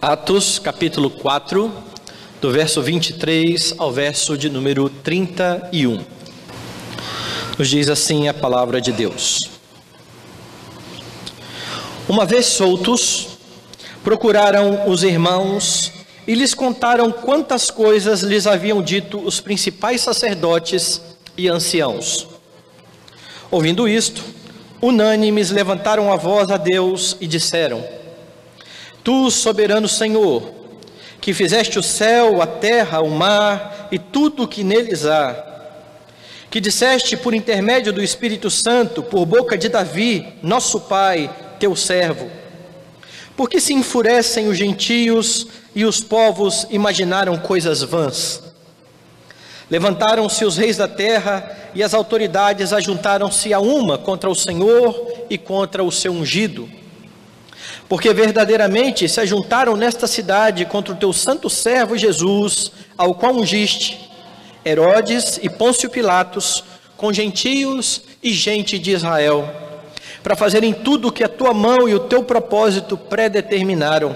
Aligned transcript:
Atos, 0.00 0.60
capítulo 0.60 1.10
4, 1.10 1.74
do 2.40 2.52
verso 2.52 2.80
23 2.80 3.74
ao 3.78 3.90
verso 3.90 4.38
de 4.38 4.48
número 4.48 4.88
31. 4.88 6.04
Nos 7.58 7.68
diz 7.68 7.88
assim 7.88 8.28
a 8.28 8.32
palavra 8.32 8.80
de 8.80 8.92
Deus. 8.92 9.40
Uma 12.08 12.24
vez 12.24 12.46
soltos, 12.46 13.26
procuraram 14.04 14.88
os 14.88 15.02
irmãos 15.02 15.90
e 16.28 16.34
lhes 16.36 16.54
contaram 16.54 17.10
quantas 17.10 17.68
coisas 17.68 18.20
lhes 18.22 18.46
haviam 18.46 18.80
dito 18.80 19.18
os 19.18 19.40
principais 19.40 20.00
sacerdotes 20.00 21.02
e 21.36 21.48
anciãos. 21.48 22.28
Ouvindo 23.50 23.88
isto, 23.88 24.22
unânimes 24.80 25.50
levantaram 25.50 26.12
a 26.12 26.14
voz 26.14 26.52
a 26.52 26.56
Deus 26.56 27.16
e 27.20 27.26
disseram: 27.26 27.97
Tu, 29.08 29.30
soberano 29.30 29.88
Senhor, 29.88 30.52
que 31.18 31.32
fizeste 31.32 31.78
o 31.78 31.82
céu, 31.82 32.42
a 32.42 32.46
terra, 32.46 33.00
o 33.00 33.08
mar 33.08 33.88
e 33.90 33.98
tudo 33.98 34.42
o 34.42 34.46
que 34.46 34.62
neles 34.62 35.06
há, 35.06 35.62
que 36.50 36.60
disseste 36.60 37.16
por 37.16 37.32
intermédio 37.32 37.90
do 37.90 38.02
Espírito 38.02 38.50
Santo, 38.50 39.02
por 39.02 39.24
boca 39.24 39.56
de 39.56 39.70
Davi, 39.70 40.28
nosso 40.42 40.80
pai, 40.80 41.34
teu 41.58 41.74
servo, 41.74 42.30
porque 43.34 43.62
se 43.62 43.72
enfurecem 43.72 44.46
os 44.46 44.58
gentios 44.58 45.46
e 45.74 45.86
os 45.86 46.02
povos 46.02 46.66
imaginaram 46.68 47.38
coisas 47.38 47.82
vãs. 47.82 48.42
Levantaram-se 49.70 50.44
os 50.44 50.58
reis 50.58 50.76
da 50.76 50.86
terra 50.86 51.70
e 51.74 51.82
as 51.82 51.94
autoridades 51.94 52.74
ajuntaram-se 52.74 53.54
a 53.54 53.58
uma 53.58 53.96
contra 53.96 54.28
o 54.28 54.34
Senhor 54.34 55.24
e 55.30 55.38
contra 55.38 55.82
o 55.82 55.90
seu 55.90 56.12
ungido. 56.12 56.76
Porque 57.88 58.12
verdadeiramente 58.12 59.08
se 59.08 59.20
ajuntaram 59.20 59.76
nesta 59.76 60.06
cidade 60.06 60.66
contra 60.66 60.92
o 60.92 60.96
teu 60.96 61.12
santo 61.12 61.48
servo 61.48 61.96
Jesus, 61.96 62.70
ao 62.96 63.14
qual 63.14 63.34
ungiste, 63.34 64.10
Herodes 64.64 65.38
e 65.42 65.48
Pôncio 65.48 65.88
Pilatos, 65.88 66.62
com 66.96 67.12
gentios 67.12 68.02
e 68.22 68.32
gente 68.32 68.78
de 68.78 68.90
Israel, 68.90 69.48
para 70.22 70.36
fazerem 70.36 70.74
tudo 70.74 71.08
o 71.08 71.12
que 71.12 71.24
a 71.24 71.28
tua 71.28 71.54
mão 71.54 71.88
e 71.88 71.94
o 71.94 72.00
teu 72.00 72.22
propósito 72.24 72.96
predeterminaram. 72.96 74.14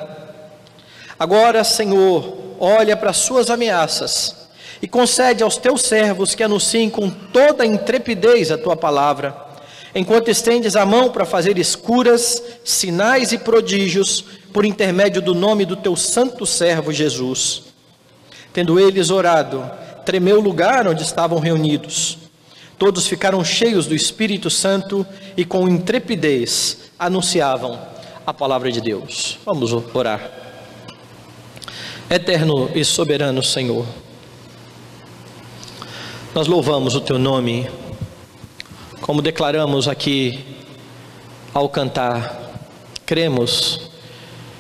Agora, 1.19 1.65
Senhor, 1.65 2.57
olha 2.59 2.97
para 2.97 3.11
as 3.11 3.19
suas 3.19 3.49
ameaças 3.49 4.43
e 4.83 4.89
concede 4.89 5.43
aos 5.43 5.57
teus 5.57 5.83
servos 5.83 6.35
que 6.35 6.43
anunciem 6.43 6.91
com 6.91 7.09
toda 7.09 7.65
intrepidez 7.65 8.51
a 8.51 8.59
tua 8.59 8.77
palavra, 8.77 9.35
enquanto 9.95 10.29
estendes 10.29 10.77
a 10.77 10.87
mão 10.87 11.11
para 11.11 11.25
fazer 11.25 11.59
escuras, 11.59 12.43
sinais 12.65 13.33
e 13.33 13.39
prodígios 13.39 14.25
por 14.53 14.65
intermédio 14.65 15.21
do 15.23 15.35
nome 15.35 15.65
do 15.65 15.77
teu 15.77 15.97
santo 15.97 16.47
servo 16.47 16.93
Jesus. 16.93 17.65
Tendo 18.53 18.79
eles 18.79 19.11
orado, 19.11 19.69
tremeu 20.05 20.39
o 20.39 20.43
lugar 20.43 20.87
onde 20.87 21.03
estavam 21.03 21.39
reunidos. 21.39 22.19
Todos 22.79 23.07
ficaram 23.07 23.45
cheios 23.45 23.87
do 23.87 23.95
Espírito 23.95 24.51
Santo 24.51 25.07
e 25.37 25.45
com 25.45 25.69
intrepidez 25.69 26.91
anunciavam 26.99 27.79
a 28.27 28.35
palavra 28.35 28.71
de 28.71 28.81
Deus. 28.81 29.39
Vamos 29.45 29.73
orar. 29.73 30.31
Eterno 32.11 32.71
e 32.75 32.85
soberano 32.85 33.43
Senhor, 33.43 33.87
nós 36.35 36.47
louvamos 36.47 36.95
o 36.95 37.01
teu 37.01 37.19
nome, 37.19 37.71
como 39.03 39.21
declaramos 39.21 39.89
aqui 39.89 40.39
ao 41.53 41.69
cantar, 41.69 42.71
cremos 43.05 43.91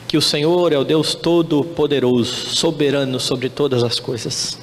que 0.09 0.17
o 0.17 0.21
Senhor 0.21 0.73
é 0.73 0.77
o 0.77 0.83
Deus 0.83 1.15
Todo-Poderoso, 1.15 2.57
soberano 2.57 3.21
sobre 3.21 3.49
todas 3.49 3.85
as 3.85 4.01
coisas. 4.01 4.59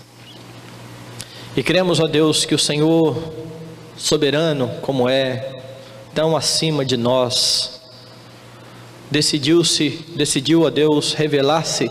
E 1.55 1.63
cremos, 1.63 2.01
ó 2.01 2.07
Deus, 2.07 2.43
que 2.43 2.53
o 2.53 2.59
Senhor, 2.59 3.15
soberano 3.95 4.69
como 4.81 5.07
é, 5.07 5.61
tão 6.13 6.35
acima 6.35 6.83
de 6.83 6.97
nós, 6.97 7.79
decidiu-se, 9.09 10.05
decidiu 10.13 10.67
a 10.67 10.69
Deus 10.69 11.13
revelar-se 11.13 11.89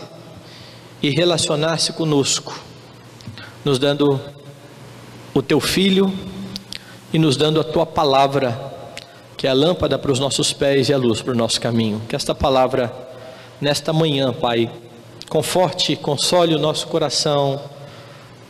e 1.02 1.08
relacionar-se 1.08 1.94
conosco, 1.94 2.60
nos 3.64 3.78
dando 3.78 4.20
o 5.32 5.40
teu 5.40 5.58
filho 5.58 6.12
e 7.12 7.18
nos 7.18 7.36
dando 7.36 7.60
a 7.60 7.64
tua 7.64 7.86
palavra, 7.86 8.58
que 9.36 9.46
é 9.46 9.50
a 9.50 9.54
lâmpada 9.54 9.98
para 9.98 10.12
os 10.12 10.18
nossos 10.18 10.52
pés 10.52 10.88
e 10.88 10.92
a 10.92 10.98
luz 10.98 11.22
para 11.22 11.32
o 11.32 11.36
nosso 11.36 11.60
caminho. 11.60 12.02
Que 12.08 12.16
esta 12.16 12.34
palavra, 12.34 12.92
nesta 13.60 13.92
manhã, 13.92 14.32
Pai, 14.32 14.70
conforte, 15.28 15.96
console 15.96 16.54
o 16.54 16.58
nosso 16.58 16.86
coração, 16.88 17.60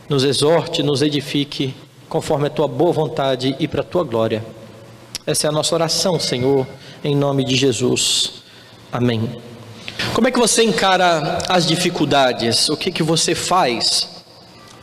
nos 0.07 0.23
exorte, 0.23 0.81
nos 0.81 1.01
edifique, 1.01 1.73
conforme 2.07 2.47
a 2.47 2.49
tua 2.49 2.67
boa 2.67 2.91
vontade 2.91 3.55
e 3.59 3.67
para 3.67 3.81
a 3.81 3.83
tua 3.83 4.03
glória. 4.03 4.43
Essa 5.25 5.47
é 5.47 5.49
a 5.49 5.53
nossa 5.53 5.75
oração, 5.75 6.19
Senhor, 6.19 6.67
em 7.03 7.15
nome 7.15 7.43
de 7.43 7.55
Jesus. 7.55 8.41
Amém. 8.91 9.29
Como 10.13 10.27
é 10.27 10.31
que 10.31 10.39
você 10.39 10.63
encara 10.63 11.37
as 11.47 11.67
dificuldades? 11.67 12.67
O 12.69 12.75
que 12.75 12.91
que 12.91 13.03
você 13.03 13.35
faz 13.35 14.09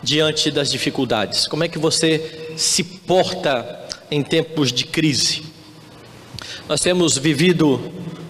diante 0.03 0.51
das 0.51 0.71
dificuldades? 0.71 1.49
Como 1.49 1.65
é 1.65 1.69
que 1.69 1.79
você 1.79 2.46
se 2.57 2.83
porta 2.83 3.87
em 4.11 4.23
tempos 4.23 4.73
de 4.73 4.85
crise? 4.85 5.45
Nós 6.69 6.81
temos 6.81 7.17
vivido 7.17 7.81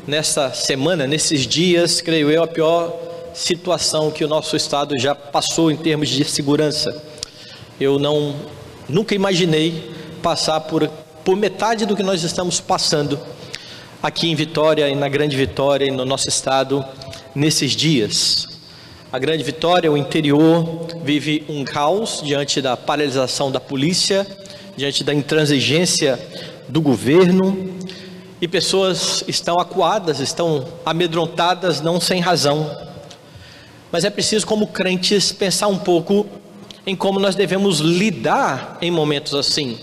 nessa 0.07 0.53
semana, 0.53 1.07
nesses 1.07 1.47
dias, 1.47 2.01
creio 2.01 2.31
eu, 2.31 2.43
a 2.43 2.47
pior 2.47 2.95
situação 3.35 4.11
que 4.11 4.25
o 4.25 4.29
nosso 4.29 4.57
estado 4.57 4.99
já 4.99 5.15
passou 5.15 5.71
em 5.71 5.77
termos 5.77 6.09
de 6.09 6.25
segurança. 6.25 7.03
Eu 7.81 7.99
não 7.99 8.35
nunca 8.89 9.15
imaginei 9.15 9.91
passar 10.23 10.61
por 10.61 10.89
por 11.27 11.37
metade 11.37 11.85
do 11.85 11.97
que 11.97 12.05
nós 12.05 12.23
estamos 12.23 12.61
passando 12.61 13.19
aqui 14.01 14.31
em 14.31 14.37
Vitória 14.37 14.89
e 14.89 14.95
na 14.95 15.09
Grande 15.09 15.37
Vitória 15.37 15.85
e 15.85 15.91
no 15.91 16.05
nosso 16.05 16.29
estado 16.29 16.85
nesses 17.35 17.73
dias. 17.73 18.56
A 19.13 19.21
grande 19.21 19.45
vitória, 19.45 19.91
o 19.91 19.97
interior 19.97 20.89
vive 21.05 21.45
um 21.49 21.65
caos 21.65 22.21
diante 22.25 22.61
da 22.61 22.77
paralisação 22.77 23.53
da 23.53 23.61
polícia, 23.61 24.27
diante 24.77 25.05
da 25.05 25.15
intransigência 25.15 26.19
do 26.69 26.81
governo, 26.81 27.73
e 28.41 28.49
pessoas 28.49 29.23
estão 29.29 29.61
acuadas, 29.61 30.19
estão 30.19 30.67
amedrontadas, 30.85 31.81
não 31.81 32.01
sem 32.01 32.21
razão. 32.21 32.69
Mas 33.93 34.05
é 34.05 34.11
preciso, 34.11 34.45
como 34.45 34.67
crentes, 34.67 35.31
pensar 35.31 35.69
um 35.69 35.79
pouco 35.79 36.27
em 36.85 36.97
como 36.97 37.21
nós 37.21 37.37
devemos 37.37 37.79
lidar 37.79 38.77
em 38.83 38.91
momentos 38.91 39.35
assim. 39.35 39.79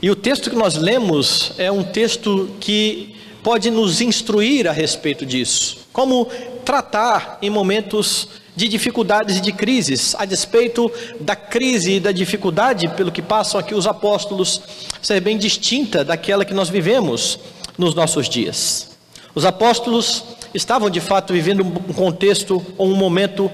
E 0.00 0.10
o 0.10 0.16
texto 0.16 0.48
que 0.48 0.56
nós 0.56 0.74
lemos 0.76 1.52
é 1.58 1.70
um 1.70 1.84
texto 1.84 2.50
que 2.60 3.14
pode 3.42 3.70
nos 3.70 4.00
instruir 4.00 4.66
a 4.66 4.72
respeito 4.72 5.26
disso. 5.26 5.86
Como 5.92 6.28
tratar 6.66 7.38
em 7.40 7.48
momentos 7.48 8.28
de 8.56 8.66
dificuldades 8.66 9.36
e 9.36 9.40
de 9.40 9.52
crises, 9.52 10.16
a 10.18 10.24
despeito 10.24 10.90
da 11.20 11.36
crise 11.36 11.92
e 11.92 12.00
da 12.00 12.10
dificuldade 12.10 12.88
pelo 12.88 13.12
que 13.12 13.22
passam 13.22 13.60
aqui 13.60 13.74
os 13.74 13.86
apóstolos, 13.86 14.60
ser 15.00 15.20
bem 15.20 15.38
distinta 15.38 16.04
daquela 16.04 16.44
que 16.44 16.52
nós 16.52 16.68
vivemos 16.68 17.38
nos 17.78 17.94
nossos 17.94 18.28
dias. 18.28 18.88
Os 19.34 19.44
apóstolos 19.44 20.24
estavam 20.52 20.90
de 20.90 21.00
fato 21.00 21.32
vivendo 21.32 21.62
um 21.62 21.92
contexto 21.92 22.64
ou 22.76 22.88
um 22.88 22.96
momento 22.96 23.50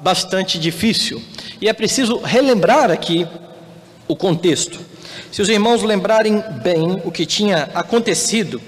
bastante 0.00 0.58
difícil, 0.58 1.22
e 1.60 1.68
é 1.68 1.72
preciso 1.72 2.16
relembrar 2.18 2.90
aqui 2.90 3.26
o 4.08 4.16
contexto. 4.16 4.80
Se 5.30 5.40
os 5.40 5.48
irmãos 5.48 5.82
lembrarem 5.82 6.42
bem 6.62 7.00
o 7.04 7.12
que 7.12 7.24
tinha 7.24 7.70
acontecido, 7.74 8.60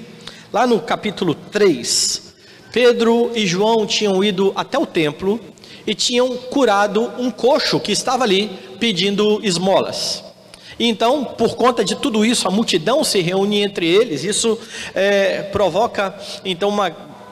lá 0.53 0.67
no 0.67 0.79
capítulo 0.79 1.35
3, 1.35 2.24
Pedro 2.75 3.31
e 3.37 3.47
João 3.47 3.87
tinham 3.87 4.25
ido 4.25 4.53
até 4.56 4.76
o 4.76 4.85
templo 4.85 5.38
e 5.87 5.94
tinham 5.94 6.37
curado 6.37 7.09
um 7.19 7.31
coxo 7.31 7.79
que 7.79 7.93
estava 7.93 8.25
ali 8.25 8.50
pedindo 8.81 9.38
esmolas. 9.44 10.25
Então, 10.76 11.25
por 11.25 11.55
conta 11.55 11.85
de 11.85 11.94
tudo 11.94 12.25
isso, 12.25 12.49
a 12.49 12.50
multidão 12.50 13.05
se 13.05 13.21
reúne 13.21 13.62
entre 13.62 13.87
eles. 13.87 14.25
Isso 14.25 14.59
é, 14.93 15.43
provoca 15.53 16.19
então 16.44 16.69
uma 16.69 16.91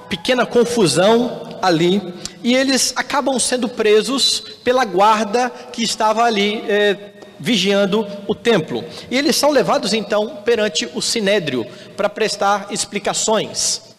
pequena 0.08 0.46
confusão 0.46 1.58
ali 1.60 2.00
e 2.44 2.54
eles 2.54 2.92
acabam 2.94 3.36
sendo 3.40 3.68
presos 3.68 4.44
pela 4.62 4.84
guarda 4.84 5.50
que 5.72 5.82
estava 5.82 6.22
ali 6.22 6.62
é, 6.68 6.96
vigiando 7.40 8.06
o 8.28 8.34
templo. 8.36 8.84
E 9.10 9.18
eles 9.18 9.34
são 9.34 9.50
levados 9.50 9.92
então 9.92 10.36
perante 10.44 10.88
o 10.94 11.02
sinédrio 11.02 11.66
para 11.96 12.08
prestar 12.08 12.68
explicações. 12.70 13.91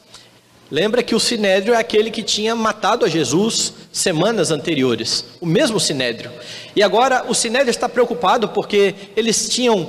Lembra 0.73 1.03
que 1.03 1.13
o 1.13 1.19
sinédrio 1.19 1.75
é 1.75 1.77
aquele 1.77 2.09
que 2.09 2.23
tinha 2.23 2.55
matado 2.55 3.05
a 3.05 3.07
Jesus 3.07 3.75
semanas 3.91 4.49
anteriores, 4.49 5.23
o 5.39 5.45
mesmo 5.45 5.79
sinédrio. 5.79 6.31
E 6.75 6.81
agora 6.81 7.25
o 7.29 7.35
sinédrio 7.35 7.69
está 7.69 7.87
preocupado 7.87 8.49
porque 8.49 8.95
eles 9.15 9.47
tinham 9.47 9.87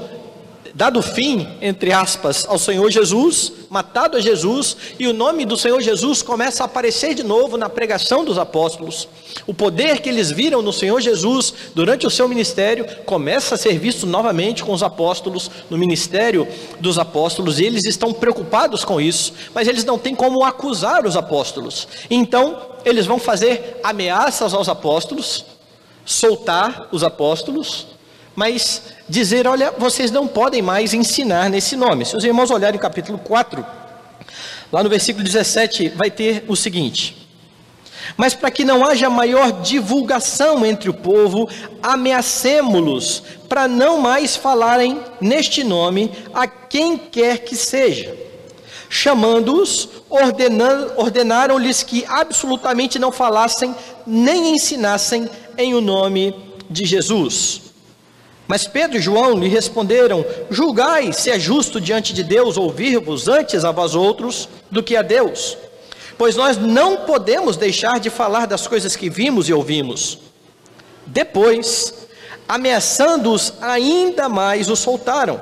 dado 0.74 1.00
fim, 1.00 1.46
entre 1.62 1.92
aspas, 1.92 2.44
ao 2.48 2.58
Senhor 2.58 2.90
Jesus, 2.90 3.52
matado 3.70 4.16
a 4.16 4.20
Jesus, 4.20 4.76
e 4.98 5.06
o 5.06 5.12
nome 5.12 5.44
do 5.44 5.56
Senhor 5.56 5.80
Jesus 5.80 6.20
começa 6.20 6.64
a 6.64 6.66
aparecer 6.66 7.14
de 7.14 7.22
novo 7.22 7.56
na 7.56 7.68
pregação 7.68 8.24
dos 8.24 8.38
apóstolos. 8.38 9.08
O 9.46 9.54
poder 9.54 10.00
que 10.00 10.08
eles 10.08 10.32
viram 10.32 10.62
no 10.62 10.72
Senhor 10.72 11.00
Jesus 11.00 11.54
durante 11.74 12.06
o 12.06 12.10
seu 12.10 12.28
ministério 12.28 12.86
começa 13.06 13.54
a 13.54 13.58
ser 13.58 13.78
visto 13.78 14.04
novamente 14.04 14.64
com 14.64 14.72
os 14.72 14.82
apóstolos, 14.82 15.48
no 15.70 15.78
ministério 15.78 16.46
dos 16.80 16.98
apóstolos, 16.98 17.60
e 17.60 17.64
eles 17.64 17.84
estão 17.84 18.12
preocupados 18.12 18.84
com 18.84 19.00
isso, 19.00 19.32
mas 19.54 19.68
eles 19.68 19.84
não 19.84 19.96
têm 19.96 20.14
como 20.14 20.42
acusar 20.42 21.06
os 21.06 21.16
apóstolos. 21.16 21.86
Então, 22.10 22.60
eles 22.84 23.06
vão 23.06 23.18
fazer 23.18 23.80
ameaças 23.82 24.52
aos 24.52 24.68
apóstolos, 24.68 25.44
soltar 26.04 26.88
os 26.90 27.04
apóstolos, 27.04 27.93
mas 28.34 28.82
dizer: 29.08 29.46
olha, 29.46 29.72
vocês 29.72 30.10
não 30.10 30.26
podem 30.26 30.62
mais 30.62 30.94
ensinar 30.94 31.48
nesse 31.48 31.76
nome. 31.76 32.04
Se 32.04 32.16
os 32.16 32.24
irmãos 32.24 32.50
olharem 32.50 32.78
o 32.78 32.82
capítulo 32.82 33.18
4, 33.18 33.64
lá 34.72 34.82
no 34.82 34.88
versículo 34.88 35.24
17, 35.24 35.90
vai 35.90 36.10
ter 36.10 36.44
o 36.48 36.56
seguinte: 36.56 37.28
Mas 38.16 38.34
para 38.34 38.50
que 38.50 38.64
não 38.64 38.84
haja 38.84 39.08
maior 39.08 39.62
divulgação 39.62 40.64
entre 40.66 40.90
o 40.90 40.94
povo, 40.94 41.48
ameacemo-los 41.82 43.22
para 43.48 43.68
não 43.68 44.00
mais 44.00 44.36
falarem 44.36 45.00
neste 45.20 45.62
nome 45.62 46.10
a 46.32 46.46
quem 46.46 46.96
quer 46.96 47.38
que 47.38 47.56
seja. 47.56 48.16
Chamando-os, 48.88 49.88
ordenaram-lhes 50.96 51.82
que 51.82 52.04
absolutamente 52.06 52.96
não 52.96 53.10
falassem 53.10 53.74
nem 54.06 54.54
ensinassem 54.54 55.28
em 55.58 55.74
o 55.74 55.80
nome 55.80 56.34
de 56.70 56.84
Jesus. 56.84 57.63
Mas 58.46 58.66
Pedro 58.66 58.98
e 58.98 59.00
João 59.00 59.38
lhe 59.38 59.48
responderam: 59.48 60.24
Julgai 60.50 61.12
se 61.12 61.30
é 61.30 61.38
justo 61.38 61.80
diante 61.80 62.12
de 62.12 62.22
Deus 62.22 62.56
ouvir-vos 62.56 63.28
antes 63.28 63.64
a 63.64 63.72
vós 63.72 63.94
outros 63.94 64.48
do 64.70 64.82
que 64.82 64.96
a 64.96 65.02
Deus. 65.02 65.56
Pois 66.18 66.36
nós 66.36 66.56
não 66.56 66.98
podemos 66.98 67.56
deixar 67.56 67.98
de 67.98 68.10
falar 68.10 68.46
das 68.46 68.66
coisas 68.66 68.94
que 68.94 69.10
vimos 69.10 69.48
e 69.48 69.52
ouvimos. 69.52 70.18
Depois, 71.06 72.06
ameaçando-os 72.48 73.54
ainda 73.60 74.28
mais, 74.28 74.68
os 74.68 74.78
soltaram, 74.78 75.40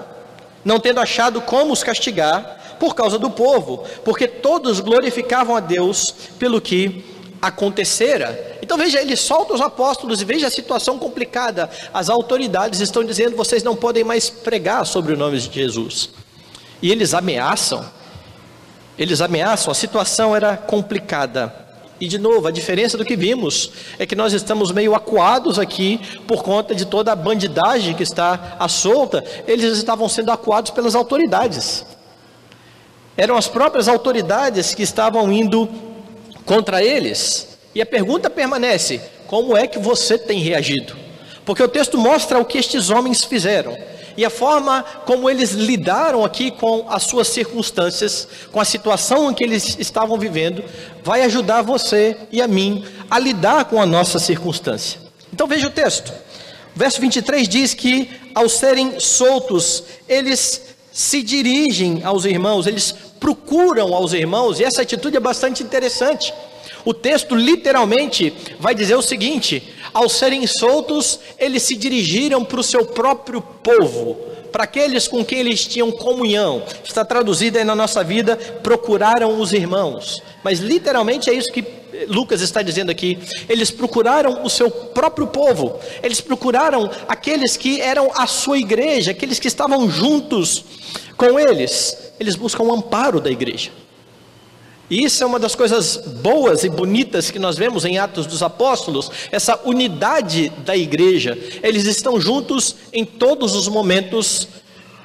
não 0.64 0.80
tendo 0.80 1.00
achado 1.00 1.40
como 1.40 1.72
os 1.72 1.82
castigar 1.82 2.76
por 2.78 2.94
causa 2.94 3.18
do 3.18 3.30
povo, 3.30 3.84
porque 4.04 4.26
todos 4.26 4.80
glorificavam 4.80 5.54
a 5.54 5.60
Deus 5.60 6.14
pelo 6.38 6.60
que 6.60 7.04
acontecera. 7.40 8.51
Então 8.62 8.78
veja, 8.78 9.00
ele 9.00 9.16
solta 9.16 9.52
os 9.52 9.60
apóstolos 9.60 10.22
e 10.22 10.24
veja 10.24 10.46
a 10.46 10.50
situação 10.50 10.96
complicada. 10.96 11.68
As 11.92 12.08
autoridades 12.08 12.78
estão 12.78 13.02
dizendo: 13.02 13.36
vocês 13.36 13.64
não 13.64 13.74
podem 13.74 14.04
mais 14.04 14.30
pregar 14.30 14.86
sobre 14.86 15.12
o 15.12 15.16
nome 15.16 15.38
de 15.38 15.52
Jesus. 15.52 16.10
E 16.80 16.90
eles 16.90 17.12
ameaçam. 17.12 17.84
Eles 18.96 19.20
ameaçam, 19.20 19.72
a 19.72 19.74
situação 19.74 20.36
era 20.36 20.56
complicada. 20.56 21.52
E 22.00 22.06
de 22.06 22.18
novo, 22.18 22.46
a 22.46 22.50
diferença 22.50 22.96
do 22.96 23.04
que 23.04 23.16
vimos 23.16 23.70
é 23.98 24.04
que 24.04 24.14
nós 24.14 24.32
estamos 24.32 24.70
meio 24.70 24.94
acuados 24.94 25.58
aqui 25.58 26.00
por 26.26 26.42
conta 26.42 26.74
de 26.74 26.84
toda 26.84 27.12
a 27.12 27.16
bandidagem 27.16 27.94
que 27.94 28.02
está 28.02 28.56
à 28.58 28.68
solta. 28.68 29.24
Eles 29.46 29.76
estavam 29.76 30.08
sendo 30.08 30.30
acuados 30.30 30.70
pelas 30.70 30.94
autoridades. 30.94 31.84
Eram 33.16 33.36
as 33.36 33.48
próprias 33.48 33.88
autoridades 33.88 34.74
que 34.74 34.82
estavam 34.82 35.32
indo 35.32 35.68
contra 36.44 36.82
eles. 36.82 37.51
E 37.74 37.80
a 37.80 37.86
pergunta 37.86 38.28
permanece: 38.28 39.00
como 39.26 39.56
é 39.56 39.66
que 39.66 39.78
você 39.78 40.18
tem 40.18 40.40
reagido? 40.40 40.96
Porque 41.44 41.62
o 41.62 41.68
texto 41.68 41.98
mostra 41.98 42.38
o 42.38 42.44
que 42.44 42.58
estes 42.58 42.90
homens 42.90 43.24
fizeram 43.24 43.76
e 44.16 44.24
a 44.24 44.30
forma 44.30 44.84
como 45.06 45.28
eles 45.28 45.52
lidaram 45.52 46.24
aqui 46.24 46.50
com 46.50 46.86
as 46.88 47.04
suas 47.04 47.28
circunstâncias, 47.28 48.28
com 48.50 48.60
a 48.60 48.64
situação 48.64 49.30
em 49.30 49.34
que 49.34 49.42
eles 49.42 49.76
estavam 49.78 50.18
vivendo, 50.18 50.62
vai 51.02 51.22
ajudar 51.22 51.62
você 51.62 52.16
e 52.30 52.42
a 52.42 52.48
mim 52.48 52.84
a 53.10 53.18
lidar 53.18 53.64
com 53.64 53.80
a 53.80 53.86
nossa 53.86 54.18
circunstância. 54.18 55.00
Então 55.32 55.46
veja 55.46 55.66
o 55.66 55.70
texto. 55.70 56.12
Verso 56.74 57.00
23 57.00 57.48
diz 57.48 57.74
que 57.74 58.10
ao 58.34 58.48
serem 58.48 58.98
soltos, 58.98 59.84
eles 60.08 60.62
se 60.90 61.22
dirigem 61.22 62.02
aos 62.04 62.24
irmãos, 62.24 62.66
eles 62.66 62.94
procuram 63.18 63.94
aos 63.94 64.12
irmãos, 64.12 64.58
e 64.58 64.64
essa 64.64 64.82
atitude 64.82 65.16
é 65.16 65.20
bastante 65.20 65.62
interessante. 65.62 66.32
O 66.84 66.92
texto 66.92 67.34
literalmente 67.34 68.32
vai 68.58 68.74
dizer 68.74 68.94
o 68.94 69.02
seguinte: 69.02 69.62
ao 69.92 70.08
serem 70.08 70.46
soltos, 70.46 71.20
eles 71.38 71.62
se 71.62 71.76
dirigiram 71.76 72.44
para 72.44 72.60
o 72.60 72.64
seu 72.64 72.84
próprio 72.84 73.40
povo, 73.40 74.14
para 74.50 74.64
aqueles 74.64 75.08
com 75.08 75.24
quem 75.24 75.38
eles 75.38 75.66
tinham 75.66 75.90
comunhão. 75.90 76.62
Está 76.84 77.04
traduzido 77.04 77.58
aí 77.58 77.64
na 77.64 77.74
nossa 77.74 78.02
vida, 78.02 78.36
procuraram 78.62 79.40
os 79.40 79.52
irmãos. 79.52 80.22
Mas 80.42 80.58
literalmente 80.58 81.30
é 81.30 81.34
isso 81.34 81.52
que 81.52 81.64
Lucas 82.08 82.40
está 82.40 82.62
dizendo 82.62 82.90
aqui. 82.90 83.18
Eles 83.48 83.70
procuraram 83.70 84.44
o 84.44 84.50
seu 84.50 84.70
próprio 84.70 85.26
povo, 85.26 85.78
eles 86.02 86.20
procuraram 86.20 86.90
aqueles 87.08 87.56
que 87.56 87.80
eram 87.80 88.10
a 88.14 88.26
sua 88.26 88.58
igreja, 88.58 89.12
aqueles 89.12 89.38
que 89.38 89.48
estavam 89.48 89.90
juntos 89.90 90.64
com 91.16 91.38
eles 91.38 92.12
eles 92.22 92.36
buscam 92.36 92.62
o 92.62 92.72
amparo 92.72 93.20
da 93.20 93.30
igreja. 93.30 93.70
E 94.92 95.04
isso 95.04 95.24
é 95.24 95.26
uma 95.26 95.38
das 95.38 95.54
coisas 95.54 95.96
boas 95.96 96.64
e 96.64 96.68
bonitas 96.68 97.30
que 97.30 97.38
nós 97.38 97.56
vemos 97.56 97.86
em 97.86 97.96
Atos 97.96 98.26
dos 98.26 98.42
Apóstolos, 98.42 99.10
essa 99.30 99.58
unidade 99.64 100.52
da 100.66 100.76
igreja. 100.76 101.38
Eles 101.62 101.86
estão 101.86 102.20
juntos 102.20 102.76
em 102.92 103.02
todos 103.02 103.54
os 103.54 103.68
momentos, 103.68 104.46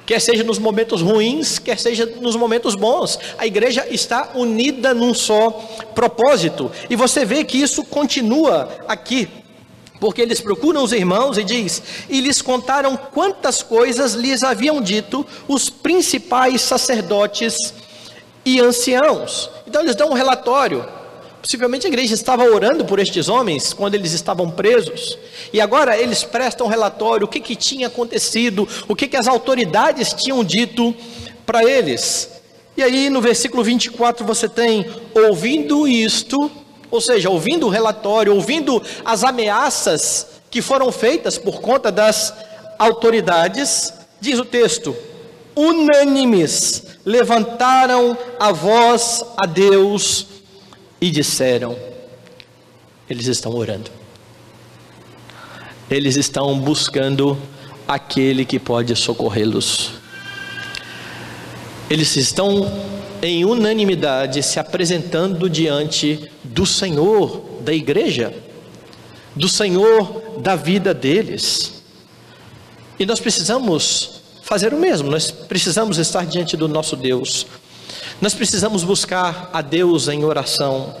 quer 0.04 0.20
seja 0.20 0.44
nos 0.44 0.58
momentos 0.58 1.00
ruins, 1.00 1.58
quer 1.58 1.78
seja 1.78 2.04
nos 2.04 2.36
momentos 2.36 2.74
bons. 2.74 3.18
A 3.38 3.46
igreja 3.46 3.86
está 3.88 4.32
unida 4.34 4.92
num 4.92 5.14
só 5.14 5.52
propósito. 5.94 6.70
E 6.90 6.94
você 6.94 7.24
vê 7.24 7.42
que 7.42 7.56
isso 7.56 7.82
continua 7.82 8.68
aqui 8.86 9.26
porque 9.98 10.20
eles 10.20 10.38
procuram 10.38 10.84
os 10.84 10.92
irmãos 10.92 11.38
e 11.38 11.42
diz: 11.42 11.82
"E 12.10 12.20
lhes 12.20 12.42
contaram 12.42 12.94
quantas 12.94 13.62
coisas 13.62 14.12
lhes 14.12 14.42
haviam 14.42 14.82
dito 14.82 15.26
os 15.48 15.70
principais 15.70 16.60
sacerdotes 16.60 17.72
e 18.56 18.60
anciãos". 18.60 19.50
Então 19.66 19.82
eles 19.82 19.94
dão 19.94 20.10
um 20.10 20.14
relatório. 20.14 20.84
Possivelmente 21.40 21.86
a 21.86 21.88
igreja 21.88 22.14
estava 22.14 22.44
orando 22.44 22.84
por 22.84 22.98
estes 22.98 23.28
homens 23.28 23.72
quando 23.72 23.94
eles 23.94 24.12
estavam 24.12 24.50
presos. 24.50 25.16
E 25.52 25.60
agora 25.60 25.96
eles 25.96 26.24
prestam 26.24 26.66
relatório 26.66 27.26
o 27.26 27.28
que, 27.28 27.40
que 27.40 27.54
tinha 27.54 27.86
acontecido, 27.86 28.68
o 28.88 28.96
que, 28.96 29.06
que 29.06 29.16
as 29.16 29.28
autoridades 29.28 30.12
tinham 30.12 30.42
dito 30.42 30.94
para 31.46 31.64
eles. 31.64 32.30
E 32.76 32.82
aí 32.82 33.08
no 33.08 33.20
versículo 33.20 33.62
24 33.62 34.26
você 34.26 34.48
tem: 34.48 34.86
ouvindo 35.14 35.86
isto, 35.86 36.50
ou 36.90 37.00
seja, 37.00 37.30
ouvindo 37.30 37.66
o 37.66 37.70
relatório, 37.70 38.34
ouvindo 38.34 38.82
as 39.04 39.24
ameaças 39.24 40.26
que 40.50 40.60
foram 40.62 40.90
feitas 40.90 41.38
por 41.38 41.60
conta 41.60 41.92
das 41.92 42.34
autoridades, 42.78 43.92
diz 44.20 44.38
o 44.38 44.44
texto: 44.44 44.96
unânimes 45.58 46.84
levantaram 47.04 48.16
a 48.38 48.52
voz 48.52 49.24
a 49.36 49.44
Deus 49.44 50.26
e 51.00 51.10
disseram: 51.10 51.76
eles 53.10 53.26
estão 53.26 53.52
orando, 53.54 53.90
eles 55.90 56.16
estão 56.16 56.58
buscando 56.60 57.36
aquele 57.86 58.44
que 58.44 58.58
pode 58.58 58.94
socorrê-los, 58.94 59.90
eles 61.90 62.14
estão 62.14 62.70
em 63.20 63.44
unanimidade 63.44 64.42
se 64.44 64.60
apresentando 64.60 65.50
diante 65.50 66.30
do 66.44 66.64
Senhor 66.64 67.42
da 67.62 67.72
igreja, 67.72 68.32
do 69.34 69.48
Senhor 69.48 70.38
da 70.38 70.54
vida 70.54 70.94
deles. 70.94 71.82
E 72.96 73.06
nós 73.06 73.18
precisamos 73.18 74.17
fazer 74.48 74.72
o 74.72 74.78
mesmo, 74.78 75.10
nós 75.10 75.30
precisamos 75.30 75.98
estar 75.98 76.24
diante 76.24 76.56
do 76.56 76.66
nosso 76.66 76.96
Deus, 76.96 77.46
nós 78.18 78.32
precisamos 78.32 78.82
buscar 78.82 79.50
a 79.52 79.60
Deus 79.60 80.08
em 80.08 80.24
oração, 80.24 80.96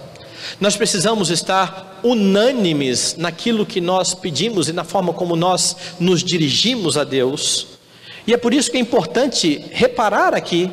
nós 0.60 0.76
precisamos 0.76 1.30
estar 1.30 1.98
unânimes 2.04 3.16
naquilo 3.16 3.64
que 3.64 3.80
nós 3.80 4.12
pedimos 4.12 4.68
e 4.68 4.72
na 4.74 4.84
forma 4.84 5.14
como 5.14 5.34
nós 5.34 5.74
nos 5.98 6.22
dirigimos 6.22 6.98
a 6.98 7.04
Deus. 7.04 7.66
E 8.26 8.34
é 8.34 8.36
por 8.36 8.52
isso 8.52 8.70
que 8.70 8.76
é 8.76 8.80
importante 8.80 9.64
reparar 9.72 10.34
aqui 10.34 10.70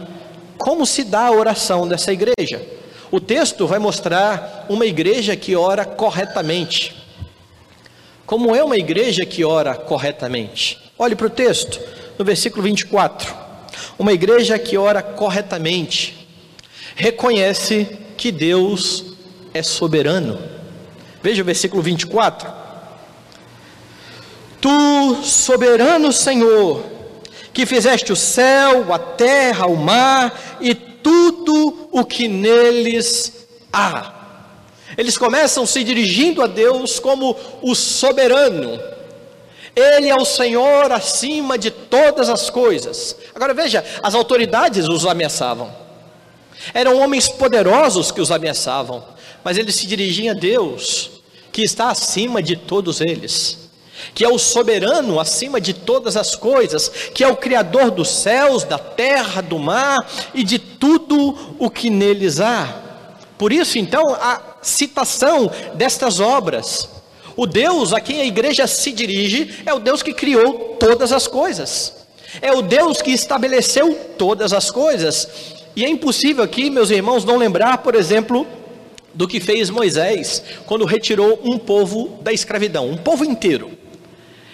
como 0.57 0.85
se 0.85 1.05
dá 1.05 1.27
a 1.27 1.31
oração 1.31 1.87
dessa 1.87 2.11
igreja. 2.11 2.61
O 3.09 3.21
texto 3.21 3.65
vai 3.65 3.79
mostrar 3.79 4.65
uma 4.67 4.85
igreja 4.85 5.35
que 5.35 5.55
ora 5.55 5.85
corretamente. 5.85 6.93
Como 8.25 8.53
é 8.53 8.61
uma 8.61 8.77
igreja 8.77 9.25
que 9.25 9.45
ora 9.45 9.75
corretamente? 9.75 10.77
Olhe 10.97 11.15
para 11.15 11.27
o 11.27 11.29
texto, 11.29 11.79
no 12.17 12.25
versículo 12.25 12.63
24. 12.63 13.33
Uma 13.97 14.13
igreja 14.13 14.57
que 14.57 14.77
ora 14.77 15.01
corretamente 15.01 16.27
reconhece 16.95 17.87
que 18.17 18.31
Deus 18.31 19.05
é 19.53 19.61
soberano. 19.61 20.39
Veja 21.21 21.41
o 21.41 21.45
versículo 21.45 21.81
24. 21.81 22.49
Tu, 24.61 25.15
soberano 25.23 26.11
Senhor, 26.11 26.83
que 27.53 27.65
fizeste 27.65 28.11
o 28.11 28.15
céu, 28.15 28.93
a 28.93 28.99
terra, 28.99 29.65
o 29.67 29.75
mar 29.75 30.57
e 30.59 30.73
tudo 30.73 31.89
o 31.91 32.03
que 32.03 32.27
neles 32.27 33.47
há. 33.71 34.13
Eles 34.97 35.17
começam 35.17 35.65
se 35.65 35.83
dirigindo 35.83 36.41
a 36.41 36.47
Deus 36.47 36.99
como 36.99 37.35
o 37.61 37.75
soberano. 37.75 38.79
Ele 39.75 40.07
é 40.07 40.15
o 40.15 40.25
Senhor 40.25 40.91
acima 40.91 41.57
de 41.57 41.69
todas 41.69 42.29
as 42.29 42.49
coisas. 42.49 43.15
Agora 43.33 43.53
veja, 43.53 43.83
as 44.01 44.15
autoridades 44.15 44.87
os 44.87 45.05
ameaçavam. 45.05 45.69
Eram 46.73 46.99
homens 46.99 47.27
poderosos 47.27 48.11
que 48.11 48.21
os 48.21 48.31
ameaçavam, 48.31 49.03
mas 49.43 49.57
eles 49.57 49.75
se 49.75 49.85
dirigiam 49.85 50.35
a 50.35 50.39
Deus, 50.39 51.11
que 51.51 51.61
está 51.61 51.89
acima 51.89 52.41
de 52.41 52.55
todos 52.55 53.01
eles 53.01 53.65
que 54.13 54.23
é 54.23 54.29
o 54.29 54.37
soberano 54.37 55.19
acima 55.19 55.59
de 55.59 55.73
todas 55.73 56.17
as 56.17 56.35
coisas, 56.35 56.89
que 57.13 57.23
é 57.23 57.27
o 57.27 57.35
Criador 57.35 57.91
dos 57.91 58.09
céus, 58.09 58.63
da 58.63 58.77
terra, 58.77 59.41
do 59.41 59.57
mar 59.57 60.07
e 60.33 60.43
de 60.43 60.59
tudo 60.59 61.55
o 61.57 61.69
que 61.69 61.89
neles 61.89 62.39
há. 62.39 62.81
Por 63.37 63.51
isso, 63.51 63.77
então, 63.77 64.13
a 64.13 64.41
citação 64.61 65.51
destas 65.73 66.19
obras. 66.19 66.89
O 67.35 67.45
Deus 67.45 67.91
a 67.91 67.99
quem 67.99 68.21
a 68.21 68.25
igreja 68.25 68.65
se 68.65 68.91
dirige 68.91 69.61
é 69.65 69.73
o 69.73 69.79
Deus 69.79 70.01
que 70.01 70.13
criou 70.13 70.77
todas 70.79 71.11
as 71.11 71.27
coisas, 71.27 71.93
é 72.41 72.51
o 72.51 72.61
Deus 72.61 73.01
que 73.01 73.11
estabeleceu 73.11 73.93
todas 74.17 74.53
as 74.53 74.71
coisas. 74.71 75.27
E 75.75 75.83
é 75.83 75.89
impossível 75.89 76.43
aqui, 76.43 76.69
meus 76.69 76.89
irmãos, 76.89 77.25
não 77.25 77.37
lembrar, 77.37 77.79
por 77.79 77.95
exemplo, 77.95 78.47
do 79.13 79.27
que 79.27 79.39
fez 79.39 79.69
Moisés 79.69 80.41
quando 80.65 80.85
retirou 80.85 81.39
um 81.43 81.57
povo 81.57 82.19
da 82.21 82.31
escravidão, 82.31 82.89
um 82.89 82.97
povo 82.97 83.25
inteiro. 83.25 83.71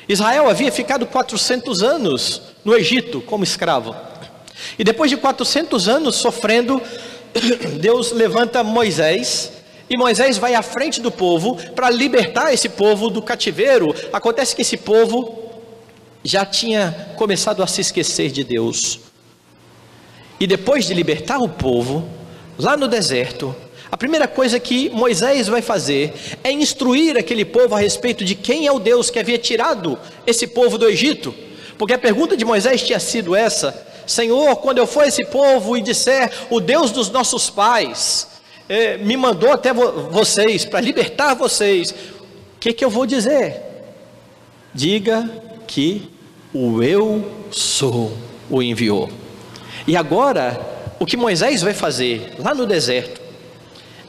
Israel 0.10 0.50
havia 0.50 0.72
ficado 0.72 1.06
400 1.06 1.84
anos 1.84 2.42
no 2.66 2.76
Egito 2.76 3.22
como 3.22 3.44
escravo. 3.44 3.96
E 4.78 4.84
depois 4.84 5.10
de 5.10 5.18
400 5.18 5.88
anos 5.88 6.16
sofrendo, 6.16 6.82
Deus 7.80 8.12
levanta 8.12 8.64
Moisés 8.64 9.52
e 9.92 9.98
Moisés 9.98 10.38
vai 10.38 10.56
à 10.56 10.62
frente 10.62 11.02
do 11.02 11.12
povo 11.12 11.58
para 11.76 11.90
libertar 11.90 12.54
esse 12.54 12.70
povo 12.70 13.10
do 13.10 13.22
cativeiro. 13.22 13.94
Acontece 14.14 14.56
que 14.56 14.62
esse 14.62 14.78
povo 14.78 15.52
já 16.24 16.46
tinha 16.46 17.10
começado 17.18 17.62
a 17.62 17.68
se 17.68 17.82
esquecer 17.82 18.32
de 18.32 18.42
Deus. 18.42 19.02
E 20.40 20.48
depois 20.48 20.86
de 20.86 20.94
libertar 20.94 21.40
o 21.40 21.50
povo, 21.50 22.08
lá 22.58 22.78
no 22.78 22.88
deserto, 22.88 23.54
a 23.92 23.98
primeira 23.98 24.30
coisa 24.30 24.62
que 24.62 24.90
Moisés 24.92 25.50
vai 25.50 25.62
fazer 25.62 26.14
é 26.42 26.54
instruir 26.54 27.18
aquele 27.18 27.44
povo 27.44 27.76
a 27.76 27.80
respeito 27.80 28.24
de 28.24 28.34
quem 28.34 28.68
é 28.68 28.72
o 28.72 28.80
Deus 28.80 29.10
que 29.10 29.20
havia 29.20 29.38
tirado 29.38 30.00
esse 30.26 30.48
povo 30.48 30.78
do 30.78 30.88
Egito. 30.88 31.36
Porque 31.78 31.94
a 31.94 32.00
pergunta 32.00 32.38
de 32.38 32.46
Moisés 32.46 32.82
tinha 32.82 33.00
sido 33.00 33.36
essa: 33.36 33.86
Senhor, 34.08 34.56
quando 34.56 34.78
eu 34.78 34.88
for 34.88 35.06
esse 35.06 35.26
povo 35.26 35.76
e 35.76 35.82
disser, 35.82 36.32
o 36.50 36.62
Deus 36.62 36.92
dos 36.92 37.10
nossos 37.10 37.50
pais 37.50 38.31
eh, 38.72 38.98
me 38.98 39.18
mandou 39.18 39.52
até 39.52 39.74
vo 39.74 40.10
vocês 40.10 40.64
para 40.64 40.80
libertar 40.80 41.34
vocês, 41.34 41.92
o 41.92 42.58
que, 42.58 42.72
que 42.72 42.86
eu 42.86 42.90
vou 42.90 43.06
dizer? 43.06 43.62
Diga 44.74 45.30
que 45.68 46.10
o 46.54 46.82
eu 46.82 47.30
sou 47.52 48.14
o 48.50 48.64
enviou. 48.64 49.10
E 49.86 49.98
agora, 49.98 50.58
o 51.02 51.06
que 51.06 51.18
Moisés 51.18 51.62
vai 51.62 51.74
fazer 51.74 52.34
lá 52.40 52.56
no 52.56 52.66
deserto 52.66 53.20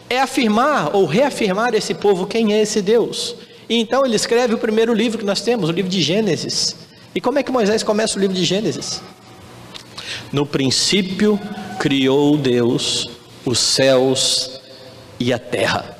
é 0.08 0.20
afirmar 0.20 0.94
ou 0.94 1.06
reafirmar 1.06 1.74
esse 1.74 1.92
povo 1.92 2.24
quem 2.24 2.54
é 2.54 2.62
esse 2.62 2.80
Deus. 2.80 3.34
E 3.68 3.80
então 3.80 4.06
ele 4.06 4.14
escreve 4.14 4.54
o 4.54 4.58
primeiro 4.58 4.94
livro 4.94 5.18
que 5.18 5.24
nós 5.24 5.40
temos, 5.40 5.70
o 5.70 5.72
livro 5.72 5.90
de 5.90 6.00
Gênesis. 6.00 6.76
E 7.12 7.20
como 7.20 7.36
é 7.36 7.42
que 7.42 7.50
Moisés 7.50 7.82
começa 7.82 8.16
o 8.16 8.20
livro 8.20 8.36
de 8.36 8.44
Gênesis? 8.44 9.02
No 10.30 10.46
princípio 10.46 11.40
criou 11.80 12.36
Deus 12.36 13.10
os 13.44 13.58
céus 13.58 14.60
e 15.18 15.32
a 15.32 15.38
terra. 15.38 15.96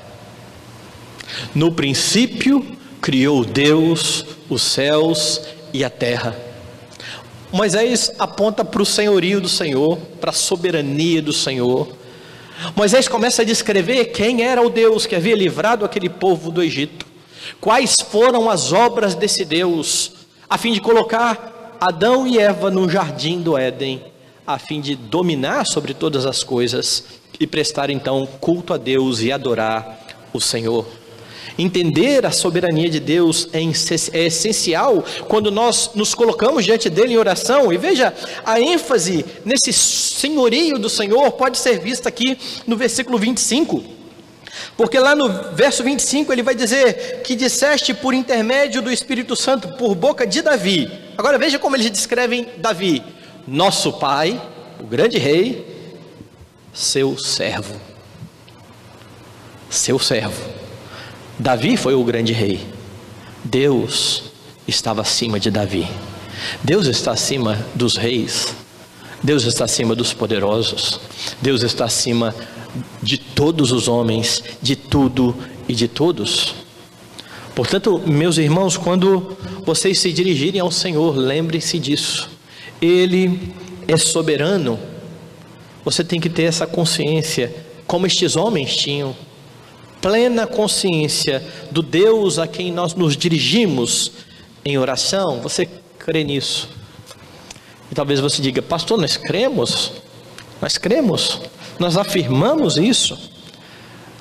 No 1.53 1.71
princípio 1.71 2.65
criou 3.01 3.43
Deus 3.43 4.25
os 4.49 4.61
céus 4.61 5.41
e 5.73 5.83
a 5.83 5.89
terra. 5.89 6.35
Moisés 7.51 8.11
aponta 8.17 8.65
para 8.65 8.81
o 8.81 8.85
senhorio 8.85 9.39
do 9.39 9.49
Senhor, 9.49 9.97
para 10.19 10.31
a 10.31 10.33
soberania 10.33 11.21
do 11.21 11.33
Senhor, 11.33 11.87
Moisés 12.75 13.07
começa 13.07 13.41
a 13.41 13.45
descrever 13.45 14.05
quem 14.05 14.43
era 14.43 14.61
o 14.61 14.69
Deus 14.69 15.05
que 15.05 15.15
havia 15.15 15.35
livrado 15.35 15.83
aquele 15.83 16.09
povo 16.09 16.51
do 16.51 16.63
Egito, 16.63 17.05
quais 17.59 17.97
foram 17.99 18.49
as 18.49 18.71
obras 18.71 19.15
desse 19.15 19.43
Deus, 19.43 20.13
a 20.49 20.57
fim 20.57 20.71
de 20.71 20.79
colocar 20.79 21.77
Adão 21.81 22.25
e 22.25 22.39
Eva 22.39 22.71
no 22.71 22.89
jardim 22.89 23.41
do 23.41 23.57
Éden, 23.57 24.01
a 24.45 24.59
fim 24.59 24.81
de 24.81 24.95
dominar 24.95 25.65
sobre 25.65 25.93
todas 25.93 26.25
as 26.25 26.43
coisas 26.43 27.03
e 27.39 27.47
prestar 27.47 27.89
então 27.89 28.27
culto 28.39 28.73
a 28.73 28.77
Deus 28.77 29.21
e 29.21 29.31
adorar 29.31 29.99
o 30.33 30.39
Senhor. 30.41 30.85
Entender 31.57 32.25
a 32.25 32.31
soberania 32.31 32.89
de 32.89 32.99
Deus 32.99 33.47
é, 33.53 33.59
é 34.17 34.25
essencial 34.25 35.03
quando 35.27 35.51
nós 35.51 35.91
nos 35.93 36.15
colocamos 36.15 36.65
diante 36.65 36.89
dele 36.89 37.13
em 37.13 37.17
oração. 37.17 37.71
E 37.71 37.77
veja, 37.77 38.13
a 38.43 38.59
ênfase 38.59 39.23
nesse 39.45 39.71
senhorio 39.71 40.79
do 40.79 40.89
Senhor 40.89 41.31
pode 41.33 41.57
ser 41.59 41.79
vista 41.79 42.09
aqui 42.09 42.37
no 42.65 42.75
versículo 42.75 43.19
25. 43.19 43.83
Porque 44.75 44.97
lá 44.97 45.15
no 45.15 45.53
verso 45.53 45.83
25 45.83 46.31
ele 46.33 46.41
vai 46.41 46.55
dizer 46.55 47.21
que 47.23 47.35
disseste 47.35 47.93
por 47.93 48.13
intermédio 48.13 48.81
do 48.81 48.91
Espírito 48.91 49.35
Santo, 49.35 49.67
por 49.77 49.93
boca 49.93 50.25
de 50.25 50.41
Davi. 50.41 50.89
Agora 51.17 51.37
veja 51.37 51.59
como 51.59 51.75
eles 51.75 51.89
descrevem 51.91 52.47
Davi: 52.57 53.03
nosso 53.47 53.93
pai, 53.93 54.41
o 54.79 54.85
grande 54.85 55.17
rei, 55.17 55.65
seu 56.73 57.17
servo. 57.17 57.75
Seu 59.69 59.99
servo. 59.99 60.43
Davi 61.37 61.77
foi 61.77 61.93
o 61.93 62.03
grande 62.03 62.33
rei. 62.33 62.65
Deus 63.43 64.23
estava 64.67 65.01
acima 65.01 65.39
de 65.39 65.51
Davi. 65.51 65.87
Deus 66.63 66.87
está 66.87 67.11
acima 67.11 67.65
dos 67.75 67.97
reis. 67.97 68.55
Deus 69.21 69.43
está 69.45 69.65
acima 69.65 69.95
dos 69.95 70.13
poderosos. 70.13 70.99
Deus 71.41 71.63
está 71.63 71.85
acima 71.85 72.35
de 73.01 73.17
todos 73.17 73.71
os 73.71 73.87
homens, 73.87 74.43
de 74.61 74.75
tudo 74.75 75.35
e 75.67 75.73
de 75.73 75.87
todos. 75.87 76.55
Portanto, 77.55 78.01
meus 78.05 78.37
irmãos, 78.37 78.77
quando 78.77 79.37
vocês 79.63 79.99
se 79.99 80.11
dirigirem 80.11 80.59
ao 80.59 80.71
Senhor, 80.71 81.15
lembre-se 81.15 81.77
disso. 81.77 82.32
Ele 82.81 83.53
é 83.87 83.97
soberano. 83.97 84.79
Você 85.85 86.03
tem 86.03 86.19
que 86.19 86.29
ter 86.29 86.43
essa 86.43 86.65
consciência, 86.65 87.53
como 87.85 88.07
estes 88.07 88.35
homens 88.35 88.75
tinham. 88.75 89.15
Plena 90.01 90.45
consciência 90.45 91.43
do 91.71 91.81
Deus 91.81 92.37
a 92.37 92.45
quem 92.45 92.71
nós 92.71 92.93
nos 92.93 93.15
dirigimos 93.15 94.11
em 94.65 94.77
oração, 94.77 95.41
você 95.41 95.67
crê 95.97 96.23
nisso? 96.23 96.69
E 97.91 97.95
talvez 97.95 98.19
você 98.19 98.41
diga, 98.41 98.61
pastor, 98.61 98.97
nós 98.97 99.17
cremos, 99.17 99.91
nós 100.61 100.77
cremos, 100.77 101.41
nós 101.79 101.97
afirmamos 101.97 102.77
isso, 102.77 103.17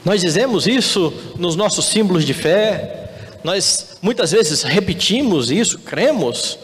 nós 0.04 0.20
dizemos 0.20 0.66
isso 0.66 1.12
nos 1.36 1.56
nossos 1.56 1.84
símbolos 1.86 2.24
de 2.24 2.34
fé, 2.34 3.38
nós 3.44 3.96
muitas 4.02 4.32
vezes 4.32 4.62
repetimos 4.62 5.50
isso, 5.50 5.78
cremos 5.78 6.58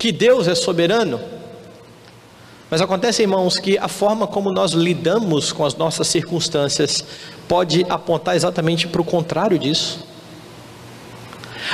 que 0.00 0.10
Deus 0.10 0.48
é 0.48 0.54
soberano. 0.54 1.20
Mas 2.70 2.80
acontece, 2.80 3.20
irmãos, 3.20 3.58
que 3.58 3.76
a 3.76 3.86
forma 3.86 4.26
como 4.26 4.50
nós 4.50 4.72
lidamos 4.72 5.52
com 5.52 5.62
as 5.62 5.74
nossas 5.74 6.08
circunstâncias 6.08 7.04
pode 7.46 7.84
apontar 7.86 8.34
exatamente 8.34 8.88
para 8.88 9.02
o 9.02 9.04
contrário 9.04 9.58
disso. 9.58 10.02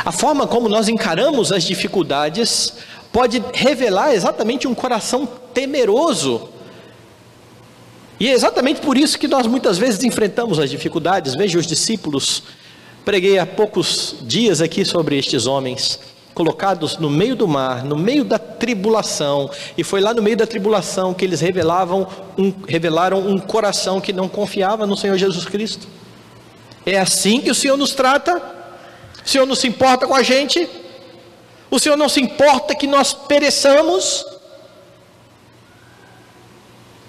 A 0.04 0.10
forma 0.10 0.44
como 0.44 0.68
nós 0.68 0.88
encaramos 0.88 1.52
as 1.52 1.62
dificuldades 1.62 2.72
pode 3.12 3.40
revelar 3.54 4.12
exatamente 4.12 4.66
um 4.66 4.74
coração 4.74 5.24
temeroso. 5.54 6.48
E 8.18 8.28
é 8.28 8.32
exatamente 8.32 8.80
por 8.80 8.96
isso 8.96 9.20
que 9.20 9.28
nós 9.28 9.46
muitas 9.46 9.78
vezes 9.78 10.02
enfrentamos 10.02 10.58
as 10.58 10.68
dificuldades. 10.68 11.36
Veja 11.36 11.60
os 11.60 11.66
discípulos. 11.66 12.42
Preguei 13.04 13.38
há 13.38 13.46
poucos 13.46 14.16
dias 14.22 14.60
aqui 14.60 14.84
sobre 14.84 15.16
estes 15.16 15.46
homens 15.46 16.15
colocados 16.36 16.98
no 16.98 17.08
meio 17.08 17.34
do 17.34 17.48
mar, 17.48 17.82
no 17.82 17.96
meio 17.96 18.22
da 18.22 18.38
tribulação, 18.38 19.50
e 19.76 19.82
foi 19.82 20.02
lá 20.02 20.12
no 20.12 20.20
meio 20.20 20.36
da 20.36 20.46
tribulação 20.46 21.14
que 21.14 21.24
eles 21.24 21.40
revelavam 21.40 22.06
um, 22.36 22.52
revelaram 22.68 23.26
um 23.26 23.38
coração 23.38 24.02
que 24.02 24.12
não 24.12 24.28
confiava 24.28 24.86
no 24.86 24.94
Senhor 24.98 25.16
Jesus 25.16 25.46
Cristo. 25.46 25.88
É 26.84 26.98
assim 27.00 27.40
que 27.40 27.50
o 27.50 27.54
Senhor 27.54 27.78
nos 27.78 27.94
trata? 27.94 28.36
O 29.24 29.26
Senhor 29.26 29.46
não 29.46 29.54
se 29.54 29.66
importa 29.66 30.06
com 30.06 30.14
a 30.14 30.22
gente? 30.22 30.68
O 31.70 31.78
Senhor 31.78 31.96
não 31.96 32.06
se 32.06 32.20
importa 32.20 32.74
que 32.74 32.86
nós 32.86 33.14
pereçamos? 33.14 34.22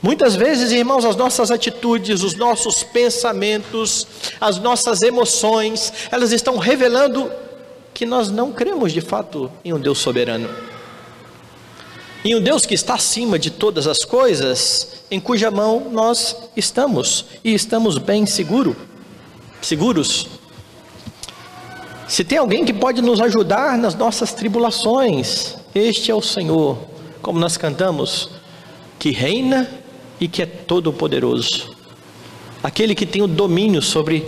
Muitas 0.02 0.38
vezes, 0.38 0.72
irmãos, 0.72 1.04
as 1.04 1.18
nossas 1.18 1.52
atitudes, 1.52 2.24
os 2.24 2.34
nossos 2.34 2.82
pensamentos, 2.82 4.08
as 4.40 4.58
nossas 4.58 5.02
emoções, 5.02 5.92
elas 6.10 6.32
estão 6.32 6.58
revelando 6.58 7.30
que 7.98 8.06
nós 8.06 8.30
não 8.30 8.52
cremos 8.52 8.94
de 8.94 9.02
fato 9.02 9.52
em 9.66 9.74
um 9.74 9.80
Deus 9.80 9.98
soberano. 9.98 10.48
em 12.24 12.36
um 12.36 12.40
Deus 12.40 12.64
que 12.64 12.76
está 12.76 12.94
acima 12.94 13.40
de 13.40 13.50
todas 13.50 13.88
as 13.88 14.06
coisas, 14.06 15.02
em 15.10 15.20
cuja 15.20 15.50
mão 15.50 15.90
nós 15.92 16.36
estamos 16.56 17.26
e 17.44 17.56
estamos 17.56 17.98
bem 17.98 18.28
seguro, 18.28 18.76
seguros. 19.60 20.28
Se 22.08 22.24
tem 22.24 22.38
alguém 22.38 22.64
que 22.64 22.72
pode 22.72 23.02
nos 23.02 23.20
ajudar 23.20 23.80
nas 23.80 23.96
nossas 23.96 24.32
tribulações, 24.32 25.56
este 25.74 26.12
é 26.12 26.14
o 26.14 26.22
Senhor, 26.22 26.78
como 27.20 27.40
nós 27.40 27.58
cantamos, 27.58 28.30
que 29.00 29.10
reina 29.10 29.68
e 30.20 30.28
que 30.28 30.44
é 30.44 30.46
todo 30.46 30.94
poderoso. 30.94 31.76
Aquele 32.62 32.94
que 32.94 33.08
tem 33.08 33.24
o 33.24 33.28
domínio 33.28 33.82
sobre 33.82 34.24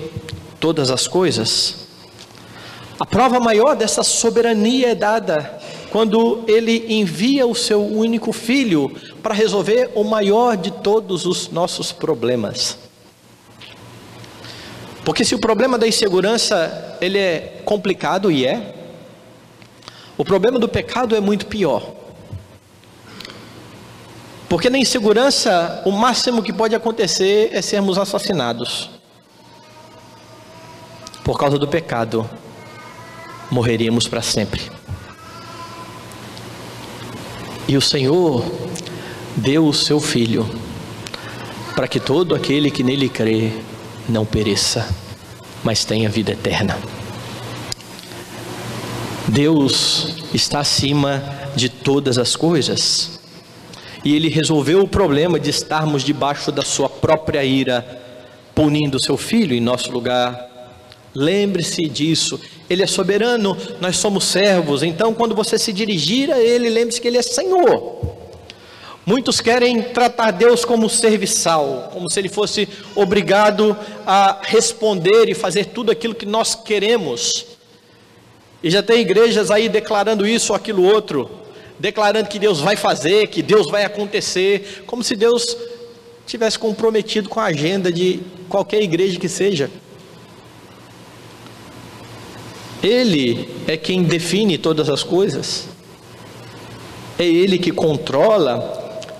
todas 0.59 0.89
as 0.89 1.07
coisas. 1.07 1.78
A 2.99 3.05
prova 3.05 3.39
maior 3.39 3.75
dessa 3.77 4.03
soberania 4.03 4.89
é 4.89 4.95
dada 4.95 5.57
quando 5.89 6.43
ele 6.47 6.93
envia 6.93 7.47
o 7.47 7.55
seu 7.55 7.81
único 7.81 8.33
filho 8.33 8.93
para 9.23 9.33
resolver 9.33 9.91
o 9.95 10.03
maior 10.03 10.57
de 10.57 10.69
todos 10.69 11.25
os 11.25 11.49
nossos 11.49 11.93
problemas. 11.93 12.77
Porque 15.05 15.23
se 15.23 15.33
o 15.33 15.39
problema 15.39 15.77
da 15.77 15.87
insegurança 15.87 16.97
ele 16.99 17.17
é 17.17 17.61
complicado 17.63 18.29
e 18.29 18.45
é, 18.45 18.75
o 20.17 20.25
problema 20.25 20.59
do 20.59 20.67
pecado 20.67 21.15
é 21.15 21.21
muito 21.21 21.45
pior. 21.45 21.95
Porque 24.49 24.69
na 24.69 24.77
insegurança, 24.77 25.81
o 25.85 25.91
máximo 25.91 26.43
que 26.43 26.51
pode 26.51 26.75
acontecer 26.75 27.51
é 27.53 27.61
sermos 27.61 27.97
assassinados. 27.97 28.89
Por 31.23 31.37
causa 31.37 31.57
do 31.57 31.67
pecado, 31.67 32.29
morreríamos 33.49 34.07
para 34.07 34.21
sempre. 34.21 34.61
E 37.67 37.77
o 37.77 37.81
Senhor 37.81 38.43
deu 39.35 39.67
o 39.67 39.73
seu 39.73 39.99
Filho, 39.99 40.49
para 41.75 41.87
que 41.87 41.99
todo 41.99 42.35
aquele 42.35 42.71
que 42.71 42.83
nele 42.83 43.07
crê 43.07 43.51
não 44.07 44.25
pereça, 44.25 44.87
mas 45.63 45.85
tenha 45.85 46.09
vida 46.09 46.31
eterna. 46.31 46.77
Deus 49.27 50.15
está 50.33 50.59
acima 50.59 51.23
de 51.55 51.69
todas 51.69 52.17
as 52.17 52.35
coisas, 52.35 53.19
e 54.03 54.15
Ele 54.15 54.29
resolveu 54.29 54.81
o 54.81 54.87
problema 54.87 55.39
de 55.39 55.49
estarmos 55.49 56.03
debaixo 56.03 56.51
da 56.51 56.63
Sua 56.63 56.89
própria 56.89 57.43
ira, 57.43 57.85
punindo 58.55 58.99
seu 58.99 59.15
Filho 59.15 59.55
em 59.55 59.61
nosso 59.61 59.91
lugar. 59.91 60.48
Lembre-se 61.19 61.87
disso 61.87 62.39
ele 62.69 62.83
é 62.83 62.87
soberano, 62.87 63.57
nós 63.81 63.97
somos 63.97 64.25
servos. 64.25 64.83
Então, 64.83 65.11
quando 65.13 65.33
você 65.33 65.57
se 65.57 65.73
dirigir 65.73 66.31
a 66.31 66.39
Ele, 66.39 66.69
lembre-se 66.69 67.01
que 67.01 67.07
Ele 67.07 67.17
é 67.17 67.21
Senhor. 67.23 67.97
Muitos 69.03 69.41
querem 69.41 69.81
tratar 69.81 70.29
Deus 70.29 70.63
como 70.63 70.87
serviçal, 70.87 71.89
como 71.91 72.07
se 72.11 72.19
Ele 72.19 72.29
fosse 72.29 72.69
obrigado 72.93 73.75
a 74.05 74.39
responder 74.43 75.27
e 75.27 75.33
fazer 75.33 75.65
tudo 75.65 75.91
aquilo 75.91 76.13
que 76.13 76.27
nós 76.27 76.53
queremos. 76.53 77.47
E 78.61 78.69
já 78.69 78.83
tem 78.83 79.01
igrejas 79.01 79.49
aí 79.49 79.67
declarando 79.67 80.27
isso 80.27 80.53
ou 80.53 80.55
aquilo 80.55 80.83
outro, 80.83 81.27
declarando 81.79 82.29
que 82.29 82.37
Deus 82.37 82.59
vai 82.59 82.75
fazer, 82.75 83.29
que 83.29 83.41
Deus 83.41 83.71
vai 83.71 83.83
acontecer, 83.83 84.83
como 84.85 85.03
se 85.03 85.15
Deus 85.15 85.57
tivesse 86.27 86.59
comprometido 86.59 87.29
com 87.29 87.39
a 87.39 87.45
agenda 87.45 87.91
de 87.91 88.19
qualquer 88.47 88.83
igreja 88.83 89.19
que 89.19 89.27
seja. 89.27 89.71
Ele 92.81 93.49
é 93.67 93.75
quem 93.75 94.03
define 94.03 94.57
todas 94.57 94.89
as 94.89 95.03
coisas. 95.03 95.67
É 97.17 97.25
Ele 97.25 97.57
que 97.57 97.71
controla 97.71 98.59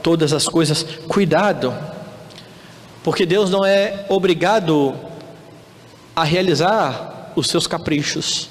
todas 0.02 0.32
as 0.32 0.48
coisas. 0.48 0.84
Cuidado, 1.08 1.74
porque 3.04 3.26
Deus 3.26 3.50
não 3.50 3.66
é 3.66 4.06
obrigado 4.10 4.96
a 6.16 6.24
realizar 6.24 7.32
os 7.36 7.48
seus 7.48 7.68
caprichos 7.68 8.50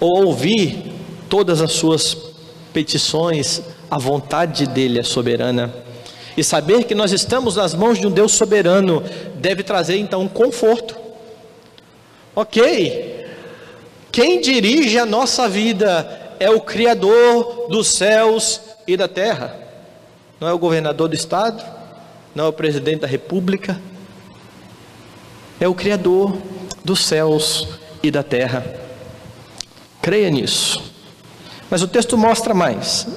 ou 0.00 0.26
ouvir 0.26 0.92
todas 1.28 1.60
as 1.60 1.72
suas 1.72 2.16
petições. 2.72 3.62
A 3.90 3.98
vontade 3.98 4.66
dele 4.66 4.98
é 4.98 5.02
soberana. 5.02 5.72
E 6.36 6.42
saber 6.42 6.84
que 6.84 6.94
nós 6.94 7.12
estamos 7.12 7.56
nas 7.56 7.74
mãos 7.74 7.98
de 7.98 8.06
um 8.06 8.10
Deus 8.10 8.32
soberano 8.32 9.02
deve 9.36 9.62
trazer 9.62 9.98
então 9.98 10.22
um 10.22 10.28
conforto. 10.28 10.96
Ok, 12.34 13.13
quem 14.14 14.40
dirige 14.40 14.96
a 14.96 15.04
nossa 15.04 15.48
vida 15.48 16.36
é 16.38 16.48
o 16.48 16.60
Criador 16.60 17.66
dos 17.68 17.88
céus 17.88 18.60
e 18.86 18.96
da 18.96 19.08
terra. 19.08 19.56
Não 20.38 20.46
é 20.46 20.52
o 20.52 20.58
governador 20.58 21.08
do 21.08 21.16
estado, 21.16 21.60
não 22.32 22.44
é 22.44 22.48
o 22.48 22.52
presidente 22.52 23.00
da 23.00 23.08
república, 23.08 23.82
é 25.58 25.66
o 25.66 25.74
Criador 25.74 26.38
dos 26.84 27.04
céus 27.04 27.66
e 28.04 28.10
da 28.12 28.22
terra. 28.22 28.64
Creia 30.00 30.30
nisso. 30.30 30.80
Mas 31.68 31.82
o 31.82 31.88
texto 31.88 32.16
mostra 32.16 32.54
mais. 32.54 33.08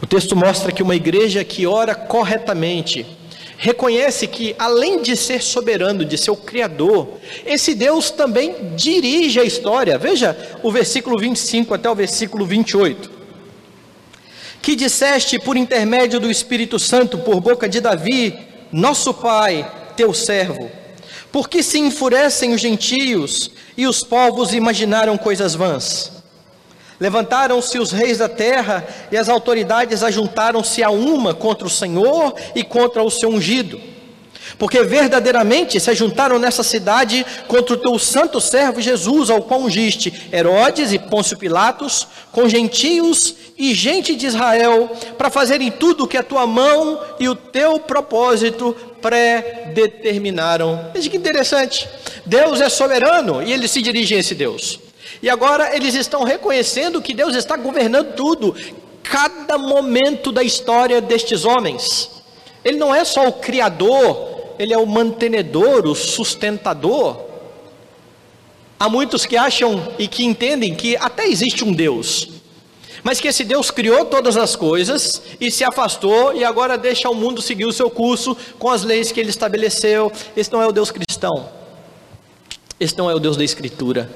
O 0.00 0.06
texto 0.06 0.36
mostra 0.36 0.70
que 0.70 0.84
uma 0.84 0.94
igreja 0.94 1.42
que 1.42 1.66
ora 1.66 1.96
corretamente, 1.96 3.04
reconhece 3.62 4.26
que, 4.26 4.56
além 4.58 5.02
de 5.02 5.16
ser 5.16 5.40
soberano, 5.40 6.04
de 6.04 6.18
ser 6.18 6.32
o 6.32 6.36
Criador, 6.36 7.20
esse 7.46 7.76
Deus 7.76 8.10
também 8.10 8.74
dirige 8.74 9.38
a 9.38 9.44
história. 9.44 9.96
Veja 9.96 10.36
o 10.64 10.72
versículo 10.72 11.16
25 11.16 11.72
até 11.72 11.88
o 11.88 11.94
versículo 11.94 12.44
28. 12.44 13.08
Que 14.60 14.74
disseste 14.74 15.38
por 15.38 15.56
intermédio 15.56 16.18
do 16.18 16.28
Espírito 16.28 16.76
Santo, 16.76 17.18
por 17.18 17.40
boca 17.40 17.68
de 17.68 17.80
Davi, 17.80 18.36
nosso 18.72 19.14
pai, 19.14 19.70
teu 19.96 20.12
servo. 20.12 20.68
Porque 21.30 21.62
se 21.62 21.78
enfurecem 21.78 22.52
os 22.52 22.60
gentios 22.60 23.52
e 23.76 23.86
os 23.86 24.02
povos 24.02 24.52
imaginaram 24.52 25.16
coisas 25.16 25.54
vãs? 25.54 26.21
Levantaram-se 27.02 27.80
os 27.80 27.90
reis 27.90 28.18
da 28.18 28.28
terra 28.28 28.86
e 29.10 29.16
as 29.16 29.28
autoridades 29.28 30.04
ajuntaram-se 30.04 30.84
a 30.84 30.90
uma 30.90 31.34
contra 31.34 31.66
o 31.66 31.70
Senhor 31.70 32.32
e 32.54 32.62
contra 32.62 33.02
o 33.02 33.10
seu 33.10 33.28
ungido. 33.28 33.80
Porque 34.56 34.84
verdadeiramente 34.84 35.80
se 35.80 35.90
ajuntaram 35.90 36.38
nessa 36.38 36.62
cidade 36.62 37.26
contra 37.48 37.74
o 37.74 37.76
teu 37.76 37.98
santo 37.98 38.40
servo 38.40 38.80
Jesus, 38.80 39.30
ao 39.30 39.42
qual 39.42 39.62
ungiste 39.62 40.28
Herodes 40.32 40.92
e 40.92 40.98
Pôncio 41.00 41.36
Pilatos, 41.36 42.06
com 42.30 42.48
gentios 42.48 43.34
e 43.58 43.74
gente 43.74 44.14
de 44.14 44.28
Israel, 44.28 44.88
para 45.18 45.28
fazerem 45.28 45.72
tudo 45.72 46.04
o 46.04 46.06
que 46.06 46.16
a 46.16 46.22
tua 46.22 46.46
mão 46.46 47.00
e 47.18 47.28
o 47.28 47.34
teu 47.34 47.80
propósito 47.80 48.76
predeterminaram. 49.00 50.92
Veja 50.94 51.10
que 51.10 51.16
interessante. 51.16 51.88
Deus 52.24 52.60
é 52.60 52.68
soberano 52.68 53.42
e 53.42 53.52
ele 53.52 53.66
se 53.66 53.82
dirige 53.82 54.14
a 54.14 54.18
esse 54.18 54.36
Deus. 54.36 54.91
E 55.22 55.30
agora 55.30 55.74
eles 55.74 55.94
estão 55.94 56.24
reconhecendo 56.24 57.00
que 57.00 57.14
Deus 57.14 57.36
está 57.36 57.56
governando 57.56 58.14
tudo, 58.14 58.56
cada 59.04 59.56
momento 59.56 60.32
da 60.32 60.42
história 60.42 61.00
destes 61.00 61.44
homens. 61.44 62.10
Ele 62.64 62.76
não 62.76 62.92
é 62.92 63.04
só 63.04 63.28
o 63.28 63.32
criador, 63.32 64.54
ele 64.58 64.74
é 64.74 64.78
o 64.78 64.86
mantenedor, 64.86 65.86
o 65.86 65.94
sustentador. 65.94 67.20
Há 68.80 68.88
muitos 68.88 69.24
que 69.24 69.36
acham 69.36 69.92
e 69.96 70.08
que 70.08 70.24
entendem 70.24 70.74
que 70.74 70.96
até 70.96 71.28
existe 71.28 71.64
um 71.64 71.72
Deus, 71.72 72.28
mas 73.04 73.20
que 73.20 73.28
esse 73.28 73.44
Deus 73.44 73.70
criou 73.70 74.04
todas 74.04 74.36
as 74.36 74.56
coisas 74.56 75.22
e 75.40 75.52
se 75.52 75.62
afastou 75.62 76.34
e 76.34 76.44
agora 76.44 76.76
deixa 76.76 77.08
o 77.08 77.14
mundo 77.14 77.40
seguir 77.40 77.66
o 77.66 77.72
seu 77.72 77.88
curso 77.88 78.36
com 78.58 78.68
as 78.68 78.82
leis 78.82 79.12
que 79.12 79.20
ele 79.20 79.30
estabeleceu. 79.30 80.10
Esse 80.36 80.52
não 80.52 80.60
é 80.60 80.66
o 80.66 80.72
Deus 80.72 80.90
cristão. 80.90 81.48
Esse 82.80 82.98
não 82.98 83.08
é 83.08 83.14
o 83.14 83.20
Deus 83.20 83.36
da 83.36 83.44
Escritura. 83.44 84.10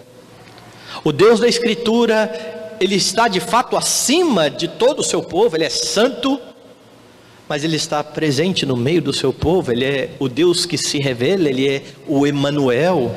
O 1.04 1.12
Deus 1.12 1.40
da 1.40 1.48
Escritura, 1.48 2.74
ele 2.80 2.96
está 2.96 3.28
de 3.28 3.40
fato 3.40 3.76
acima 3.76 4.50
de 4.50 4.68
todo 4.68 5.00
o 5.00 5.04
seu 5.04 5.22
povo, 5.22 5.56
ele 5.56 5.64
é 5.64 5.70
santo, 5.70 6.40
mas 7.48 7.62
ele 7.62 7.76
está 7.76 8.02
presente 8.02 8.66
no 8.66 8.76
meio 8.76 9.00
do 9.00 9.12
seu 9.12 9.32
povo, 9.32 9.72
ele 9.72 9.84
é 9.84 10.10
o 10.18 10.28
Deus 10.28 10.66
que 10.66 10.76
se 10.76 10.98
revela, 10.98 11.48
ele 11.48 11.68
é 11.68 11.82
o 12.06 12.26
Emanuel, 12.26 13.14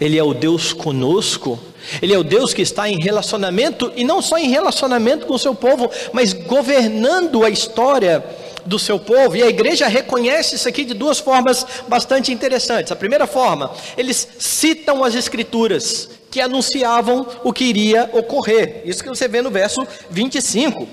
ele 0.00 0.18
é 0.18 0.22
o 0.22 0.34
Deus 0.34 0.72
conosco. 0.72 1.58
Ele 2.00 2.14
é 2.14 2.18
o 2.18 2.24
Deus 2.24 2.54
que 2.54 2.62
está 2.62 2.88
em 2.88 2.98
relacionamento 2.98 3.92
e 3.94 4.04
não 4.04 4.22
só 4.22 4.38
em 4.38 4.48
relacionamento 4.48 5.26
com 5.26 5.34
o 5.34 5.38
seu 5.38 5.54
povo, 5.54 5.90
mas 6.14 6.32
governando 6.32 7.44
a 7.44 7.50
história 7.50 8.24
do 8.64 8.78
seu 8.78 8.98
povo, 8.98 9.36
e 9.36 9.42
a 9.42 9.48
igreja 9.48 9.86
reconhece 9.86 10.56
isso 10.56 10.66
aqui 10.66 10.84
de 10.84 10.94
duas 10.94 11.18
formas 11.18 11.66
bastante 11.86 12.32
interessantes. 12.32 12.90
A 12.90 12.96
primeira 12.96 13.26
forma, 13.26 13.70
eles 13.96 14.26
citam 14.38 15.04
as 15.04 15.14
escrituras 15.14 16.08
que 16.34 16.40
anunciavam 16.40 17.28
o 17.44 17.52
que 17.52 17.62
iria 17.62 18.10
ocorrer. 18.12 18.82
Isso 18.84 19.04
que 19.04 19.08
você 19.08 19.28
vê 19.28 19.40
no 19.40 19.52
verso 19.52 19.86
25. 20.10 20.88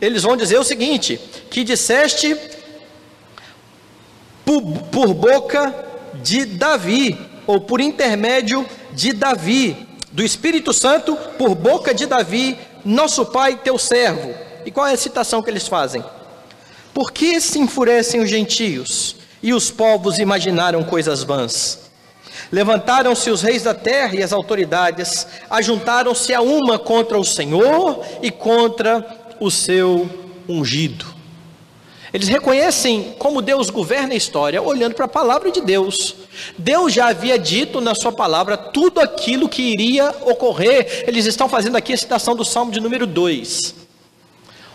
Eles 0.00 0.22
vão 0.22 0.38
dizer 0.38 0.58
o 0.58 0.64
seguinte: 0.64 1.20
que 1.50 1.62
disseste 1.62 2.34
por, 4.42 4.62
por 4.90 5.12
boca 5.12 5.74
de 6.22 6.46
Davi, 6.46 7.14
ou 7.46 7.60
por 7.60 7.78
intermédio 7.78 8.66
de 8.92 9.12
Davi, 9.12 9.86
do 10.10 10.22
Espírito 10.22 10.72
Santo, 10.72 11.14
por 11.36 11.54
boca 11.54 11.92
de 11.92 12.06
Davi, 12.06 12.56
nosso 12.82 13.26
pai, 13.26 13.60
teu 13.62 13.76
servo 13.76 14.34
E 14.64 14.70
qual 14.70 14.86
é 14.86 14.94
a 14.94 14.96
citação 14.96 15.42
que 15.42 15.50
eles 15.50 15.68
fazem? 15.68 16.02
Por 16.94 17.12
que 17.12 17.38
se 17.38 17.58
enfurecem 17.58 18.22
os 18.22 18.30
gentios 18.30 19.14
e 19.42 19.52
os 19.52 19.70
povos 19.70 20.18
imaginaram 20.18 20.82
coisas 20.82 21.22
vãs? 21.22 21.89
Levantaram-se 22.52 23.30
os 23.30 23.42
reis 23.42 23.62
da 23.62 23.74
terra 23.74 24.16
e 24.16 24.22
as 24.22 24.32
autoridades, 24.32 25.26
ajuntaram-se 25.48 26.34
a 26.34 26.40
uma 26.40 26.78
contra 26.78 27.18
o 27.18 27.24
Senhor 27.24 28.04
e 28.20 28.30
contra 28.30 29.06
o 29.38 29.50
seu 29.50 30.08
ungido. 30.48 31.06
Eles 32.12 32.28
reconhecem 32.28 33.14
como 33.18 33.40
Deus 33.40 33.70
governa 33.70 34.14
a 34.14 34.16
história 34.16 34.60
olhando 34.60 34.94
para 34.94 35.04
a 35.04 35.08
palavra 35.08 35.50
de 35.52 35.60
Deus. 35.60 36.16
Deus 36.58 36.92
já 36.92 37.06
havia 37.08 37.38
dito 37.38 37.80
na 37.80 37.94
sua 37.94 38.10
palavra 38.10 38.56
tudo 38.56 39.00
aquilo 39.00 39.48
que 39.48 39.62
iria 39.62 40.10
ocorrer. 40.22 41.04
Eles 41.06 41.26
estão 41.26 41.48
fazendo 41.48 41.76
aqui 41.76 41.92
a 41.92 41.96
citação 41.96 42.34
do 42.34 42.44
Salmo 42.44 42.72
de 42.72 42.80
número 42.80 43.06
2. 43.06 43.79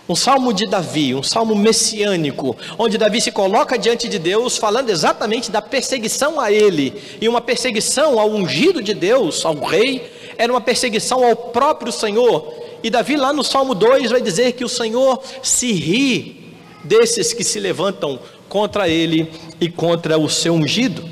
Um 0.08 0.16
salmo 0.16 0.54
de 0.54 0.68
Davi, 0.68 1.16
um 1.16 1.24
salmo 1.24 1.56
messiânico, 1.56 2.56
onde 2.78 2.96
Davi 2.96 3.20
se 3.20 3.32
coloca 3.32 3.76
diante 3.76 4.08
de 4.08 4.20
Deus, 4.20 4.56
falando 4.56 4.92
exatamente 4.92 5.50
da 5.50 5.64
perseguição 5.64 6.40
a 6.40 6.52
ele, 6.52 6.94
e 7.20 7.28
uma 7.28 7.42
perseguição 7.42 8.20
ao 8.20 8.30
ungido 8.30 8.84
de 8.84 8.94
Deus, 8.94 9.44
ao 9.44 9.56
rei, 9.56 10.12
era 10.38 10.54
uma 10.54 10.62
perseguição 10.62 11.26
ao 11.26 11.36
próprio 11.36 11.92
Senhor. 11.92 12.54
E 12.84 12.90
Davi, 12.92 13.16
lá 13.16 13.34
no 13.34 13.44
salmo 13.44 13.74
2, 13.74 14.12
vai 14.12 14.22
dizer 14.22 14.52
que 14.52 14.64
o 14.64 14.70
Senhor 14.70 15.24
se 15.42 15.72
ri 15.72 16.54
desses 16.84 17.34
que 17.34 17.44
se 17.44 17.60
levantam 17.60 18.20
contra 18.48 18.88
ele 18.88 19.32
e 19.60 19.68
contra 19.70 20.20
o 20.20 20.30
seu 20.30 20.54
ungido. 20.54 21.04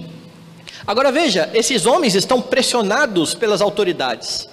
Agora 0.86 1.12
veja, 1.12 1.50
esses 1.56 1.88
homens 1.88 2.14
estão 2.14 2.40
pressionados 2.40 3.34
pelas 3.34 3.60
autoridades, 3.60 4.48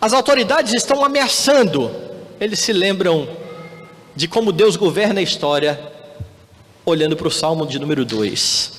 as 0.00 0.14
autoridades 0.14 0.72
estão 0.72 1.04
ameaçando 1.04 2.07
eles 2.40 2.58
se 2.58 2.72
lembram 2.72 3.28
de 4.14 4.28
como 4.28 4.52
Deus 4.52 4.76
governa 4.76 5.20
a 5.20 5.22
história, 5.22 5.80
olhando 6.84 7.16
para 7.16 7.28
o 7.28 7.30
Salmo 7.30 7.66
de 7.66 7.78
número 7.78 8.04
2. 8.04 8.72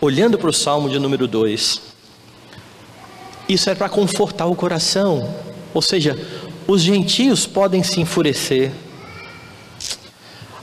Olhando 0.00 0.38
para 0.38 0.50
o 0.50 0.52
Salmo 0.52 0.88
de 0.88 0.98
número 0.98 1.26
2. 1.26 1.80
Isso 3.48 3.70
é 3.70 3.74
para 3.74 3.88
confortar 3.88 4.46
o 4.46 4.54
coração. 4.54 5.34
Ou 5.74 5.82
seja, 5.82 6.18
os 6.66 6.82
gentios 6.82 7.46
podem 7.46 7.82
se 7.82 8.00
enfurecer, 8.00 8.72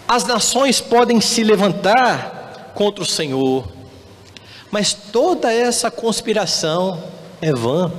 as 0.08 0.24
nações 0.26 0.80
podem 0.80 1.20
se 1.20 1.44
levantar 1.44 2.74
contra 2.76 3.04
o 3.04 3.08
Senhor, 3.08 3.68
mas 4.70 4.94
toda 4.94 5.52
essa 5.52 5.90
conspiração 5.90 7.04
é 7.42 7.52
vã. 7.52 7.92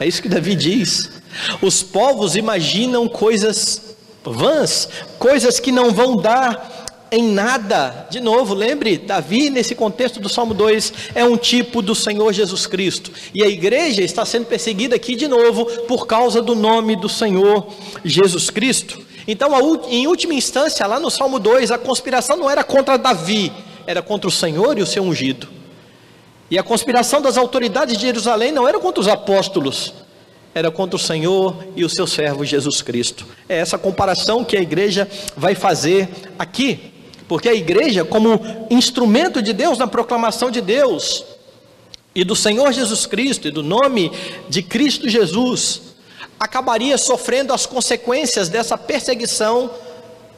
É 0.00 0.06
isso 0.06 0.20
que 0.20 0.28
Davi 0.28 0.56
diz. 0.56 1.15
Os 1.60 1.82
povos 1.82 2.36
imaginam 2.36 3.08
coisas 3.08 3.96
vãs, 4.24 4.88
coisas 5.18 5.60
que 5.60 5.70
não 5.70 5.92
vão 5.92 6.16
dar 6.16 6.86
em 7.10 7.22
nada. 7.22 8.06
De 8.10 8.20
novo, 8.20 8.54
lembre, 8.54 8.98
Davi, 8.98 9.50
nesse 9.50 9.74
contexto 9.74 10.20
do 10.20 10.28
Salmo 10.28 10.54
2, 10.54 10.92
é 11.14 11.24
um 11.24 11.36
tipo 11.36 11.80
do 11.80 11.94
Senhor 11.94 12.32
Jesus 12.32 12.66
Cristo. 12.66 13.12
E 13.34 13.42
a 13.42 13.48
igreja 13.48 14.02
está 14.02 14.24
sendo 14.24 14.46
perseguida 14.46 14.96
aqui 14.96 15.14
de 15.14 15.28
novo 15.28 15.64
por 15.86 16.06
causa 16.06 16.42
do 16.42 16.54
nome 16.54 16.96
do 16.96 17.08
Senhor 17.08 17.66
Jesus 18.04 18.50
Cristo. 18.50 19.00
Então, 19.28 19.50
em 19.88 20.06
última 20.06 20.34
instância, 20.34 20.86
lá 20.86 21.00
no 21.00 21.10
Salmo 21.10 21.38
2, 21.38 21.70
a 21.70 21.78
conspiração 21.78 22.36
não 22.36 22.48
era 22.48 22.62
contra 22.62 22.96
Davi, 22.96 23.52
era 23.86 24.00
contra 24.00 24.28
o 24.28 24.32
Senhor 24.32 24.78
e 24.78 24.82
o 24.82 24.86
seu 24.86 25.02
ungido. 25.02 25.48
E 26.48 26.56
a 26.56 26.62
conspiração 26.62 27.20
das 27.20 27.36
autoridades 27.36 27.96
de 27.96 28.02
Jerusalém 28.06 28.52
não 28.52 28.68
era 28.68 28.78
contra 28.78 29.00
os 29.00 29.08
apóstolos, 29.08 29.92
era 30.56 30.70
contra 30.70 30.96
o 30.96 30.98
Senhor 30.98 31.66
e 31.76 31.84
o 31.84 31.88
seu 31.88 32.06
servo 32.06 32.42
Jesus 32.42 32.80
Cristo. 32.80 33.26
É 33.46 33.58
essa 33.58 33.76
comparação 33.76 34.42
que 34.42 34.56
a 34.56 34.60
igreja 34.62 35.06
vai 35.36 35.54
fazer 35.54 36.08
aqui, 36.38 36.94
porque 37.28 37.46
a 37.46 37.54
igreja, 37.54 38.06
como 38.06 38.40
instrumento 38.70 39.42
de 39.42 39.52
Deus 39.52 39.76
na 39.76 39.86
proclamação 39.86 40.50
de 40.50 40.62
Deus 40.62 41.26
e 42.14 42.24
do 42.24 42.34
Senhor 42.34 42.72
Jesus 42.72 43.04
Cristo 43.04 43.48
e 43.48 43.50
do 43.50 43.62
nome 43.62 44.10
de 44.48 44.62
Cristo 44.62 45.10
Jesus, 45.10 45.94
acabaria 46.40 46.96
sofrendo 46.96 47.52
as 47.52 47.66
consequências 47.66 48.48
dessa 48.48 48.78
perseguição 48.78 49.70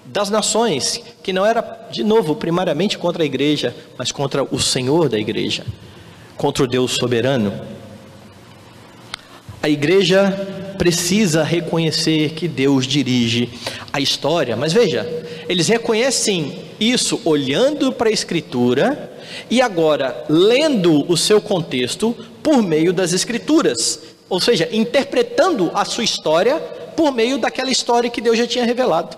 das 0.05 0.31
nações, 0.31 1.01
que 1.23 1.33
não 1.33 1.47
era, 1.47 1.61
de 1.93 2.03
novo, 2.03 2.35
primariamente 2.35 2.99
contra 2.99 3.23
a 3.23 3.27
igreja, 3.27 3.73
mas 3.97 4.11
contra 4.11 4.43
o 4.43 4.59
Senhor 4.59 5.09
da 5.09 5.17
igreja, 5.17 5.65
contra 6.37 6.65
o 6.65 6.67
Deus 6.67 6.97
soberano. 6.97 7.78
A 9.61 9.69
igreja 9.69 10.31
precisa 10.79 11.43
reconhecer 11.43 12.31
que 12.31 12.47
Deus 12.47 12.87
dirige 12.87 13.51
a 13.93 14.01
história, 14.01 14.57
mas 14.57 14.73
veja, 14.73 15.07
eles 15.49 15.67
reconhecem 15.67 16.61
isso 16.79 17.21
olhando 17.25 17.93
para 17.93 18.09
a 18.09 18.13
Escritura 18.13 19.13
e 19.51 19.61
agora 19.61 20.25
lendo 20.29 21.05
o 21.11 21.17
seu 21.17 21.41
contexto 21.41 22.17
por 22.43 22.63
meio 22.63 22.93
das 22.93 23.13
Escrituras, 23.13 24.01
ou 24.29 24.41
seja, 24.41 24.69
interpretando 24.73 25.73
a 25.75 25.85
sua 25.85 26.05
história 26.05 26.57
por 26.97 27.13
meio 27.13 27.39
daquela 27.39 27.71
história 27.71 28.09
que 28.09 28.21
Deus 28.21 28.39
já 28.39 28.47
tinha 28.47 28.65
revelado. 28.65 29.17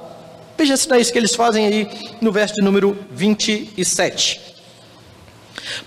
Veja 0.56 0.76
se 0.76 0.88
não 0.88 0.96
é 0.96 1.00
isso 1.00 1.12
que 1.12 1.18
eles 1.18 1.34
fazem 1.34 1.66
aí 1.66 1.88
no 2.20 2.32
verso 2.32 2.54
de 2.54 2.62
número 2.62 2.96
27 3.10 4.59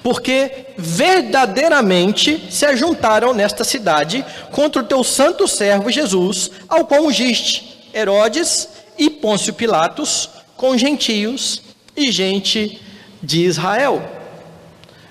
porque 0.02 0.68
verdadeiramente 0.78 2.44
se 2.50 2.66
ajuntaram 2.66 3.34
nesta 3.34 3.64
cidade 3.64 4.26
contra 4.52 4.82
o 4.82 4.86
teu 4.86 5.04
santo 5.04 5.48
servo 5.48 5.90
Jesus, 5.90 6.52
ao 6.68 6.86
qual 6.86 7.04
ungiste 7.04 7.90
Herodes 7.94 8.70
e 8.98 9.10
Pôncio 9.10 9.54
Pilatos, 9.54 10.30
com 10.58 10.78
gentios 10.78 11.62
e 11.96 12.12
gente 12.12 12.82
de 13.22 13.46
Israel. 13.46 14.02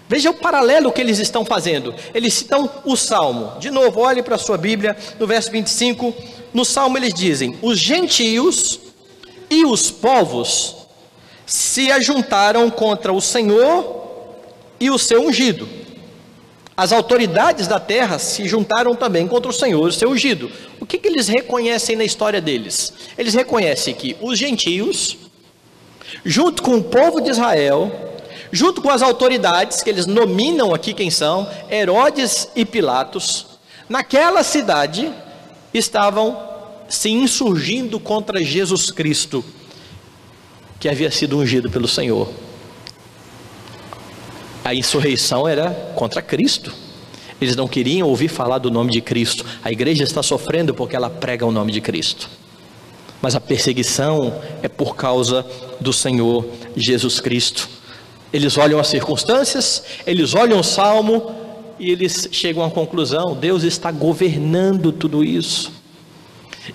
Veja 0.09 0.31
o 0.31 0.35
paralelo 0.35 0.93
que 0.93 1.01
eles 1.01 1.19
estão 1.19 1.45
fazendo. 1.45 1.95
Eles 2.13 2.35
citam 2.35 2.69
o 2.85 2.97
Salmo. 2.97 3.59
De 3.59 3.71
novo, 3.71 4.01
olhe 4.01 4.23
para 4.23 4.35
a 4.35 4.39
sua 4.39 4.59
Bíblia, 4.59 4.97
no 5.19 5.27
verso 5.27 5.51
25. 5.51 6.13
No 6.53 6.65
Salmo 6.65 6.99
eles 6.99 7.15
dizem: 7.15 7.59
Os 7.63 7.79
gentios 7.79 8.79
e 9.49 9.65
os 9.65 9.91
povos 9.91 10.77
se 11.47 11.91
ajuntaram 11.91 12.69
contra 12.71 13.13
o 13.13 13.21
Senhor 13.21 14.02
e 14.83 14.91
o 14.91 14.99
seu 14.99 15.25
ungido. 15.25 15.69
As 16.77 16.91
autoridades 16.91 17.69
da 17.69 17.79
terra 17.79 18.19
se 18.19 18.49
juntaram 18.49 18.97
também 18.97 19.29
contra 19.29 19.49
o 19.49 19.55
Senhor 19.55 19.87
o 19.87 19.93
seu 19.93 20.11
ungido. 20.11 20.51
O 20.81 20.85
que, 20.85 20.99
que 20.99 21.07
eles 21.07 21.29
reconhecem 21.29 21.95
na 21.95 22.03
história 22.03 22.41
deles? 22.41 22.93
Eles 23.17 23.33
reconhecem 23.33 23.95
que 23.95 24.17
os 24.21 24.37
gentios, 24.37 25.17
junto 26.25 26.65
com 26.65 26.79
o 26.79 26.83
povo 26.83 27.21
de 27.21 27.31
Israel, 27.31 27.93
junto 28.51 28.83
com 28.83 28.91
as 28.91 29.03
autoridades, 29.03 29.85
que 29.85 29.91
eles 29.91 30.07
nominam 30.07 30.75
aqui 30.75 30.93
quem 30.93 31.11
são, 31.11 31.49
Herodes 31.71 32.49
e 32.57 32.65
Pilatos, 32.65 33.47
naquela 33.89 34.43
cidade 34.43 35.13
estavam 35.73 36.37
se 36.89 37.09
insurgindo 37.09 38.01
contra 38.01 38.43
Jesus 38.43 38.91
Cristo, 38.91 39.45
que 40.81 40.89
havia 40.89 41.13
sido 41.13 41.39
ungido 41.39 41.71
pelo 41.71 41.87
Senhor. 41.87 42.29
A 44.65 44.75
insurreição 44.75 45.47
era 45.47 45.71
contra 45.97 46.23
Cristo. 46.23 46.73
Eles 47.41 47.57
não 47.57 47.67
queriam 47.67 48.09
ouvir 48.09 48.29
falar 48.29 48.59
do 48.59 48.71
nome 48.71 48.93
de 48.93 49.01
Cristo. 49.01 49.45
A 49.65 49.73
igreja 49.73 50.05
está 50.05 50.23
sofrendo 50.23 50.73
porque 50.73 50.95
ela 50.95 51.11
prega 51.11 51.45
o 51.45 51.51
nome 51.51 51.73
de 51.73 51.81
Cristo. 51.81 52.31
Mas 53.21 53.35
a 53.35 53.41
perseguição 53.41 54.41
é 54.63 54.69
por 54.69 54.95
causa 54.95 55.45
do 55.81 55.93
Senhor 55.93 56.47
Jesus 56.77 57.21
Cristo. 57.21 57.69
Eles 58.33 58.57
olham 58.57 58.79
as 58.79 58.87
circunstâncias, 58.87 59.83
eles 60.07 60.35
olham 60.35 60.61
o 60.61 60.65
salmo 60.65 61.35
e 61.79 61.91
eles 61.91 62.29
chegam 62.31 62.65
à 62.65 62.71
conclusão: 62.71 63.35
Deus 63.35 63.65
está 63.65 63.91
governando 63.91 64.93
tudo 64.93 65.25
isso. 65.25 65.73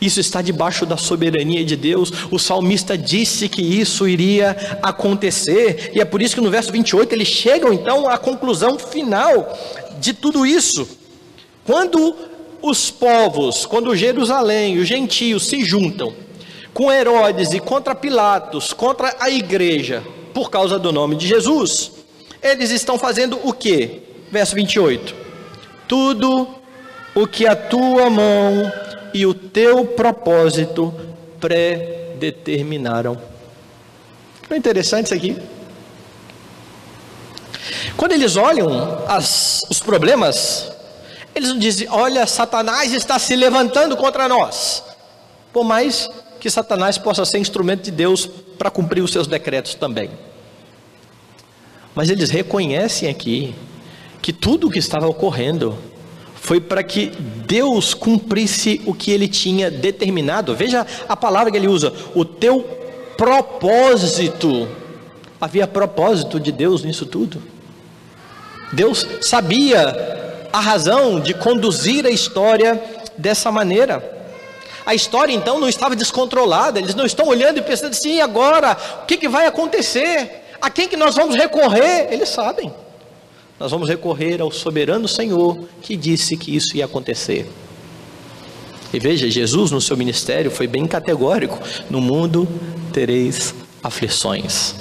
Isso 0.01 0.19
está 0.19 0.41
debaixo 0.41 0.85
da 0.85 0.97
soberania 0.97 1.63
de 1.63 1.75
Deus. 1.75 2.11
O 2.29 2.37
salmista 2.37 2.97
disse 2.97 3.47
que 3.47 3.61
isso 3.61 4.07
iria 4.07 4.79
acontecer, 4.81 5.91
e 5.93 6.01
é 6.01 6.05
por 6.05 6.21
isso 6.21 6.35
que 6.35 6.41
no 6.41 6.49
verso 6.49 6.71
28 6.71 7.13
eles 7.13 7.27
chegam 7.27 7.71
então 7.71 8.09
à 8.09 8.17
conclusão 8.17 8.77
final 8.77 9.57
de 9.99 10.13
tudo 10.13 10.45
isso. 10.45 10.87
Quando 11.65 12.15
os 12.61 12.89
povos, 12.89 13.65
quando 13.65 13.95
Jerusalém, 13.95 14.77
os 14.77 14.87
gentios 14.87 15.47
se 15.47 15.63
juntam 15.63 16.13
com 16.73 16.91
Herodes 16.91 17.53
e 17.53 17.59
contra 17.59 17.95
Pilatos, 17.95 18.71
contra 18.73 19.15
a 19.19 19.29
igreja, 19.29 20.03
por 20.33 20.51
causa 20.51 20.77
do 20.77 20.91
nome 20.91 21.15
de 21.15 21.27
Jesus, 21.27 21.91
eles 22.41 22.69
estão 22.69 22.99
fazendo 22.99 23.39
o 23.43 23.51
que? 23.51 24.01
Verso 24.31 24.53
28. 24.55 25.15
Tudo 25.87 26.47
o 27.15 27.25
que 27.25 27.47
a 27.47 27.55
tua 27.55 28.09
mão 28.09 28.71
e 29.13 29.25
o 29.25 29.33
teu 29.33 29.85
propósito 29.85 30.93
predeterminaram. 31.39 33.19
É 34.49 34.55
interessante 34.55 35.05
isso 35.05 35.13
aqui. 35.13 35.37
Quando 37.95 38.11
eles 38.13 38.35
olham 38.35 39.03
as, 39.07 39.63
os 39.69 39.79
problemas, 39.79 40.71
eles 41.35 41.49
não 41.49 41.59
dizem: 41.59 41.87
Olha, 41.89 42.25
Satanás 42.25 42.93
está 42.93 43.19
se 43.19 43.35
levantando 43.35 43.97
contra 43.97 44.27
nós. 44.27 44.83
Por 45.51 45.63
mais 45.63 46.09
que 46.39 46.49
Satanás 46.49 46.97
possa 46.97 47.25
ser 47.25 47.39
instrumento 47.39 47.83
de 47.83 47.91
Deus 47.91 48.25
para 48.57 48.69
cumprir 48.69 49.01
os 49.01 49.11
seus 49.11 49.27
decretos 49.27 49.75
também. 49.75 50.11
Mas 51.95 52.09
eles 52.09 52.29
reconhecem 52.29 53.09
aqui 53.09 53.55
que 54.21 54.31
tudo 54.31 54.67
o 54.67 54.71
que 54.71 54.79
estava 54.79 55.07
ocorrendo 55.07 55.77
foi 56.47 56.61
para 56.61 56.81
que 56.81 57.07
Deus 57.45 57.93
cumprisse 57.93 58.81
o 58.85 58.93
que 58.93 59.11
ele 59.11 59.27
tinha 59.27 59.69
determinado. 59.69 60.55
Veja 60.55 60.87
a 61.05 61.13
palavra 61.13 61.51
que 61.51 61.57
ele 61.57 61.67
usa: 61.67 61.91
o 62.15 62.23
teu 62.23 62.61
propósito. 63.17 64.65
Havia 65.41 65.67
propósito 65.67 66.39
de 66.39 66.53
Deus 66.53 66.85
nisso 66.85 67.05
tudo. 67.05 67.43
Deus 68.71 69.05
sabia 69.19 70.47
a 70.53 70.61
razão 70.61 71.19
de 71.19 71.33
conduzir 71.33 72.05
a 72.05 72.09
história 72.09 72.81
dessa 73.17 73.51
maneira. 73.51 74.01
A 74.85 74.95
história 74.95 75.33
então 75.33 75.59
não 75.59 75.67
estava 75.67 75.97
descontrolada, 75.97 76.79
eles 76.79 76.95
não 76.95 77.05
estão 77.05 77.27
olhando 77.27 77.57
e 77.57 77.61
pensando 77.61 77.91
assim, 77.91 78.21
agora, 78.21 78.77
o 79.03 79.05
que, 79.05 79.17
que 79.17 79.27
vai 79.27 79.47
acontecer? 79.47 80.45
A 80.61 80.69
quem 80.69 80.87
que 80.87 80.95
nós 80.95 81.13
vamos 81.13 81.35
recorrer? 81.35 82.07
Eles 82.09 82.29
sabem. 82.29 82.71
Nós 83.59 83.71
vamos 83.71 83.89
recorrer 83.89 84.39
ao 84.39 84.51
soberano 84.51 85.07
Senhor 85.07 85.57
que 85.81 85.95
disse 85.95 86.37
que 86.37 86.55
isso 86.55 86.77
ia 86.77 86.85
acontecer. 86.85 87.49
E 88.93 88.99
veja, 88.99 89.29
Jesus 89.29 89.71
no 89.71 89.81
seu 89.81 89.97
ministério 89.97 90.51
foi 90.51 90.67
bem 90.67 90.85
categórico: 90.85 91.59
no 91.89 91.99
mundo 91.99 92.47
tereis 92.93 93.55
aflições. 93.83 94.75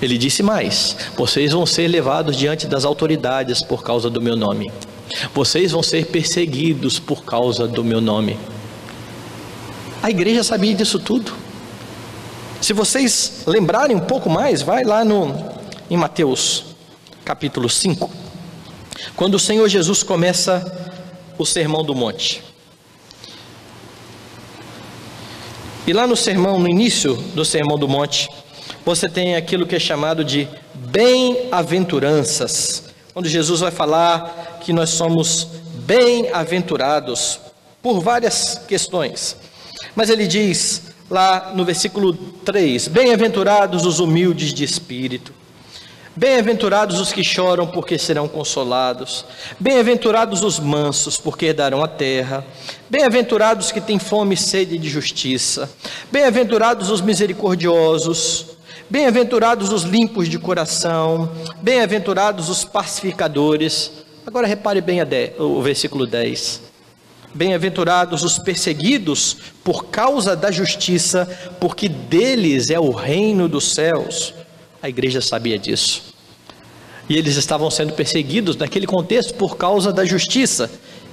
Ele 0.00 0.16
disse 0.16 0.42
mais: 0.42 0.96
vocês 1.16 1.52
vão 1.52 1.66
ser 1.66 1.88
levados 1.88 2.36
diante 2.36 2.66
das 2.66 2.84
autoridades 2.84 3.62
por 3.62 3.82
causa 3.82 4.08
do 4.08 4.22
meu 4.22 4.36
nome. 4.36 4.70
Vocês 5.34 5.72
vão 5.72 5.82
ser 5.82 6.06
perseguidos 6.06 7.00
por 7.00 7.24
causa 7.24 7.66
do 7.66 7.82
meu 7.82 8.00
nome. 8.00 8.38
A 10.00 10.08
igreja 10.08 10.44
sabia 10.44 10.74
disso 10.74 11.00
tudo. 11.00 11.32
Se 12.60 12.72
vocês 12.72 13.42
lembrarem 13.46 13.96
um 13.96 14.00
pouco 14.00 14.30
mais, 14.30 14.62
vai 14.62 14.84
lá 14.84 15.04
no 15.04 15.58
em 15.90 15.96
Mateus 15.96 16.67
capítulo 17.28 17.68
5, 17.68 18.10
quando 19.14 19.34
o 19.34 19.38
Senhor 19.38 19.68
Jesus 19.68 20.02
começa 20.02 20.96
o 21.36 21.44
sermão 21.44 21.84
do 21.84 21.94
monte. 21.94 22.42
E 25.86 25.92
lá 25.92 26.06
no 26.06 26.16
sermão, 26.16 26.58
no 26.58 26.66
início 26.66 27.16
do 27.34 27.44
sermão 27.44 27.76
do 27.76 27.86
monte, 27.86 28.30
você 28.82 29.10
tem 29.10 29.36
aquilo 29.36 29.66
que 29.66 29.76
é 29.76 29.78
chamado 29.78 30.24
de 30.24 30.48
bem-aventuranças. 30.72 32.84
Quando 33.12 33.28
Jesus 33.28 33.60
vai 33.60 33.72
falar 33.72 34.60
que 34.62 34.72
nós 34.72 34.88
somos 34.88 35.48
bem-aventurados 35.84 37.38
por 37.82 38.00
várias 38.00 38.62
questões. 38.66 39.36
Mas 39.94 40.08
ele 40.08 40.26
diz 40.26 40.94
lá 41.10 41.52
no 41.54 41.62
versículo 41.62 42.14
3: 42.14 42.88
Bem-aventurados 42.88 43.84
os 43.84 44.00
humildes 44.00 44.54
de 44.54 44.64
espírito. 44.64 45.36
Bem-aventurados 46.18 46.98
os 46.98 47.12
que 47.12 47.22
choram, 47.22 47.64
porque 47.64 47.96
serão 47.96 48.26
consolados. 48.26 49.24
Bem-aventurados 49.60 50.42
os 50.42 50.58
mansos, 50.58 51.16
porque 51.16 51.46
herdarão 51.46 51.80
a 51.80 51.86
terra. 51.86 52.44
Bem-aventurados 52.90 53.66
os 53.66 53.72
que 53.72 53.80
têm 53.80 54.00
fome 54.00 54.34
e 54.34 54.36
sede 54.36 54.76
de 54.78 54.88
justiça. 54.88 55.70
Bem-aventurados 56.10 56.90
os 56.90 57.00
misericordiosos. 57.00 58.46
Bem-aventurados 58.90 59.70
os 59.70 59.84
limpos 59.84 60.28
de 60.28 60.40
coração. 60.40 61.30
Bem-aventurados 61.62 62.48
os 62.48 62.64
pacificadores. 62.64 63.92
Agora 64.26 64.48
repare 64.48 64.80
bem 64.80 64.98
o 65.38 65.62
versículo 65.62 66.04
10. 66.04 66.62
Bem-aventurados 67.32 68.24
os 68.24 68.40
perseguidos 68.40 69.36
por 69.62 69.84
causa 69.84 70.34
da 70.34 70.50
justiça, 70.50 71.28
porque 71.60 71.88
deles 71.88 72.70
é 72.70 72.80
o 72.80 72.90
reino 72.90 73.48
dos 73.48 73.72
céus. 73.72 74.34
A 74.82 74.88
igreja 74.88 75.20
sabia 75.20 75.56
disso. 75.56 76.07
E 77.08 77.16
eles 77.16 77.36
estavam 77.36 77.70
sendo 77.70 77.92
perseguidos 77.92 78.56
naquele 78.56 78.86
contexto 78.86 79.34
por 79.34 79.56
causa 79.56 79.92
da 79.92 80.04
justiça. 80.04 80.70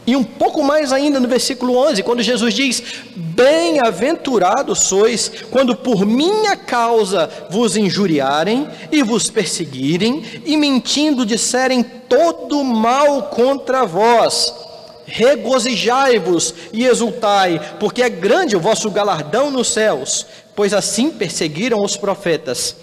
E 0.08 0.15
um 0.15 0.23
pouco 0.23 0.63
mais 0.63 0.91
ainda 0.91 1.19
no 1.19 1.27
versículo 1.27 1.77
11, 1.77 2.03
quando 2.03 2.21
Jesus 2.21 2.53
diz: 2.53 2.84
Bem-aventurados 3.15 4.84
sois 4.84 5.31
quando 5.49 5.75
por 5.75 6.05
minha 6.05 6.55
causa 6.55 7.29
vos 7.49 7.75
injuriarem 7.75 8.67
e 8.91 9.01
vos 9.01 9.31
perseguirem, 9.31 10.23
e 10.45 10.55
mentindo 10.58 11.25
disserem 11.25 11.84
todo 11.84 12.63
mal 12.63 13.23
contra 13.23 13.86
vós 13.86 14.53
regozijai-vos 15.05 16.53
e 16.73 16.86
exultai, 16.86 17.77
porque 17.79 18.01
é 18.01 18.10
grande 18.10 18.55
o 18.55 18.60
vosso 18.60 18.89
galardão 18.89 19.51
nos 19.51 19.67
céus, 19.67 20.25
pois 20.55 20.73
assim 20.73 21.12
perseguiram 21.12 21.84
os 21.84 21.95
profetas 21.95 22.75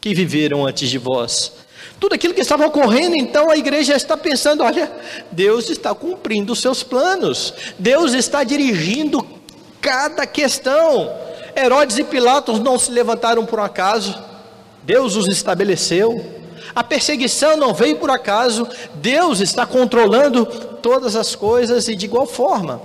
que 0.00 0.12
viveram 0.12 0.66
antes 0.66 0.90
de 0.90 0.98
vós. 0.98 1.52
Tudo 2.00 2.14
aquilo 2.14 2.32
que 2.32 2.40
estava 2.40 2.66
ocorrendo, 2.66 3.16
então 3.16 3.50
a 3.50 3.56
igreja 3.56 3.96
está 3.96 4.16
pensando: 4.16 4.62
olha, 4.62 4.90
Deus 5.32 5.68
está 5.68 5.94
cumprindo 5.94 6.52
os 6.52 6.60
seus 6.60 6.82
planos, 6.82 7.52
Deus 7.78 8.12
está 8.12 8.44
dirigindo 8.44 9.26
cada 9.80 10.26
questão. 10.26 11.10
Herodes 11.56 11.98
e 11.98 12.04
Pilatos 12.04 12.60
não 12.60 12.78
se 12.78 12.92
levantaram 12.92 13.44
por 13.44 13.58
um 13.58 13.64
acaso, 13.64 14.16
Deus 14.84 15.16
os 15.16 15.26
estabeleceu. 15.26 16.36
A 16.74 16.84
perseguição 16.84 17.56
não 17.56 17.74
veio 17.74 17.96
por 17.96 18.10
acaso, 18.10 18.68
Deus 18.94 19.40
está 19.40 19.66
controlando 19.66 20.46
todas 20.80 21.16
as 21.16 21.34
coisas 21.34 21.88
e 21.88 21.96
de 21.96 22.04
igual 22.06 22.26
forma. 22.26 22.80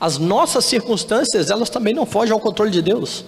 As 0.00 0.18
nossas 0.18 0.64
circunstâncias, 0.64 1.50
elas 1.50 1.70
também 1.70 1.94
não 1.94 2.06
fogem 2.06 2.32
ao 2.32 2.40
controle 2.40 2.70
de 2.70 2.82
Deus. 2.82 3.24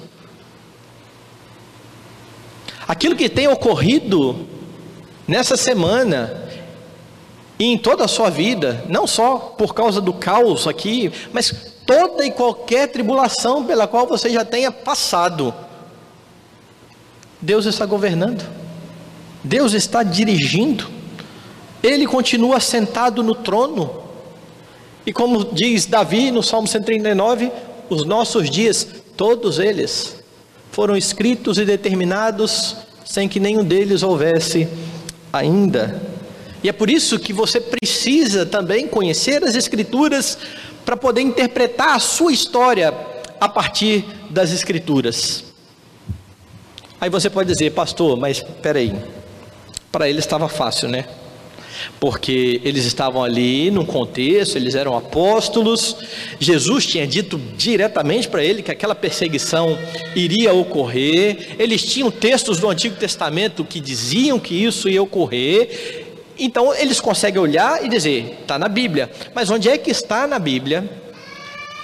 Aquilo 2.89 3.15
que 3.15 3.29
tem 3.29 3.47
ocorrido 3.47 4.49
nessa 5.27 5.57
semana 5.57 6.49
e 7.59 7.67
em 7.67 7.79
toda 7.79 8.05
a 8.05 8.09
sua 8.09 8.31
vida, 8.31 8.85
não 8.89 9.07
só 9.07 9.37
por 9.37 9.75
causa 9.75 10.01
do 10.01 10.13
caos 10.13 10.67
aqui, 10.67 11.13
mas 11.33 11.55
toda 11.87 12.25
e 12.25 12.31
qualquer 12.31 12.89
tribulação 12.89 13.65
pela 13.65 13.87
qual 13.87 14.07
você 14.07 14.31
já 14.31 14.45
tenha 14.45 14.73
passado, 14.73 15.55
Deus 17.41 17.67
está 17.67 17.85
governando. 17.87 18.45
Deus 19.45 19.73
está 19.73 20.03
dirigindo, 20.03 20.89
Ele 21.83 22.07
continua 22.07 22.61
sentado 22.61 23.23
no 23.23 23.35
trono. 23.35 24.03
E 25.05 25.13
como 25.13 25.45
diz 25.45 25.85
Davi 25.85 26.31
no 26.31 26.43
Salmo 26.43 26.69
139, 26.69 27.51
os 27.91 28.05
nossos 28.05 28.49
dias, 28.49 28.87
todos 29.17 29.59
eles, 29.59 30.17
foram 30.71 30.97
escritos 30.97 31.59
e 31.59 31.65
determinados 31.65 32.77
sem 33.05 33.29
que 33.29 33.41
nenhum 33.41 33.65
deles 33.65 34.03
houvesse 34.03 34.69
ainda. 35.33 36.01
E 36.63 36.69
é 36.69 36.73
por 36.73 36.89
isso 36.89 37.19
que 37.19 37.33
você 37.33 37.61
precisa 37.61 38.47
também 38.47 38.87
conhecer 38.87 39.43
as 39.43 39.55
Escrituras 39.55 40.39
para 40.85 40.97
poder 40.97 41.21
interpretar 41.23 41.97
a 41.97 41.99
sua 41.99 42.33
história 42.33 42.95
a 43.41 43.49
partir 43.49 44.05
das 44.31 44.53
Escrituras. 44.53 45.45
Aí 47.01 47.11
você 47.11 47.29
pode 47.29 47.51
dizer, 47.51 47.73
pastor, 47.73 48.17
mas 48.17 48.39
espera 48.39 48.79
aí, 48.79 48.95
para 49.91 50.09
eles 50.09 50.25
estava 50.25 50.49
fácil, 50.49 50.89
né? 50.89 51.05
Porque 51.99 52.61
eles 52.65 52.85
estavam 52.85 53.23
ali 53.23 53.71
num 53.71 53.85
contexto, 53.85 54.57
eles 54.57 54.75
eram 54.75 54.97
apóstolos. 54.97 55.97
Jesus 56.39 56.87
tinha 56.87 57.07
dito 57.07 57.41
diretamente 57.57 58.29
para 58.29 58.43
ele 58.43 58.63
que 58.63 58.71
aquela 58.71 58.95
perseguição 58.95 59.79
iria 60.15 60.53
ocorrer. 60.53 61.57
Eles 61.59 61.83
tinham 61.83 62.11
textos 62.11 62.59
do 62.59 62.69
Antigo 62.69 62.97
Testamento 62.97 63.65
que 63.65 63.81
diziam 63.81 64.39
que 64.39 64.55
isso 64.55 64.89
ia 64.89 65.03
ocorrer. 65.03 66.05
Então 66.39 66.75
eles 66.75 67.01
conseguem 67.01 67.41
olhar 67.41 67.85
e 67.85 67.89
dizer: 67.89 68.39
está 68.41 68.59
na 68.59 68.69
Bíblia. 68.69 69.11
Mas 69.35 69.51
onde 69.51 69.69
é 69.69 69.79
que 69.79 69.91
está 69.91 70.27
na 70.27 70.39
Bíblia 70.39 70.89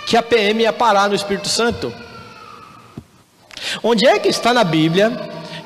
que 0.06 0.16
a 0.16 0.22
PM 0.22 0.62
ia 0.62 0.72
parar 0.72 1.08
no 1.08 1.14
Espírito 1.14 1.48
Santo? 1.48 1.92
Onde 3.82 4.06
é 4.06 4.18
que 4.18 4.28
está 4.28 4.52
na 4.54 4.64
Bíblia 4.64 5.12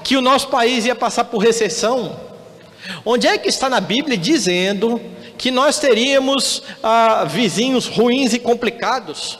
que 0.02 0.16
o 0.16 0.20
nosso 0.20 0.48
país 0.48 0.85
ia 0.85 0.94
passar 0.94 1.24
por 1.24 1.38
recessão? 1.38 2.20
Onde 3.05 3.26
é 3.26 3.38
que 3.38 3.48
está 3.48 3.68
na 3.68 3.81
Bíblia 3.81 4.16
dizendo 4.16 5.00
que 5.37 5.50
nós 5.50 5.78
teríamos 5.78 6.62
ah, 6.83 7.24
vizinhos 7.24 7.87
ruins 7.87 8.33
e 8.33 8.38
complicados? 8.38 9.38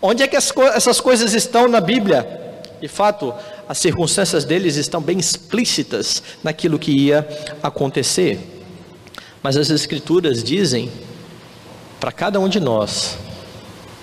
Onde 0.00 0.22
é 0.22 0.26
que 0.26 0.36
as, 0.36 0.52
essas 0.74 1.00
coisas 1.00 1.32
estão 1.32 1.68
na 1.68 1.80
Bíblia? 1.80 2.42
De 2.80 2.88
fato, 2.88 3.32
as 3.68 3.78
circunstâncias 3.78 4.44
deles 4.44 4.76
estão 4.76 5.00
bem 5.00 5.18
explícitas 5.18 6.22
naquilo 6.42 6.78
que 6.78 6.90
ia 6.92 7.26
acontecer. 7.62 8.38
Mas 9.42 9.56
as 9.56 9.70
Escrituras 9.70 10.44
dizem 10.44 10.90
para 11.98 12.12
cada 12.12 12.38
um 12.38 12.48
de 12.48 12.60
nós 12.60 13.16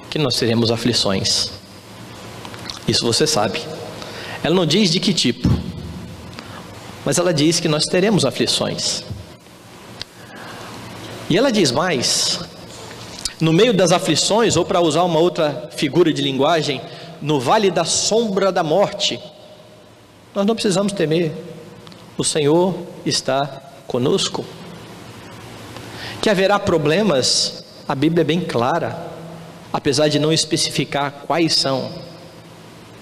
que 0.10 0.18
nós 0.18 0.36
teremos 0.36 0.72
aflições. 0.72 1.52
Isso 2.88 3.06
você 3.06 3.28
sabe. 3.28 3.62
Ela 4.44 4.56
não 4.56 4.66
diz 4.66 4.90
de 4.90 5.00
que 5.00 5.14
tipo, 5.14 5.48
mas 7.12 7.18
ela 7.18 7.34
diz 7.34 7.60
que 7.60 7.68
nós 7.68 7.88
teremos 7.88 8.24
aflições. 8.24 9.04
E 11.30 11.38
ela 11.38 11.52
diz 11.52 11.70
mais: 11.70 12.40
no 13.38 13.52
meio 13.52 13.74
das 13.74 13.92
aflições, 13.92 14.56
ou 14.56 14.64
para 14.64 14.80
usar 14.80 15.04
uma 15.04 15.20
outra 15.20 15.70
figura 15.76 16.14
de 16.14 16.22
linguagem, 16.22 16.80
no 17.22 17.38
vale 17.38 17.70
da 17.70 17.84
sombra 17.84 18.50
da 18.50 18.64
morte, 18.64 19.20
nós 20.34 20.46
não 20.46 20.56
precisamos 20.56 20.94
temer. 20.94 21.34
O 22.18 22.24
Senhor 22.24 22.74
está 23.06 23.62
conosco. 23.86 24.46
Que 26.22 26.30
haverá 26.30 26.58
problemas, 26.60 27.66
a 27.90 27.94
Bíblia 27.94 28.22
é 28.22 28.24
bem 28.24 28.40
clara, 28.40 29.06
apesar 29.74 30.08
de 30.08 30.18
não 30.18 30.32
especificar 30.32 31.26
quais 31.28 31.56
são, 31.56 31.92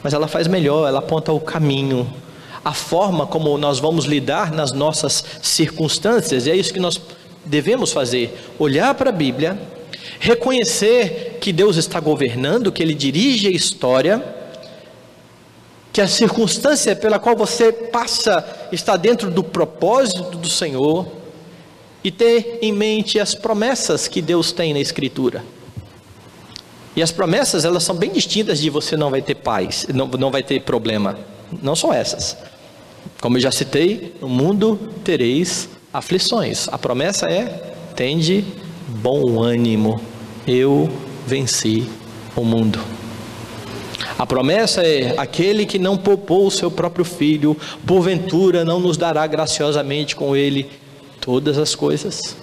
mas 0.01 0.15
ela 0.15 0.27
faz 0.27 0.47
melhor, 0.47 0.87
ela 0.87 0.97
aponta 0.97 1.31
o 1.31 1.39
caminho, 1.39 2.11
a 2.63 2.73
forma 2.73 3.25
como 3.25 3.57
nós 3.57 3.79
vamos 3.79 4.05
lidar 4.05 4.51
nas 4.51 4.71
nossas 4.71 5.23
circunstâncias, 5.41 6.45
e 6.45 6.51
é 6.51 6.55
isso 6.55 6.73
que 6.73 6.79
nós 6.79 6.99
devemos 7.45 7.91
fazer: 7.91 8.37
olhar 8.57 8.93
para 8.95 9.09
a 9.09 9.13
Bíblia, 9.13 9.59
reconhecer 10.19 11.37
que 11.39 11.53
Deus 11.53 11.77
está 11.77 11.99
governando, 11.99 12.71
que 12.71 12.83
Ele 12.83 12.93
dirige 12.93 13.47
a 13.47 13.51
história, 13.51 14.23
que 15.91 16.01
a 16.01 16.07
circunstância 16.07 16.95
pela 16.95 17.19
qual 17.19 17.35
você 17.35 17.71
passa 17.71 18.45
está 18.71 18.97
dentro 18.97 19.31
do 19.31 19.43
propósito 19.43 20.37
do 20.37 20.49
Senhor, 20.49 21.07
e 22.03 22.11
ter 22.11 22.59
em 22.61 22.71
mente 22.71 23.19
as 23.19 23.35
promessas 23.35 24.07
que 24.07 24.21
Deus 24.21 24.51
tem 24.51 24.73
na 24.73 24.79
Escritura. 24.79 25.43
E 26.95 27.01
as 27.01 27.11
promessas, 27.11 27.65
elas 27.65 27.83
são 27.83 27.95
bem 27.95 28.11
distintas 28.11 28.59
de 28.59 28.69
você 28.69 28.97
não 28.97 29.09
vai 29.09 29.21
ter 29.21 29.35
paz, 29.35 29.85
não, 29.93 30.07
não 30.07 30.31
vai 30.31 30.43
ter 30.43 30.61
problema. 30.61 31.17
Não 31.61 31.75
são 31.75 31.93
essas. 31.93 32.37
Como 33.21 33.37
eu 33.37 33.41
já 33.41 33.51
citei, 33.51 34.15
no 34.21 34.29
mundo 34.29 34.79
tereis 35.03 35.69
aflições. 35.93 36.67
A 36.69 36.77
promessa 36.77 37.27
é: 37.27 37.73
tende 37.95 38.45
bom 38.87 39.41
ânimo, 39.41 40.01
eu 40.47 40.89
venci 41.25 41.87
o 42.35 42.43
mundo. 42.43 42.79
A 44.17 44.25
promessa 44.25 44.81
é: 44.81 45.15
aquele 45.17 45.65
que 45.65 45.79
não 45.79 45.97
poupou 45.97 46.47
o 46.47 46.51
seu 46.51 46.69
próprio 46.69 47.05
filho, 47.05 47.55
porventura 47.85 48.63
não 48.63 48.79
nos 48.79 48.97
dará 48.97 49.25
graciosamente 49.27 50.15
com 50.15 50.35
ele 50.35 50.69
todas 51.19 51.57
as 51.57 51.75
coisas. 51.75 52.35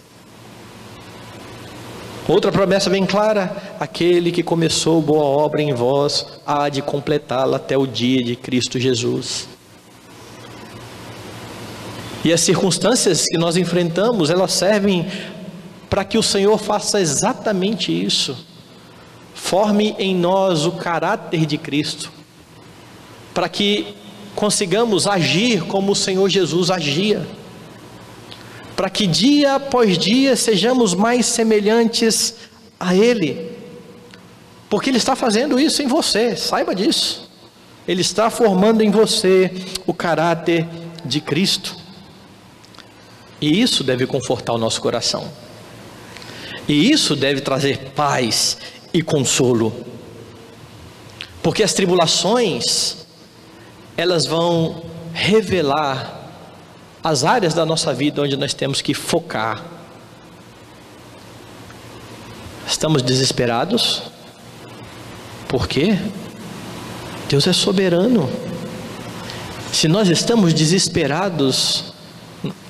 Outra 2.28 2.50
promessa 2.50 2.90
bem 2.90 3.06
clara: 3.06 3.76
aquele 3.78 4.32
que 4.32 4.42
começou 4.42 5.00
boa 5.00 5.24
obra 5.24 5.62
em 5.62 5.72
vós 5.72 6.26
há 6.44 6.68
de 6.68 6.82
completá-la 6.82 7.56
até 7.56 7.78
o 7.78 7.86
dia 7.86 8.22
de 8.22 8.34
Cristo 8.34 8.80
Jesus. 8.80 9.48
E 12.24 12.32
as 12.32 12.40
circunstâncias 12.40 13.24
que 13.26 13.38
nós 13.38 13.56
enfrentamos, 13.56 14.30
elas 14.30 14.52
servem 14.52 15.06
para 15.88 16.04
que 16.04 16.18
o 16.18 16.22
Senhor 16.22 16.58
faça 16.58 17.00
exatamente 17.00 17.92
isso. 17.92 18.36
Forme 19.32 19.94
em 19.96 20.12
nós 20.12 20.66
o 20.66 20.72
caráter 20.72 21.46
de 21.46 21.56
Cristo, 21.56 22.10
para 23.32 23.48
que 23.48 23.94
consigamos 24.34 25.06
agir 25.06 25.62
como 25.66 25.92
o 25.92 25.96
Senhor 25.96 26.28
Jesus 26.28 26.72
agia, 26.72 27.24
para 28.76 28.90
que 28.90 29.06
dia 29.06 29.54
após 29.54 29.96
dia 29.96 30.36
sejamos 30.36 30.92
mais 30.92 31.24
semelhantes 31.24 32.34
a 32.78 32.94
Ele, 32.94 33.50
porque 34.68 34.90
Ele 34.90 34.98
está 34.98 35.16
fazendo 35.16 35.58
isso 35.58 35.82
em 35.82 35.86
você, 35.86 36.36
saiba 36.36 36.74
disso. 36.74 37.30
Ele 37.88 38.02
está 38.02 38.28
formando 38.28 38.82
em 38.82 38.90
você 38.90 39.50
o 39.86 39.94
caráter 39.94 40.66
de 41.04 41.20
Cristo. 41.20 41.76
E 43.40 43.62
isso 43.62 43.82
deve 43.84 44.06
confortar 44.06 44.52
o 44.52 44.58
nosso 44.58 44.80
coração. 44.80 45.30
E 46.68 46.90
isso 46.90 47.14
deve 47.14 47.40
trazer 47.40 47.92
paz 47.94 48.58
e 48.92 49.02
consolo. 49.02 49.72
Porque 51.42 51.62
as 51.62 51.72
tribulações, 51.72 52.96
elas 53.96 54.26
vão 54.26 54.82
revelar 55.12 56.15
as 57.06 57.22
áreas 57.22 57.54
da 57.54 57.64
nossa 57.64 57.94
vida 57.94 58.20
onde 58.20 58.36
nós 58.36 58.52
temos 58.52 58.82
que 58.82 58.92
focar. 58.92 59.64
Estamos 62.66 63.00
desesperados? 63.00 64.02
Por 65.46 65.68
quê? 65.68 65.96
Deus 67.28 67.46
é 67.46 67.52
soberano. 67.52 68.28
Se 69.72 69.86
nós 69.86 70.08
estamos 70.08 70.52
desesperados, 70.52 71.94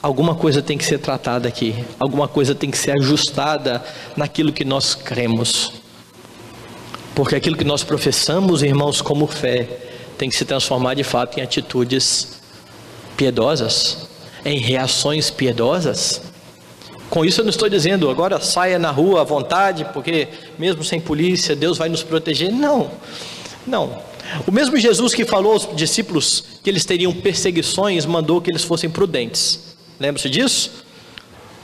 alguma 0.03 0.35
coisa 0.35 0.61
tem 0.61 0.77
que 0.77 0.85
ser 0.85 0.99
tratada 0.99 1.49
aqui, 1.49 1.75
alguma 1.99 2.29
coisa 2.29 2.55
tem 2.55 2.71
que 2.71 2.77
ser 2.77 2.91
ajustada 2.91 3.83
naquilo 4.19 4.53
que 4.53 4.67
nós 4.67 4.95
cremos. 4.95 5.73
Porque 7.15 7.37
aquilo 7.37 7.57
que 7.57 7.65
nós 7.65 7.83
professamos, 7.83 8.63
irmãos, 8.63 9.01
como 9.01 9.27
fé, 9.27 9.67
tem 10.19 10.29
que 10.29 10.37
se 10.37 10.45
transformar 10.45 10.93
de 10.93 11.05
fato 11.05 11.41
em 11.41 11.43
atitudes 11.43 12.37
piedosas, 13.17 14.06
em 14.47 14.59
reações 14.59 15.29
piedosas. 15.29 16.23
Com 17.11 17.25
isso 17.25 17.41
eu 17.41 17.45
não 17.45 17.51
estou 17.51 17.69
dizendo 17.69 18.09
agora 18.09 18.41
saia 18.41 18.79
na 18.79 18.91
rua 18.91 19.23
à 19.23 19.25
vontade, 19.25 19.85
porque 19.93 20.29
mesmo 20.57 20.85
sem 20.85 21.01
polícia 21.01 21.57
Deus 21.57 21.77
vai 21.77 21.89
nos 21.89 22.05
proteger. 22.05 22.53
Não, 22.53 22.91
não. 23.67 24.01
O 24.47 24.53
mesmo 24.53 24.77
Jesus 24.77 25.13
que 25.13 25.25
falou 25.25 25.53
aos 25.53 25.69
discípulos 25.75 26.45
que 26.63 26.71
eles 26.71 26.85
teriam 26.85 27.13
perseguições, 27.13 28.07
mandou 28.07 28.41
que 28.41 28.51
eles 28.51 28.63
fossem 28.63 28.89
prudentes. 28.89 29.77
Lembra-se 29.99 30.29
disso? 30.31 30.85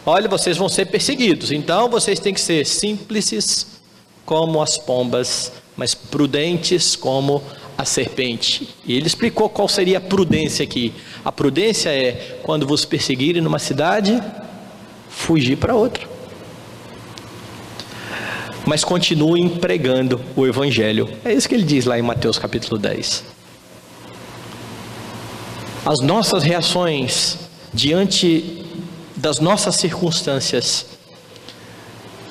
Olha, 0.05 0.29
vocês 0.29 0.57
vão 0.57 0.68
ser 0.68 0.87
perseguidos, 0.87 1.53
então 1.53 1.88
vocês 1.88 2.18
têm 2.18 2.35
que 2.35 2.40
ser 2.40 2.66
simples 2.66 3.66
como 4.27 4.61
as 4.61 4.77
pombas, 4.77 5.53
mas 5.77 5.95
prudentes 5.95 6.97
como 6.97 7.42
a 7.77 7.85
serpente. 7.85 8.69
E 8.87 8.97
ele 8.97 9.07
explicou 9.07 9.49
qual 9.49 9.69
seria 9.69 9.99
a 9.99 10.01
prudência 10.01 10.63
aqui. 10.63 10.93
A 11.25 11.33
prudência 11.33 11.91
é 11.91 12.39
quando 12.43 12.67
vos 12.67 12.85
perseguirem 12.85 13.43
numa 13.43 13.59
cidade, 13.59 14.23
fugir 15.09 15.57
para 15.57 15.75
outra 15.75 16.13
mas 18.67 18.85
continuem 18.85 19.49
pregando 19.49 20.21
o 20.37 20.47
Evangelho. 20.47 21.09
É 21.25 21.33
isso 21.33 21.49
que 21.49 21.55
ele 21.55 21.65
diz 21.65 21.85
lá 21.85 21.99
em 21.99 22.03
Mateus 22.03 22.39
capítulo 22.39 22.79
10. 22.79 23.25
As 25.85 26.01
nossas 26.01 26.45
reações 26.45 27.39
diante 27.75 28.65
das 29.17 29.41
nossas 29.41 29.77
circunstâncias, 29.77 30.87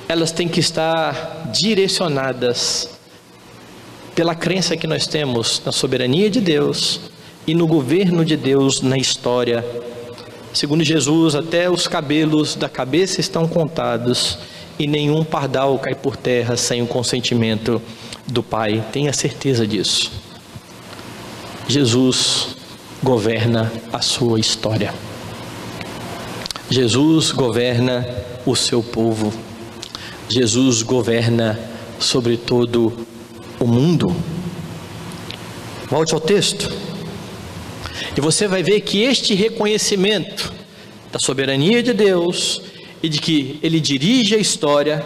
elas 0.07 0.31
têm 0.31 0.47
que 0.47 0.59
estar 0.59 1.49
direcionadas 1.51 2.89
pela 4.21 4.35
crença 4.35 4.77
que 4.77 4.85
nós 4.85 5.07
temos 5.07 5.59
na 5.65 5.71
soberania 5.71 6.29
de 6.29 6.39
Deus 6.39 6.99
e 7.47 7.55
no 7.55 7.65
governo 7.65 8.23
de 8.23 8.37
Deus 8.37 8.79
na 8.79 8.95
história. 8.95 9.65
Segundo 10.53 10.83
Jesus, 10.83 11.33
até 11.33 11.67
os 11.67 11.87
cabelos 11.87 12.53
da 12.53 12.69
cabeça 12.69 13.19
estão 13.19 13.47
contados 13.47 14.37
e 14.77 14.85
nenhum 14.85 15.23
pardal 15.23 15.79
cai 15.79 15.95
por 15.95 16.15
terra 16.15 16.55
sem 16.55 16.83
o 16.83 16.85
consentimento 16.85 17.81
do 18.27 18.43
Pai. 18.43 18.85
Tenha 18.91 19.11
certeza 19.11 19.65
disso. 19.65 20.11
Jesus 21.67 22.49
governa 23.01 23.73
a 23.91 24.01
sua 24.01 24.39
história. 24.39 24.93
Jesus 26.69 27.31
governa 27.31 28.07
o 28.45 28.55
seu 28.55 28.83
povo. 28.83 29.33
Jesus 30.29 30.83
governa 30.83 31.59
sobre 31.97 32.37
todo 32.37 33.09
o 33.61 33.67
mundo. 33.67 34.15
Volte 35.87 36.13
ao 36.13 36.19
texto. 36.19 36.71
E 38.17 38.19
você 38.19 38.47
vai 38.47 38.63
ver 38.63 38.81
que 38.81 39.03
este 39.03 39.35
reconhecimento 39.35 40.51
da 41.11 41.19
soberania 41.19 41.83
de 41.83 41.93
Deus 41.93 42.61
e 43.03 43.07
de 43.07 43.19
que 43.19 43.59
ele 43.61 43.79
dirige 43.79 44.35
a 44.35 44.39
história, 44.39 45.05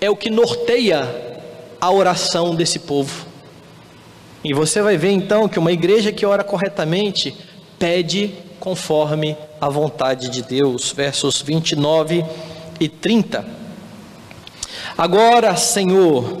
é 0.00 0.08
o 0.08 0.16
que 0.16 0.30
norteia 0.30 1.42
a 1.80 1.90
oração 1.90 2.54
desse 2.54 2.78
povo. 2.80 3.26
E 4.44 4.54
você 4.54 4.80
vai 4.80 4.96
ver 4.96 5.10
então 5.10 5.48
que 5.48 5.58
uma 5.58 5.72
igreja 5.72 6.12
que 6.12 6.24
ora 6.24 6.44
corretamente 6.44 7.34
pede 7.78 8.32
conforme 8.60 9.36
a 9.60 9.68
vontade 9.68 10.28
de 10.28 10.42
Deus, 10.42 10.92
versos 10.92 11.42
29 11.42 12.24
e 12.78 12.88
30. 12.88 13.44
Agora, 14.96 15.56
Senhor, 15.56 16.40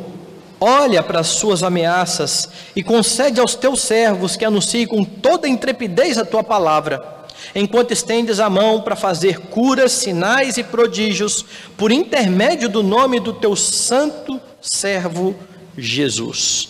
olha 0.60 1.02
para 1.02 1.20
as 1.20 1.28
suas 1.28 1.62
ameaças 1.62 2.48
e 2.74 2.82
concede 2.82 3.40
aos 3.40 3.54
teus 3.54 3.80
servos 3.82 4.36
que 4.36 4.44
anunciem 4.44 4.86
com 4.86 5.04
toda 5.04 5.48
intrepidez 5.48 6.18
a 6.18 6.24
tua 6.24 6.42
palavra 6.42 7.16
enquanto 7.54 7.92
estendes 7.92 8.40
a 8.40 8.50
mão 8.50 8.80
para 8.80 8.96
fazer 8.96 9.38
curas, 9.38 9.92
sinais 9.92 10.56
e 10.56 10.64
prodígios, 10.64 11.44
por 11.76 11.92
intermédio 11.92 12.68
do 12.68 12.82
nome 12.82 13.20
do 13.20 13.32
teu 13.32 13.54
santo 13.54 14.40
servo 14.60 15.34
Jesus. 15.76 16.68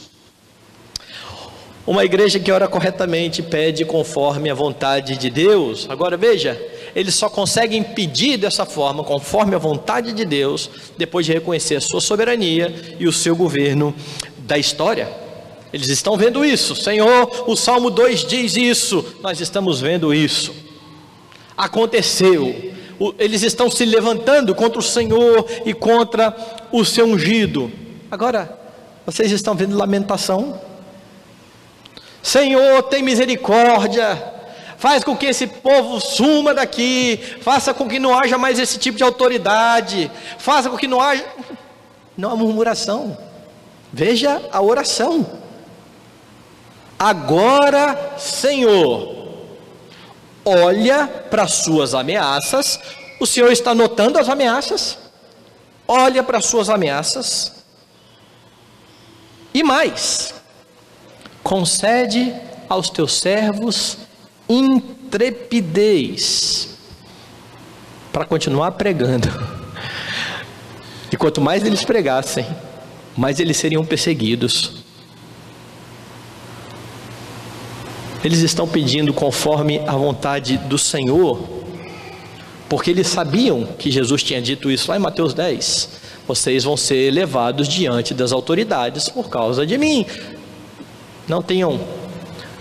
Uma 1.86 2.04
igreja 2.04 2.40
que 2.40 2.50
ora 2.50 2.66
corretamente 2.66 3.42
pede 3.42 3.84
conforme 3.84 4.50
a 4.50 4.54
vontade 4.54 5.16
de 5.16 5.30
Deus. 5.30 5.86
Agora 5.88 6.16
veja, 6.16 6.60
eles 6.96 7.14
só 7.14 7.28
conseguem 7.28 7.82
pedir 7.82 8.38
dessa 8.38 8.64
forma, 8.64 9.04
conforme 9.04 9.54
a 9.54 9.58
vontade 9.58 10.14
de 10.14 10.24
Deus, 10.24 10.70
depois 10.96 11.26
de 11.26 11.32
reconhecer 11.34 11.76
a 11.76 11.80
sua 11.80 12.00
soberania 12.00 12.96
e 12.98 13.06
o 13.06 13.12
seu 13.12 13.36
governo 13.36 13.94
da 14.38 14.56
história. 14.56 15.06
Eles 15.74 15.88
estão 15.88 16.16
vendo 16.16 16.42
isso. 16.42 16.74
Senhor, 16.74 17.44
o 17.46 17.54
Salmo 17.54 17.90
2 17.90 18.24
diz 18.24 18.56
isso. 18.56 19.04
Nós 19.20 19.42
estamos 19.42 19.78
vendo 19.78 20.14
isso. 20.14 20.54
Aconteceu. 21.54 22.72
Eles 23.18 23.42
estão 23.42 23.70
se 23.70 23.84
levantando 23.84 24.54
contra 24.54 24.78
o 24.78 24.82
Senhor 24.82 25.46
e 25.66 25.74
contra 25.74 26.34
o 26.72 26.82
seu 26.82 27.04
ungido. 27.04 27.70
Agora, 28.10 28.58
vocês 29.04 29.30
estão 29.32 29.54
vendo 29.54 29.76
lamentação? 29.76 30.58
Senhor, 32.22 32.84
tem 32.84 33.02
misericórdia. 33.02 34.35
Faz 34.78 35.02
com 35.02 35.16
que 35.16 35.26
esse 35.26 35.46
povo 35.46 36.00
suma 36.00 36.52
daqui. 36.52 37.18
Faça 37.40 37.72
com 37.72 37.88
que 37.88 37.98
não 37.98 38.16
haja 38.16 38.36
mais 38.36 38.58
esse 38.58 38.78
tipo 38.78 38.98
de 38.98 39.04
autoridade. 39.04 40.10
Faça 40.38 40.68
com 40.68 40.76
que 40.76 40.86
não 40.86 41.00
haja. 41.00 41.24
Não 42.16 42.30
há 42.30 42.36
murmuração. 42.36 43.16
Veja 43.92 44.42
a 44.52 44.60
oração. 44.60 45.26
Agora, 46.98 48.14
Senhor, 48.18 49.34
olha 50.44 51.06
para 51.06 51.44
as 51.44 51.54
suas 51.54 51.94
ameaças. 51.94 52.78
O 53.18 53.26
Senhor 53.26 53.50
está 53.50 53.74
notando 53.74 54.18
as 54.18 54.28
ameaças? 54.28 54.98
Olha 55.88 56.22
para 56.22 56.38
as 56.38 56.46
suas 56.46 56.68
ameaças. 56.68 57.52
E 59.54 59.62
mais, 59.62 60.34
concede 61.42 62.34
aos 62.68 62.90
teus 62.90 63.14
servos 63.14 64.05
intrepidez 64.48 65.96
para 68.12 68.24
continuar 68.24 68.72
pregando. 68.72 69.28
E 71.12 71.16
quanto 71.16 71.40
mais 71.40 71.64
eles 71.64 71.84
pregassem, 71.84 72.46
mais 73.16 73.40
eles 73.40 73.56
seriam 73.56 73.84
perseguidos. 73.84 74.84
Eles 78.24 78.40
estão 78.40 78.66
pedindo 78.66 79.12
conforme 79.14 79.78
a 79.86 79.92
vontade 79.92 80.58
do 80.58 80.76
Senhor, 80.76 81.40
porque 82.68 82.90
eles 82.90 83.06
sabiam 83.06 83.64
que 83.78 83.90
Jesus 83.90 84.22
tinha 84.22 84.42
dito 84.42 84.70
isso 84.70 84.90
lá 84.90 84.96
em 84.96 85.00
Mateus 85.00 85.32
10: 85.32 85.90
vocês 86.26 86.64
vão 86.64 86.76
ser 86.76 87.10
levados 87.12 87.68
diante 87.68 88.12
das 88.12 88.32
autoridades 88.32 89.08
por 89.08 89.28
causa 89.28 89.64
de 89.64 89.78
mim. 89.78 90.04
Não 91.28 91.40
tenham, 91.40 91.80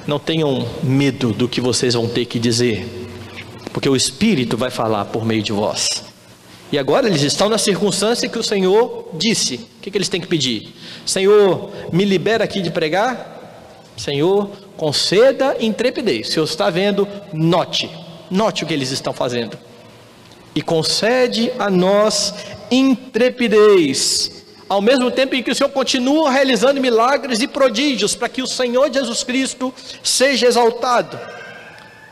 não 0.08 0.20
tenham 0.20 0.68
medo 0.84 1.32
do 1.32 1.48
que 1.48 1.60
vocês 1.60 1.94
vão 1.94 2.08
ter 2.08 2.26
que 2.26 2.40
dizer, 2.40 2.86
porque 3.74 3.90
o 3.90 3.96
Espírito 3.96 4.56
vai 4.58 4.70
falar 4.70 5.06
por 5.06 5.26
meio 5.26 5.42
de 5.42 5.52
vós. 5.52 5.88
E 6.72 6.78
agora 6.78 7.08
eles 7.08 7.22
estão 7.22 7.48
na 7.48 7.58
circunstância 7.58 8.28
que 8.28 8.40
o 8.40 8.44
Senhor 8.44 9.10
disse. 9.14 9.56
O 9.56 9.82
que, 9.82 9.92
que 9.92 9.98
eles 9.98 10.10
têm 10.10 10.20
que 10.20 10.28
pedir? 10.28 10.74
Senhor, 11.06 11.70
me 11.92 12.04
libera 12.04 12.44
aqui 12.44 12.62
de 12.62 12.72
pregar. 12.72 13.34
Senhor, 13.96 14.50
conceda 14.76 15.56
intrepidez. 15.60 16.30
Se 16.30 16.40
você 16.40 16.54
está 16.54 16.70
vendo, 16.70 17.08
note, 17.32 17.90
note 18.30 18.64
o 18.64 18.68
que 18.68 18.74
eles 18.74 18.92
estão 18.92 19.14
fazendo. 19.14 19.58
E 20.56 20.62
concede 20.62 21.52
a 21.60 21.70
nós 21.70 22.34
intrepidez, 22.72 24.45
ao 24.68 24.82
mesmo 24.82 25.12
tempo 25.12 25.36
em 25.36 25.44
que 25.44 25.52
o 25.52 25.56
Senhor 25.56 25.70
continua 25.70 26.32
realizando 26.32 26.82
milagres 26.82 27.42
e 27.42 27.48
prodígios 27.48 28.16
para 28.16 28.30
que 28.30 28.42
o 28.42 28.48
Senhor 28.48 28.92
Jesus 28.92 29.24
Cristo 29.24 29.74
seja 30.04 30.48
exaltado. 30.48 31.20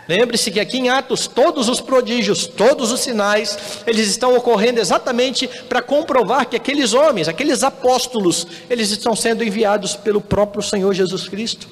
Lembre-se 0.07 0.51
que 0.51 0.59
aqui 0.59 0.77
em 0.77 0.89
Atos, 0.89 1.27
todos 1.27 1.69
os 1.69 1.79
prodígios, 1.79 2.45
todos 2.45 2.91
os 2.91 2.99
sinais, 2.99 3.57
eles 3.87 4.09
estão 4.09 4.35
ocorrendo 4.35 4.79
exatamente 4.79 5.47
para 5.69 5.81
comprovar 5.81 6.45
que 6.45 6.57
aqueles 6.57 6.93
homens, 6.93 7.29
aqueles 7.29 7.63
apóstolos, 7.63 8.45
eles 8.69 8.91
estão 8.91 9.15
sendo 9.15 9.43
enviados 9.43 9.95
pelo 9.95 10.19
próprio 10.19 10.61
Senhor 10.61 10.93
Jesus 10.93 11.29
Cristo. 11.29 11.69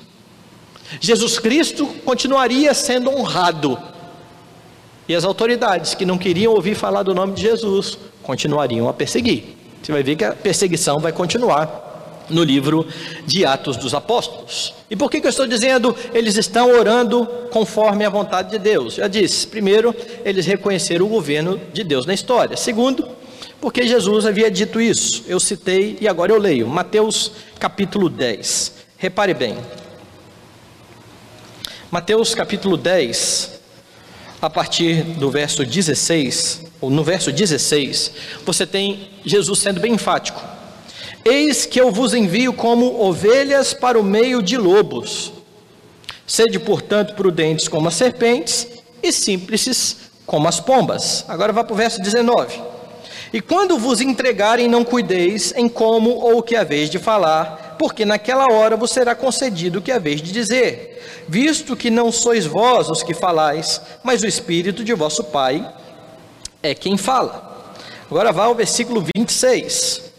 Jesus 0.99 1.39
Cristo 1.39 1.85
continuaria 2.05 2.73
sendo 2.73 3.09
honrado. 3.09 3.77
E 5.07 5.15
as 5.15 5.25
autoridades 5.25 5.93
que 5.93 6.05
não 6.05 6.17
queriam 6.17 6.53
ouvir 6.53 6.75
falar 6.75 7.03
do 7.03 7.13
nome 7.13 7.33
de 7.33 7.41
Jesus 7.41 7.97
continuariam 8.23 8.87
a 8.87 8.93
perseguir. 8.93 9.60
Você 9.81 9.91
vai 9.91 10.03
ver 10.03 10.15
que 10.15 10.23
a 10.23 10.33
perseguição 10.33 10.99
vai 10.99 11.11
continuar 11.11 12.25
no 12.29 12.43
livro 12.43 12.87
de 13.25 13.45
Atos 13.45 13.77
dos 13.77 13.93
Apóstolos. 13.93 14.73
E 14.89 14.95
por 14.95 15.09
que, 15.09 15.19
que 15.19 15.27
eu 15.27 15.29
estou 15.29 15.47
dizendo 15.47 15.95
eles 16.13 16.37
estão 16.37 16.71
orando 16.71 17.25
conforme 17.51 18.05
a 18.05 18.09
vontade 18.09 18.51
de 18.51 18.59
Deus? 18.59 18.95
Já 18.95 19.07
disse, 19.07 19.47
primeiro, 19.47 19.95
eles 20.23 20.45
reconheceram 20.45 21.05
o 21.05 21.09
governo 21.09 21.59
de 21.73 21.83
Deus 21.83 22.05
na 22.05 22.13
história. 22.13 22.55
Segundo, 22.55 23.07
porque 23.59 23.87
Jesus 23.87 24.25
havia 24.25 24.49
dito 24.49 24.79
isso. 24.79 25.23
Eu 25.27 25.39
citei 25.39 25.97
e 25.99 26.07
agora 26.07 26.31
eu 26.31 26.39
leio. 26.39 26.67
Mateus 26.67 27.31
capítulo 27.59 28.09
10. 28.09 28.73
Repare 28.97 29.33
bem. 29.33 29.57
Mateus 31.91 32.33
capítulo 32.33 32.77
10, 32.77 33.59
a 34.41 34.49
partir 34.49 35.03
do 35.03 35.29
verso 35.29 35.65
16, 35.65 36.63
ou 36.63 36.70
no 36.89 37.03
verso 37.03 37.31
16, 37.31 38.11
você 38.45 38.65
tem 38.65 39.09
Jesus 39.23 39.59
sendo 39.59 39.79
bem 39.79 39.93
enfático. 39.93 40.41
Eis 41.23 41.65
que 41.65 41.79
eu 41.79 41.91
vos 41.91 42.13
envio 42.13 42.51
como 42.51 43.03
ovelhas 43.03 43.73
para 43.73 43.99
o 43.99 44.03
meio 44.03 44.41
de 44.41 44.57
lobos. 44.57 45.31
Sede, 46.25 46.57
portanto, 46.59 47.13
prudentes 47.13 47.67
como 47.67 47.87
as 47.87 47.93
serpentes 47.93 48.67
e 49.03 49.11
simples 49.11 49.97
como 50.25 50.47
as 50.47 50.59
pombas. 50.59 51.25
Agora 51.27 51.53
vá 51.53 51.63
para 51.63 51.73
o 51.73 51.77
verso 51.77 52.01
19. 52.01 52.59
E 53.33 53.39
quando 53.39 53.77
vos 53.77 54.01
entregarem, 54.01 54.67
não 54.67 54.83
cuideis 54.83 55.53
em 55.55 55.69
como 55.69 56.09
ou 56.09 56.39
o 56.39 56.43
que 56.43 56.55
haveis 56.55 56.89
de 56.89 56.99
falar, 56.99 57.75
porque 57.77 58.03
naquela 58.03 58.51
hora 58.51 58.75
vos 58.75 58.91
será 58.91 59.15
concedido 59.15 59.79
o 59.79 59.81
que 59.81 59.91
haveis 59.91 60.21
de 60.21 60.31
dizer, 60.31 61.23
visto 61.27 61.75
que 61.75 61.89
não 61.89 62.11
sois 62.11 62.45
vós 62.45 62.89
os 62.89 63.03
que 63.03 63.13
falais, 63.13 63.81
mas 64.03 64.21
o 64.21 64.27
Espírito 64.27 64.83
de 64.83 64.93
vosso 64.93 65.23
Pai 65.23 65.65
é 66.61 66.75
quem 66.75 66.97
fala. 66.97 67.49
Agora 68.09 68.31
vá 68.31 68.45
ao 68.45 68.55
versículo 68.55 69.05
26. 69.15 70.11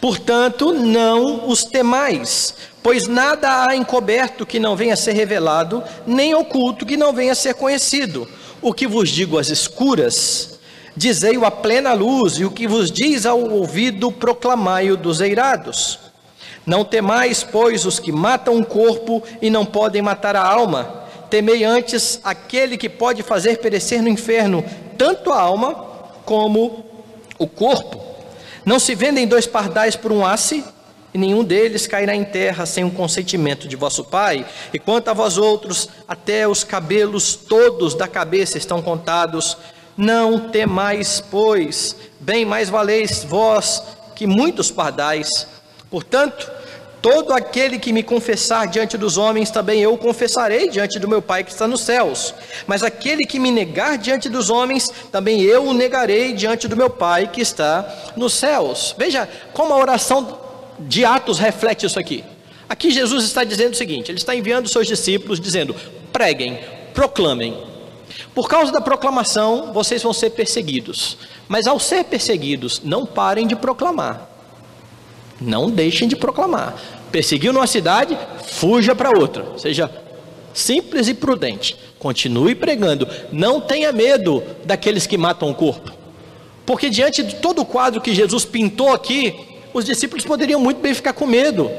Portanto, 0.00 0.72
não 0.72 1.48
os 1.48 1.64
temais, 1.64 2.54
pois 2.82 3.06
nada 3.06 3.64
há 3.64 3.76
encoberto 3.76 4.44
que 4.44 4.58
não 4.58 4.76
venha 4.76 4.94
a 4.94 4.96
ser 4.96 5.12
revelado, 5.12 5.82
nem 6.06 6.34
oculto 6.34 6.84
que 6.84 6.96
não 6.96 7.12
venha 7.12 7.32
a 7.32 7.36
ser 7.36 7.54
conhecido. 7.54 8.28
O 8.60 8.72
que 8.72 8.86
vos 8.86 9.08
digo 9.08 9.38
às 9.38 9.48
escuras, 9.48 10.58
dizei-o 10.96 11.44
à 11.44 11.50
plena 11.50 11.92
luz, 11.92 12.38
e 12.38 12.44
o 12.44 12.50
que 12.50 12.66
vos 12.66 12.90
diz 12.90 13.24
ao 13.24 13.40
ouvido, 13.40 14.10
proclamai-o 14.10 14.96
dos 14.96 15.20
eirados. 15.20 15.98
Não 16.66 16.84
temais, 16.84 17.42
pois, 17.42 17.84
os 17.86 17.98
que 17.98 18.12
matam 18.12 18.58
o 18.58 18.66
corpo 18.66 19.22
e 19.40 19.50
não 19.50 19.64
podem 19.64 20.02
matar 20.02 20.36
a 20.36 20.44
alma. 20.44 21.01
Temei 21.32 21.64
antes 21.64 22.20
aquele 22.22 22.76
que 22.76 22.90
pode 22.90 23.22
fazer 23.22 23.56
perecer 23.56 24.02
no 24.02 24.08
inferno 24.10 24.62
tanto 24.98 25.32
a 25.32 25.40
alma 25.40 25.72
como 26.26 26.84
o 27.38 27.46
corpo. 27.46 28.04
Não 28.66 28.78
se 28.78 28.94
vendem 28.94 29.26
dois 29.26 29.46
pardais 29.46 29.96
por 29.96 30.12
um 30.12 30.26
asse, 30.26 30.62
e 31.14 31.16
nenhum 31.16 31.42
deles 31.42 31.86
cairá 31.86 32.14
em 32.14 32.22
terra 32.22 32.66
sem 32.66 32.84
o 32.84 32.90
consentimento 32.90 33.66
de 33.66 33.76
vosso 33.76 34.04
Pai. 34.04 34.44
E 34.74 34.78
quanto 34.78 35.08
a 35.08 35.14
vós 35.14 35.38
outros, 35.38 35.88
até 36.06 36.46
os 36.46 36.64
cabelos 36.64 37.34
todos 37.34 37.94
da 37.94 38.06
cabeça 38.06 38.58
estão 38.58 38.82
contados. 38.82 39.56
Não 39.96 40.50
temais, 40.50 41.24
pois, 41.30 41.96
bem 42.20 42.44
mais 42.44 42.68
valeis 42.68 43.24
vós 43.24 43.82
que 44.14 44.26
muitos 44.26 44.70
pardais. 44.70 45.48
Portanto, 45.90 46.50
todo 47.02 47.32
aquele 47.32 47.80
que 47.80 47.92
me 47.92 48.04
confessar 48.04 48.68
diante 48.68 48.96
dos 48.96 49.18
homens, 49.18 49.50
também 49.50 49.80
eu 49.80 49.98
confessarei 49.98 50.70
diante 50.70 51.00
do 51.00 51.08
meu 51.08 51.20
Pai 51.20 51.42
que 51.42 51.50
está 51.50 51.66
nos 51.66 51.80
céus. 51.80 52.32
Mas 52.64 52.84
aquele 52.84 53.26
que 53.26 53.40
me 53.40 53.50
negar 53.50 53.98
diante 53.98 54.28
dos 54.28 54.48
homens, 54.48 54.90
também 55.10 55.42
eu 55.42 55.64
o 55.64 55.74
negarei 55.74 56.32
diante 56.32 56.68
do 56.68 56.76
meu 56.76 56.88
Pai 56.88 57.26
que 57.26 57.40
está 57.40 58.12
nos 58.16 58.34
céus. 58.34 58.94
Veja 58.96 59.28
como 59.52 59.74
a 59.74 59.76
oração 59.76 60.38
de 60.78 61.04
Atos 61.04 61.40
reflete 61.40 61.86
isso 61.86 61.98
aqui. 61.98 62.24
Aqui 62.68 62.92
Jesus 62.92 63.24
está 63.24 63.42
dizendo 63.42 63.72
o 63.72 63.76
seguinte: 63.76 64.10
Ele 64.10 64.18
está 64.18 64.34
enviando 64.34 64.68
seus 64.68 64.86
discípulos, 64.86 65.40
dizendo: 65.40 65.74
preguem, 66.12 66.60
proclamem. 66.94 67.72
Por 68.32 68.48
causa 68.48 68.70
da 68.72 68.80
proclamação, 68.80 69.72
vocês 69.72 70.02
vão 70.02 70.12
ser 70.12 70.30
perseguidos. 70.30 71.18
Mas 71.48 71.66
ao 71.66 71.80
ser 71.80 72.04
perseguidos, 72.04 72.80
não 72.82 73.04
parem 73.04 73.46
de 73.46 73.56
proclamar. 73.56 74.31
Não 75.42 75.70
deixem 75.70 76.08
de 76.08 76.16
proclamar. 76.16 76.74
Perseguiu 77.10 77.52
numa 77.52 77.66
cidade, 77.66 78.16
fuja 78.46 78.94
para 78.94 79.18
outra. 79.18 79.58
Seja 79.58 79.90
simples 80.54 81.08
e 81.08 81.14
prudente. 81.14 81.76
Continue 81.98 82.54
pregando. 82.54 83.06
Não 83.30 83.60
tenha 83.60 83.92
medo 83.92 84.42
daqueles 84.64 85.06
que 85.06 85.18
matam 85.18 85.50
o 85.50 85.54
corpo. 85.54 85.92
Porque 86.64 86.88
diante 86.88 87.22
de 87.22 87.36
todo 87.36 87.62
o 87.62 87.66
quadro 87.66 88.00
que 88.00 88.14
Jesus 88.14 88.44
pintou 88.44 88.92
aqui, 88.92 89.34
os 89.74 89.84
discípulos 89.84 90.24
poderiam 90.24 90.60
muito 90.60 90.80
bem 90.80 90.94
ficar 90.94 91.12
com 91.12 91.26
medo. 91.26 91.70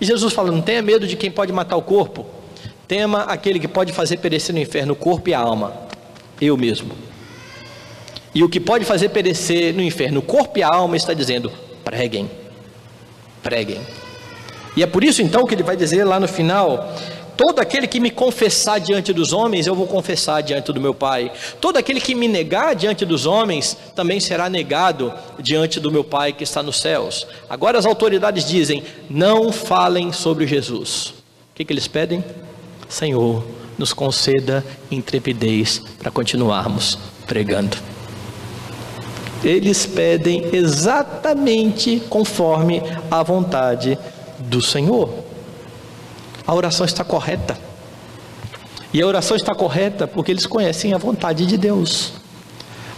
E 0.00 0.04
Jesus 0.04 0.32
fala: 0.32 0.50
não 0.50 0.60
tenha 0.60 0.80
medo 0.80 1.06
de 1.06 1.16
quem 1.16 1.30
pode 1.30 1.52
matar 1.52 1.76
o 1.76 1.82
corpo. 1.82 2.24
Tema 2.86 3.24
aquele 3.24 3.58
que 3.58 3.68
pode 3.68 3.92
fazer 3.92 4.18
perecer 4.18 4.54
no 4.54 4.60
inferno 4.60 4.92
o 4.92 4.96
corpo 4.96 5.28
e 5.28 5.34
a 5.34 5.40
alma. 5.40 5.74
Eu 6.40 6.56
mesmo. 6.56 6.92
E 8.34 8.42
o 8.42 8.48
que 8.48 8.60
pode 8.60 8.84
fazer 8.84 9.08
perecer 9.08 9.74
no 9.74 9.82
inferno 9.82 10.20
o 10.20 10.22
corpo 10.22 10.58
e 10.58 10.62
a 10.62 10.68
alma 10.68 10.96
está 10.96 11.12
dizendo: 11.12 11.52
preguem 11.84 12.30
preguem. 13.42 13.80
E 14.76 14.82
é 14.82 14.86
por 14.86 15.02
isso 15.02 15.22
então 15.22 15.44
que 15.44 15.54
ele 15.54 15.62
vai 15.62 15.76
dizer 15.76 16.04
lá 16.04 16.20
no 16.20 16.28
final: 16.28 16.94
Todo 17.38 17.60
aquele 17.60 17.86
que 17.86 18.00
me 18.00 18.10
confessar 18.10 18.80
diante 18.80 19.12
dos 19.12 19.32
homens, 19.32 19.68
eu 19.68 19.74
vou 19.74 19.86
confessar 19.86 20.42
diante 20.42 20.72
do 20.72 20.80
meu 20.80 20.92
Pai. 20.92 21.30
Todo 21.60 21.76
aquele 21.76 22.00
que 22.00 22.12
me 22.12 22.26
negar 22.26 22.74
diante 22.74 23.06
dos 23.06 23.26
homens, 23.26 23.76
também 23.94 24.18
será 24.18 24.50
negado 24.50 25.14
diante 25.38 25.78
do 25.78 25.88
meu 25.88 26.02
Pai 26.02 26.32
que 26.32 26.42
está 26.42 26.64
nos 26.64 26.80
céus. 26.80 27.28
Agora 27.48 27.78
as 27.78 27.86
autoridades 27.86 28.44
dizem: 28.44 28.82
não 29.08 29.52
falem 29.52 30.10
sobre 30.12 30.48
Jesus. 30.48 31.14
O 31.52 31.54
que, 31.54 31.64
que 31.64 31.72
eles 31.72 31.86
pedem? 31.86 32.24
Senhor, 32.88 33.44
nos 33.78 33.92
conceda 33.92 34.64
intrepidez 34.90 35.80
para 35.96 36.10
continuarmos 36.10 36.98
pregando. 37.24 37.76
Eles 39.42 39.86
pedem 39.86 40.54
exatamente 40.54 42.02
conforme 42.08 42.82
a 43.10 43.22
vontade 43.22 43.98
do 44.38 44.60
Senhor. 44.60 45.10
A 46.46 46.54
oração 46.54 46.84
está 46.84 47.04
correta. 47.04 47.56
E 48.92 49.02
a 49.02 49.06
oração 49.06 49.36
está 49.36 49.54
correta 49.54 50.06
porque 50.06 50.32
eles 50.32 50.46
conhecem 50.46 50.92
a 50.92 50.98
vontade 50.98 51.46
de 51.46 51.56
Deus. 51.56 52.14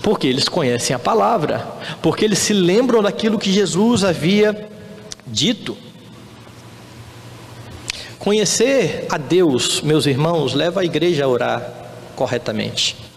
Porque 0.03 0.27
eles 0.27 0.49
conhecem 0.49 0.97
a 0.97 0.99
palavra, 0.99 1.67
porque 2.01 2.25
eles 2.25 2.39
se 2.39 2.55
lembram 2.55 3.03
daquilo 3.03 3.39
que 3.39 3.53
Jesus 3.53 4.03
havia 4.03 4.69
dito. 5.27 5.77
Conhecer 8.19 9.07
a 9.11 9.19
Deus, 9.19 9.83
meus 9.83 10.07
irmãos, 10.07 10.55
leva 10.55 10.81
a 10.81 10.85
igreja 10.85 11.25
a 11.25 11.29
orar 11.29 11.63
corretamente. 12.15 13.10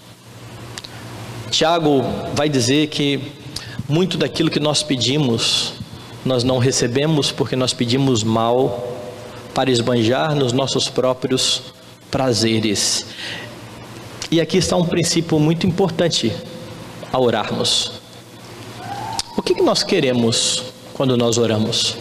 Tiago 1.54 2.02
vai 2.34 2.50
dizer 2.50 2.88
que 2.88 3.32
muito 3.88 4.18
daquilo 4.18 4.50
que 4.50 4.60
nós 4.60 4.82
pedimos, 4.82 5.74
nós 6.26 6.44
não 6.44 6.58
recebemos 6.58 7.32
porque 7.32 7.56
nós 7.56 7.72
pedimos 7.72 8.24
mal 8.24 8.98
para 9.54 9.70
esbanjar 9.70 10.34
nos 10.34 10.52
nossos 10.52 10.90
próprios 10.90 11.62
prazeres. 12.10 13.06
E 14.32 14.42
aqui 14.42 14.58
está 14.58 14.76
um 14.76 14.84
princípio 14.84 15.38
muito 15.38 15.68
importante 15.68 16.34
a 17.12 17.20
orarmos. 17.20 18.02
O 19.38 19.42
que, 19.44 19.62
nós 19.62 19.84
queremos 19.84 20.64
quando 20.96 21.16
nós 21.16 21.38
oramos? 21.38 21.98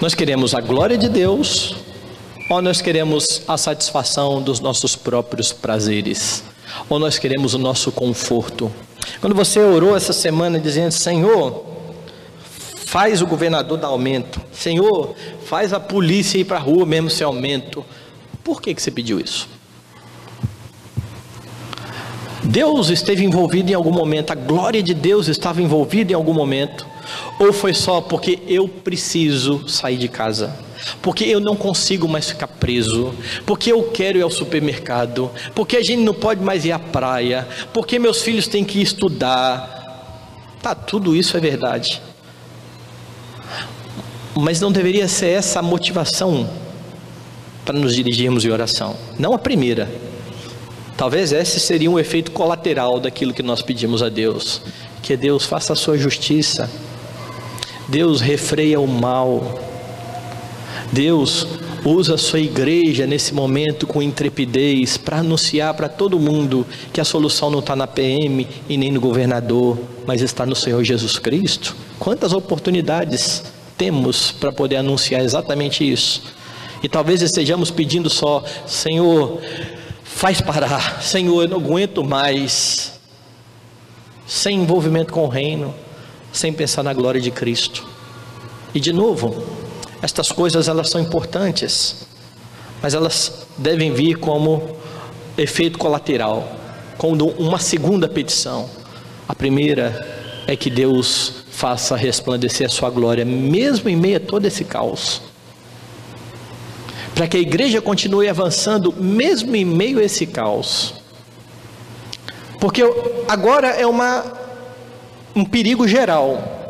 Nós 0.00 0.12
queremos 0.12 0.56
a 0.56 0.60
glória 0.60 0.98
de 0.98 1.08
Deus 1.08 1.76
ou 2.50 2.60
nós 2.60 2.80
queremos 2.80 3.42
a 3.46 3.56
satisfação 3.56 4.42
dos 4.42 4.58
nossos 4.58 4.96
próprios 4.96 5.52
prazeres? 5.52 6.50
Ou 6.88 6.98
nós 6.98 7.18
queremos 7.18 7.54
o 7.54 7.58
nosso 7.58 7.90
conforto? 7.92 8.70
Quando 9.20 9.34
você 9.34 9.60
orou 9.60 9.96
essa 9.96 10.12
semana 10.12 10.58
dizendo: 10.58 10.92
Senhor, 10.92 11.64
faz 12.86 13.22
o 13.22 13.26
governador 13.26 13.78
dar 13.78 13.88
aumento, 13.88 14.40
Senhor, 14.52 15.14
faz 15.46 15.72
a 15.72 15.80
polícia 15.80 16.38
ir 16.38 16.44
para 16.44 16.58
a 16.58 16.60
rua 16.60 16.84
mesmo 16.84 17.10
sem 17.10 17.24
aumento. 17.24 17.84
Por 18.44 18.60
que, 18.60 18.74
que 18.74 18.82
você 18.82 18.90
pediu 18.90 19.20
isso? 19.20 19.48
Deus 22.44 22.90
esteve 22.90 23.24
envolvido 23.24 23.70
em 23.70 23.74
algum 23.74 23.92
momento, 23.92 24.32
a 24.32 24.34
glória 24.34 24.82
de 24.82 24.92
Deus 24.92 25.28
estava 25.28 25.62
envolvida 25.62 26.12
em 26.12 26.14
algum 26.14 26.34
momento. 26.34 26.86
Ou 27.38 27.52
foi 27.52 27.72
só 27.72 28.00
porque 28.00 28.40
eu 28.46 28.68
preciso 28.68 29.68
sair 29.68 29.96
de 29.96 30.08
casa? 30.08 30.54
Porque 31.00 31.24
eu 31.24 31.40
não 31.40 31.56
consigo 31.56 32.08
mais 32.08 32.28
ficar 32.28 32.46
preso? 32.46 33.14
Porque 33.46 33.72
eu 33.72 33.82
quero 33.84 34.18
ir 34.18 34.22
ao 34.22 34.30
supermercado? 34.30 35.30
Porque 35.54 35.76
a 35.76 35.82
gente 35.82 36.02
não 36.02 36.14
pode 36.14 36.42
mais 36.42 36.64
ir 36.64 36.72
à 36.72 36.78
praia? 36.78 37.46
Porque 37.72 37.98
meus 37.98 38.22
filhos 38.22 38.46
têm 38.46 38.64
que 38.64 38.80
estudar? 38.80 39.80
Tá, 40.60 40.74
tudo 40.74 41.14
isso 41.14 41.36
é 41.36 41.40
verdade. 41.40 42.00
Mas 44.34 44.60
não 44.60 44.72
deveria 44.72 45.08
ser 45.08 45.28
essa 45.28 45.60
a 45.60 45.62
motivação 45.62 46.48
para 47.64 47.78
nos 47.78 47.94
dirigirmos 47.94 48.44
em 48.44 48.50
oração. 48.50 48.96
Não 49.18 49.34
a 49.34 49.38
primeira. 49.38 49.88
Talvez 50.96 51.32
esse 51.32 51.58
seria 51.60 51.90
um 51.90 51.98
efeito 51.98 52.30
colateral 52.30 53.00
daquilo 53.00 53.34
que 53.34 53.42
nós 53.42 53.62
pedimos 53.62 54.02
a 54.02 54.08
Deus. 54.08 54.62
Que 55.02 55.16
Deus 55.16 55.44
faça 55.44 55.72
a 55.72 55.76
sua 55.76 55.98
justiça 55.98 56.68
Deus 57.92 58.20
refreia 58.22 58.80
o 58.80 58.86
mal. 58.86 59.60
Deus 60.92 61.46
usa 61.84 62.14
a 62.14 62.18
sua 62.18 62.38
igreja 62.38 63.06
nesse 63.06 63.34
momento 63.34 63.86
com 63.86 64.02
intrepidez 64.02 64.96
para 64.96 65.18
anunciar 65.18 65.74
para 65.74 65.88
todo 65.88 66.18
mundo 66.18 66.66
que 66.92 67.00
a 67.00 67.04
solução 67.04 67.50
não 67.50 67.60
está 67.60 67.74
na 67.74 67.86
PM 67.86 68.46
e 68.68 68.76
nem 68.76 68.92
no 68.92 69.00
governador, 69.00 69.78
mas 70.06 70.20
está 70.20 70.44
no 70.44 70.54
Senhor 70.54 70.84
Jesus 70.84 71.18
Cristo. 71.18 71.74
Quantas 71.98 72.32
oportunidades 72.32 73.42
temos 73.76 74.30
para 74.30 74.52
poder 74.52 74.76
anunciar 74.76 75.22
exatamente 75.22 75.90
isso? 75.90 76.22
E 76.82 76.88
talvez 76.88 77.22
estejamos 77.22 77.70
pedindo 77.70 78.10
só, 78.10 78.44
Senhor, 78.66 79.40
faz 80.04 80.40
parar, 80.40 81.02
Senhor, 81.02 81.42
eu 81.42 81.48
não 81.48 81.56
aguento 81.56 82.04
mais, 82.04 83.00
sem 84.26 84.58
envolvimento 84.58 85.12
com 85.12 85.24
o 85.24 85.28
reino 85.28 85.74
sem 86.32 86.52
pensar 86.52 86.82
na 86.82 86.94
glória 86.94 87.20
de 87.20 87.30
Cristo. 87.30 87.86
E 88.74 88.80
de 88.80 88.92
novo, 88.92 89.44
estas 90.02 90.32
coisas 90.32 90.66
elas 90.66 90.90
são 90.90 91.00
importantes, 91.00 92.04
mas 92.82 92.92
elas 92.92 93.46
devem 93.56 93.94
vir 93.94 94.16
como 94.16 94.76
efeito 95.38 95.78
colateral, 95.78 96.56
como 96.98 97.28
uma 97.38 97.60
segunda 97.60 98.08
petição. 98.08 98.68
A 99.28 99.34
primeira 99.34 100.44
é 100.46 100.56
que 100.56 100.68
Deus 100.68 101.44
faça 101.52 101.94
resplandecer 101.94 102.66
a 102.66 102.70
sua 102.70 102.90
glória, 102.90 103.24
mesmo 103.24 103.88
em 103.88 103.94
meio 103.94 104.16
a 104.16 104.20
todo 104.20 104.44
esse 104.44 104.64
caos. 104.64 105.22
Para 107.14 107.28
que 107.28 107.36
a 107.36 107.40
igreja 107.40 107.80
continue 107.80 108.28
avançando, 108.28 108.92
mesmo 108.92 109.54
em 109.54 109.64
meio 109.64 110.00
a 110.00 110.02
esse 110.02 110.26
caos. 110.26 110.94
Porque 112.58 112.82
agora 113.28 113.68
é 113.68 113.86
uma 113.86 114.42
um 115.34 115.44
perigo 115.44 115.86
geral. 115.88 116.61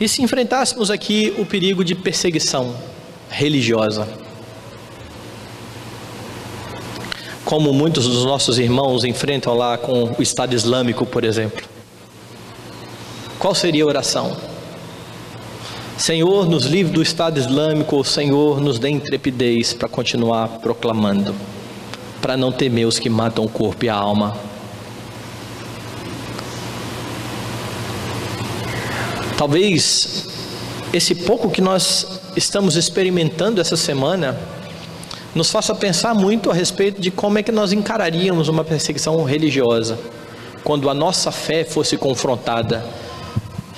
E 0.00 0.08
se 0.08 0.22
enfrentássemos 0.22 0.90
aqui 0.90 1.34
o 1.36 1.44
perigo 1.44 1.84
de 1.84 1.94
perseguição 1.94 2.74
religiosa? 3.28 4.08
Como 7.44 7.70
muitos 7.70 8.08
dos 8.08 8.24
nossos 8.24 8.58
irmãos 8.58 9.04
enfrentam 9.04 9.54
lá 9.54 9.76
com 9.76 10.04
o 10.18 10.22
Estado 10.22 10.54
Islâmico, 10.54 11.04
por 11.04 11.22
exemplo. 11.22 11.68
Qual 13.38 13.54
seria 13.54 13.84
a 13.84 13.86
oração? 13.86 14.34
Senhor, 15.98 16.48
nos 16.48 16.64
livre 16.64 16.94
do 16.94 17.02
Estado 17.02 17.38
Islâmico, 17.38 18.02
Senhor, 18.02 18.58
nos 18.58 18.78
dê 18.78 18.88
intrepidez 18.88 19.74
para 19.74 19.86
continuar 19.86 20.48
proclamando, 20.60 21.34
para 22.22 22.38
não 22.38 22.50
temer 22.50 22.86
os 22.86 22.98
que 22.98 23.10
matam 23.10 23.44
o 23.44 23.50
corpo 23.50 23.84
e 23.84 23.88
a 23.90 23.94
alma 23.94 24.49
Talvez 29.40 30.28
esse 30.92 31.14
pouco 31.14 31.48
que 31.48 31.62
nós 31.62 32.20
estamos 32.36 32.76
experimentando 32.76 33.58
essa 33.58 33.74
semana 33.74 34.38
nos 35.34 35.50
faça 35.50 35.74
pensar 35.74 36.14
muito 36.14 36.50
a 36.50 36.52
respeito 36.52 37.00
de 37.00 37.10
como 37.10 37.38
é 37.38 37.42
que 37.42 37.50
nós 37.50 37.72
encararíamos 37.72 38.48
uma 38.48 38.64
perseguição 38.64 39.24
religiosa 39.24 39.98
quando 40.62 40.90
a 40.90 40.94
nossa 40.94 41.32
fé 41.32 41.64
fosse 41.64 41.96
confrontada. 41.96 42.84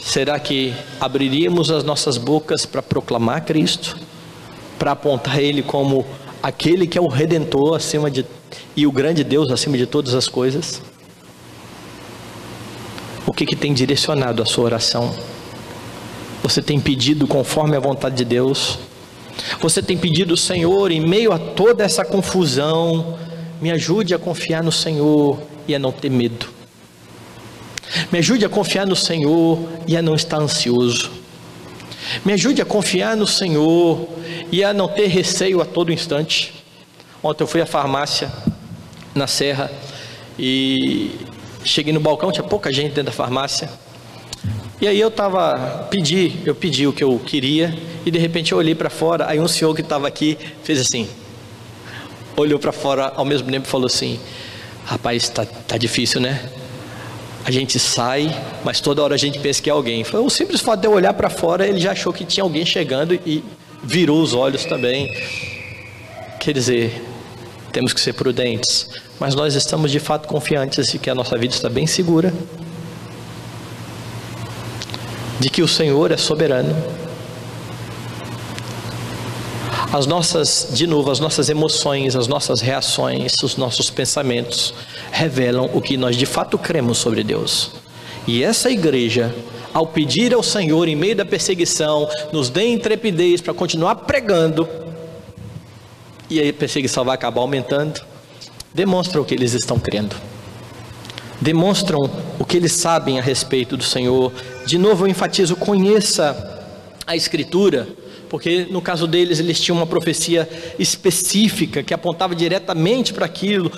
Será 0.02 0.36
que 0.40 0.74
abriríamos 1.00 1.70
as 1.70 1.84
nossas 1.84 2.18
bocas 2.18 2.66
para 2.66 2.82
proclamar 2.82 3.44
Cristo, 3.44 3.96
para 4.80 4.90
apontar 4.90 5.38
Ele 5.38 5.62
como 5.62 6.04
aquele 6.42 6.88
que 6.88 6.98
é 6.98 7.00
o 7.00 7.06
Redentor 7.06 7.76
acima 7.76 8.10
de 8.10 8.26
e 8.76 8.84
o 8.84 8.90
grande 8.90 9.22
Deus 9.22 9.48
acima 9.52 9.78
de 9.78 9.86
todas 9.86 10.12
as 10.12 10.26
coisas? 10.26 10.82
O 13.24 13.32
que, 13.32 13.46
que 13.46 13.54
tem 13.54 13.72
direcionado 13.72 14.42
a 14.42 14.44
sua 14.44 14.64
oração? 14.64 15.14
Você 16.42 16.60
tem 16.60 16.80
pedido 16.80 17.26
conforme 17.26 17.76
a 17.76 17.80
vontade 17.80 18.16
de 18.16 18.24
Deus? 18.24 18.78
Você 19.60 19.80
tem 19.80 19.96
pedido, 19.96 20.36
Senhor, 20.36 20.90
em 20.90 21.00
meio 21.00 21.32
a 21.32 21.38
toda 21.38 21.84
essa 21.84 22.04
confusão, 22.04 23.18
me 23.60 23.70
ajude 23.70 24.12
a 24.12 24.18
confiar 24.18 24.62
no 24.62 24.72
Senhor 24.72 25.40
e 25.68 25.74
a 25.74 25.78
não 25.78 25.92
ter 25.92 26.10
medo. 26.10 26.48
Me 28.10 28.18
ajude 28.18 28.44
a 28.44 28.48
confiar 28.48 28.86
no 28.86 28.96
Senhor 28.96 29.58
e 29.86 29.96
a 29.96 30.02
não 30.02 30.14
estar 30.14 30.38
ansioso. 30.38 31.12
Me 32.24 32.32
ajude 32.32 32.60
a 32.60 32.64
confiar 32.64 33.16
no 33.16 33.26
Senhor 33.26 34.08
e 34.50 34.64
a 34.64 34.74
não 34.74 34.88
ter 34.88 35.06
receio 35.06 35.60
a 35.60 35.64
todo 35.64 35.92
instante. 35.92 36.52
Ontem 37.22 37.44
eu 37.44 37.46
fui 37.46 37.60
à 37.60 37.66
farmácia 37.66 38.32
na 39.14 39.28
Serra 39.28 39.70
e 40.36 41.12
cheguei 41.64 41.92
no 41.92 42.00
balcão, 42.00 42.32
tinha 42.32 42.42
pouca 42.42 42.72
gente 42.72 42.88
dentro 42.88 43.04
da 43.04 43.12
farmácia. 43.12 43.70
E 44.82 44.88
aí 44.88 44.98
eu 44.98 45.12
tava 45.12 45.86
pedi, 45.88 46.40
eu 46.44 46.56
pedi 46.56 46.88
o 46.88 46.92
que 46.92 47.04
eu 47.04 47.16
queria 47.24 47.72
e 48.04 48.10
de 48.10 48.18
repente 48.18 48.50
eu 48.50 48.58
olhei 48.58 48.74
para 48.74 48.90
fora, 48.90 49.28
aí 49.28 49.38
um 49.38 49.46
senhor 49.46 49.72
que 49.76 49.80
estava 49.80 50.08
aqui 50.08 50.36
fez 50.64 50.80
assim. 50.80 51.08
Olhou 52.36 52.58
para 52.58 52.72
fora 52.72 53.12
ao 53.14 53.24
mesmo 53.24 53.48
tempo 53.48 53.64
e 53.64 53.70
falou 53.70 53.86
assim: 53.86 54.18
"Rapaz, 54.84 55.28
tá, 55.28 55.44
tá 55.46 55.78
difícil, 55.78 56.20
né?" 56.20 56.50
A 57.44 57.50
gente 57.52 57.78
sai, 57.78 58.36
mas 58.64 58.80
toda 58.80 59.00
hora 59.04 59.14
a 59.14 59.16
gente 59.16 59.38
pensa 59.38 59.62
que 59.62 59.70
é 59.70 59.72
alguém. 59.72 60.02
Foi 60.02 60.18
o 60.18 60.28
simples 60.28 60.60
fato 60.60 60.80
de 60.80 60.88
eu 60.88 60.92
olhar 60.92 61.14
para 61.14 61.30
fora, 61.30 61.64
ele 61.64 61.78
já 61.78 61.92
achou 61.92 62.12
que 62.12 62.24
tinha 62.24 62.42
alguém 62.42 62.66
chegando 62.66 63.14
e 63.24 63.44
virou 63.84 64.20
os 64.20 64.34
olhos 64.34 64.64
também. 64.64 65.16
Quer 66.40 66.54
dizer, 66.54 67.00
temos 67.70 67.92
que 67.92 68.00
ser 68.00 68.14
prudentes, 68.14 68.90
mas 69.20 69.36
nós 69.36 69.54
estamos 69.54 69.92
de 69.92 70.00
fato 70.00 70.26
confiantes 70.26 70.88
de 70.88 70.98
que 70.98 71.08
a 71.08 71.14
nossa 71.14 71.38
vida 71.38 71.54
está 71.54 71.68
bem 71.68 71.86
segura, 71.86 72.34
de 75.38 75.50
que 75.50 75.62
o 75.62 75.68
Senhor 75.68 76.10
é 76.10 76.16
soberano. 76.16 76.74
As 79.92 80.06
nossas, 80.06 80.68
de 80.72 80.86
novo, 80.86 81.10
as 81.10 81.20
nossas 81.20 81.50
emoções, 81.50 82.16
as 82.16 82.26
nossas 82.26 82.60
reações, 82.60 83.34
os 83.42 83.56
nossos 83.56 83.90
pensamentos 83.90 84.72
revelam 85.10 85.68
o 85.74 85.82
que 85.82 85.96
nós 85.96 86.16
de 86.16 86.24
fato 86.24 86.56
cremos 86.56 86.96
sobre 86.98 87.22
Deus. 87.22 87.72
E 88.26 88.42
essa 88.42 88.70
igreja, 88.70 89.34
ao 89.74 89.86
pedir 89.86 90.32
ao 90.32 90.42
Senhor 90.42 90.88
em 90.88 90.96
meio 90.96 91.16
da 91.16 91.24
perseguição, 91.24 92.08
nos 92.32 92.48
dê 92.48 92.72
intrepidez 92.72 93.40
para 93.40 93.52
continuar 93.52 93.96
pregando, 93.96 94.66
e 96.30 96.40
a 96.40 96.52
perseguição 96.54 97.04
vai 97.04 97.14
acabar 97.14 97.42
aumentando, 97.42 98.00
demonstra 98.72 99.20
o 99.20 99.24
que 99.24 99.34
eles 99.34 99.52
estão 99.52 99.78
crendo. 99.78 100.16
Demonstram 101.40 101.98
o 102.38 102.44
que 102.44 102.56
eles 102.56 102.72
sabem 102.72 103.18
a 103.18 103.22
respeito 103.22 103.76
do 103.76 103.82
Senhor. 103.82 104.32
De 104.66 104.78
novo 104.78 105.04
eu 105.04 105.10
enfatizo, 105.10 105.56
conheça 105.56 106.60
a 107.06 107.16
Escritura, 107.16 107.88
porque 108.28 108.66
no 108.70 108.80
caso 108.80 109.06
deles 109.06 109.40
eles 109.40 109.60
tinham 109.60 109.76
uma 109.76 109.86
profecia 109.86 110.48
específica 110.78 111.82
que 111.82 111.92
apontava 111.92 112.34
diretamente 112.34 113.12
para 113.12 113.26
aquilo. 113.26 113.70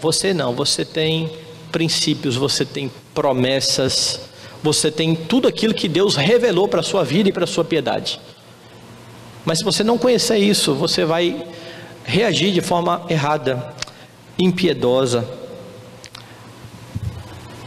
Você 0.00 0.34
não, 0.34 0.54
você 0.54 0.84
tem 0.84 1.30
princípios, 1.70 2.36
você 2.36 2.64
tem 2.64 2.90
promessas, 3.14 4.20
você 4.62 4.90
tem 4.90 5.14
tudo 5.14 5.46
aquilo 5.46 5.74
que 5.74 5.88
Deus 5.88 6.16
revelou 6.16 6.66
para 6.66 6.80
a 6.80 6.82
sua 6.82 7.04
vida 7.04 7.28
e 7.28 7.32
para 7.32 7.44
a 7.44 7.46
sua 7.46 7.64
piedade. 7.64 8.20
Mas 9.44 9.58
se 9.58 9.64
você 9.64 9.84
não 9.84 9.98
conhecer 9.98 10.38
isso, 10.38 10.74
você 10.74 11.04
vai 11.04 11.46
reagir 12.04 12.52
de 12.52 12.60
forma 12.60 13.04
errada, 13.08 13.74
impiedosa. 14.38 15.28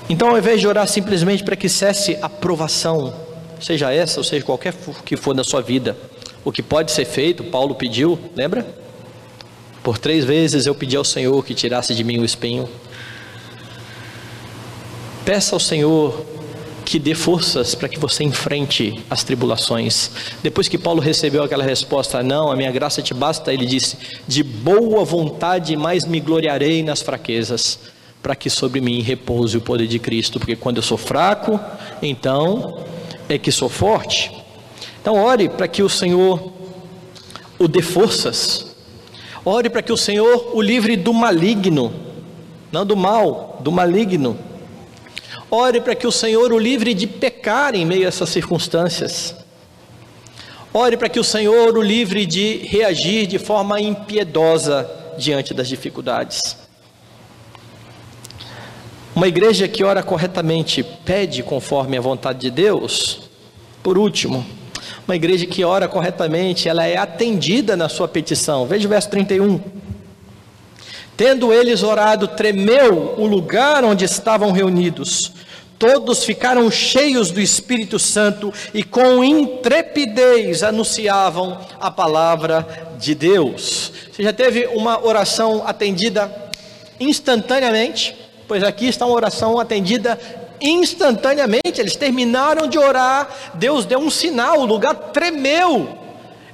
Então, 0.09 0.29
ao 0.29 0.37
invés 0.37 0.61
de 0.61 0.67
orar 0.67 0.87
simplesmente 0.87 1.43
para 1.43 1.55
que 1.55 1.67
cesse 1.67 2.17
a 2.21 2.29
provação, 2.29 3.13
seja 3.59 3.91
essa 3.91 4.19
ou 4.19 4.23
seja 4.23 4.45
qualquer 4.45 4.73
que 5.03 5.17
for 5.17 5.33
da 5.33 5.43
sua 5.43 5.61
vida, 5.61 5.97
o 6.45 6.51
que 6.51 6.63
pode 6.63 6.91
ser 6.93 7.03
feito, 7.03 7.43
Paulo 7.43 7.75
pediu, 7.75 8.17
lembra? 8.33 8.65
Por 9.83 9.97
três 9.97 10.23
vezes 10.23 10.65
eu 10.65 10.73
pedi 10.73 10.95
ao 10.95 11.03
Senhor 11.03 11.43
que 11.43 11.53
tirasse 11.53 11.93
de 11.93 12.03
mim 12.03 12.19
o 12.19 12.25
espinho. 12.25 12.69
Peça 15.25 15.55
ao 15.55 15.59
Senhor 15.59 16.25
que 16.85 16.97
dê 16.97 17.13
forças 17.13 17.75
para 17.75 17.89
que 17.89 17.99
você 17.99 18.23
enfrente 18.23 19.03
as 19.09 19.25
tribulações. 19.25 20.09
Depois 20.41 20.69
que 20.69 20.77
Paulo 20.77 21.01
recebeu 21.01 21.43
aquela 21.43 21.65
resposta, 21.65 22.23
não, 22.23 22.49
a 22.49 22.55
minha 22.55 22.71
graça 22.71 23.01
te 23.01 23.13
basta, 23.13 23.53
ele 23.53 23.65
disse: 23.65 23.97
de 24.25 24.41
boa 24.41 25.03
vontade 25.03 25.75
mais 25.75 26.05
me 26.05 26.21
gloriarei 26.21 26.81
nas 26.81 27.01
fraquezas, 27.01 27.77
para 28.21 28.35
que 28.35 28.49
sobre 28.49 28.81
mim 28.81 29.01
repouse 29.01 29.55
o 29.57 29.61
poder 29.61 29.87
de 29.87 29.99
Cristo, 29.99 30.39
porque 30.39 30.55
quando 30.55 30.77
eu 30.77 30.83
sou 30.83 30.97
fraco, 30.97 31.59
então 32.01 32.79
é 33.29 33.37
que 33.37 33.51
sou 33.51 33.69
forte. 33.69 34.31
Então, 35.01 35.15
ore 35.15 35.47
para 35.49 35.67
que 35.67 35.81
o 35.81 35.89
Senhor 35.89 36.51
o 37.59 37.67
dê 37.67 37.81
forças, 37.81 38.75
ore 39.43 39.69
para 39.69 39.81
que 39.81 39.91
o 39.91 39.97
Senhor 39.97 40.51
o 40.53 40.61
livre 40.61 40.95
do 40.95 41.13
maligno, 41.13 41.93
não 42.71 42.85
do 42.85 42.95
mal, 42.95 43.57
do 43.61 43.71
maligno. 43.71 44.37
Ore 45.49 45.79
para 45.79 45.95
que 45.95 46.05
o 46.05 46.11
Senhor 46.11 46.51
o 46.51 46.59
livre 46.59 46.93
de 46.93 47.07
pecar 47.07 47.73
em 47.73 47.85
meio 47.85 48.05
a 48.05 48.09
essas 48.09 48.29
circunstâncias. 48.29 49.33
Ore 50.73 50.97
para 50.97 51.07
que 51.07 51.19
o 51.19 51.23
Senhor 51.23 51.77
o 51.77 51.81
livre 51.81 52.25
de 52.25 52.57
reagir 52.67 53.25
de 53.25 53.39
forma 53.39 53.79
impiedosa 53.79 54.89
diante 55.17 55.53
das 55.53 55.69
dificuldades. 55.69 56.66
Uma 59.17 59.27
igreja 59.27 59.67
que 59.67 59.83
ora 59.83 60.03
corretamente 60.03 60.83
pede 60.83 61.41
conforme 61.41 61.97
a 61.97 62.01
vontade 62.01 62.37
de 62.37 62.51
Deus. 62.51 63.21
Por 63.81 63.97
último, 63.97 64.45
uma 65.07 65.15
igreja 65.15 65.47
que 65.47 65.63
ora 65.65 65.87
corretamente, 65.87 66.69
ela 66.69 66.85
é 66.85 66.97
atendida 66.97 67.75
na 67.75 67.89
sua 67.89 68.07
petição. 68.07 68.67
Veja 68.67 68.85
o 68.85 68.89
verso 68.89 69.09
31. 69.09 69.59
Tendo 71.17 71.51
eles 71.51 71.81
orado, 71.81 72.27
tremeu 72.27 73.15
o 73.17 73.25
lugar 73.25 73.83
onde 73.83 74.05
estavam 74.05 74.51
reunidos. 74.51 75.31
Todos 75.79 76.23
ficaram 76.23 76.69
cheios 76.69 77.31
do 77.31 77.41
Espírito 77.41 77.97
Santo 77.97 78.53
e 78.71 78.83
com 78.83 79.23
intrepidez 79.23 80.61
anunciavam 80.61 81.57
a 81.81 81.89
palavra 81.89 82.93
de 82.99 83.15
Deus. 83.15 83.91
Você 84.11 84.21
já 84.21 84.31
teve 84.31 84.67
uma 84.67 85.03
oração 85.03 85.63
atendida 85.65 86.31
instantaneamente? 86.99 88.26
Pois 88.47 88.63
aqui 88.63 88.87
está 88.87 89.05
uma 89.05 89.15
oração 89.15 89.59
atendida 89.59 90.19
instantaneamente. 90.61 91.79
Eles 91.79 91.95
terminaram 91.95 92.67
de 92.67 92.77
orar, 92.77 93.29
Deus 93.55 93.85
deu 93.85 93.99
um 93.99 94.09
sinal, 94.09 94.61
o 94.61 94.65
lugar 94.65 94.95
tremeu. 95.11 95.97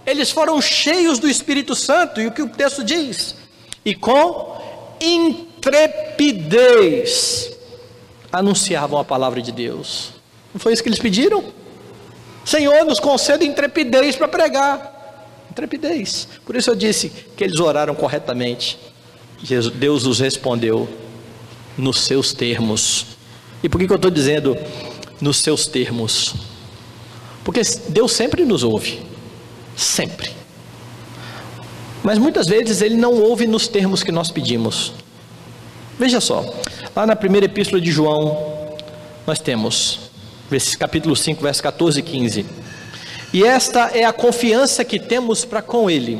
Eles 0.05 0.29
foram 0.31 0.61
cheios 0.61 1.19
do 1.19 1.29
Espírito 1.29 1.75
Santo, 1.75 2.19
e 2.19 2.27
o 2.27 2.31
que 2.31 2.41
o 2.41 2.49
texto 2.49 2.83
diz? 2.83 3.35
E 3.85 3.95
com 3.95 4.61
intrepidez 4.99 6.71
anunciavam 8.31 8.99
a 8.99 9.05
palavra 9.05 9.41
de 9.41 9.51
Deus. 9.51 10.11
Não 10.53 10.59
foi 10.59 10.73
isso 10.73 10.83
que 10.83 10.89
eles 10.89 10.99
pediram? 10.99 11.43
Senhor, 12.43 12.83
nos 12.83 12.99
conceda 12.99 13.45
intrepidez 13.45 14.15
para 14.15 14.27
pregar. 14.27 14.91
Intrepidez. 15.49 16.27
Por 16.45 16.55
isso 16.55 16.69
eu 16.71 16.75
disse 16.75 17.09
que 17.37 17.43
eles 17.43 17.59
oraram 17.59 17.95
corretamente. 17.95 18.77
Deus 19.75 20.05
os 20.05 20.19
respondeu 20.19 20.89
nos 21.77 22.01
seus 22.01 22.33
termos. 22.33 23.05
E 23.63 23.69
por 23.69 23.79
que, 23.79 23.87
que 23.87 23.93
eu 23.93 23.97
estou 23.97 24.11
dizendo 24.11 24.57
nos 25.21 25.37
seus 25.37 25.65
termos? 25.65 26.35
Porque 27.43 27.61
Deus 27.89 28.11
sempre 28.11 28.45
nos 28.45 28.63
ouve. 28.63 29.01
Sempre. 29.75 30.31
Mas 32.03 32.17
muitas 32.17 32.47
vezes 32.47 32.81
ele 32.81 32.95
não 32.95 33.13
ouve 33.13 33.47
nos 33.47 33.67
termos 33.67 34.03
que 34.03 34.11
nós 34.11 34.29
pedimos. 34.29 34.93
Veja 35.97 36.19
só, 36.19 36.43
lá 36.95 37.05
na 37.05 37.15
primeira 37.15 37.45
epístola 37.45 37.81
de 37.81 37.91
João, 37.91 38.75
nós 39.25 39.39
temos 39.39 40.03
capítulo 40.77 41.15
5, 41.15 41.41
verso 41.41 41.63
14 41.63 41.99
e 41.99 42.03
15. 42.03 42.45
E 43.33 43.43
esta 43.43 43.89
é 43.93 44.03
a 44.03 44.13
confiança 44.13 44.85
que 44.85 44.99
temos 44.99 45.43
para 45.43 45.61
com 45.61 45.89
ele, 45.89 46.19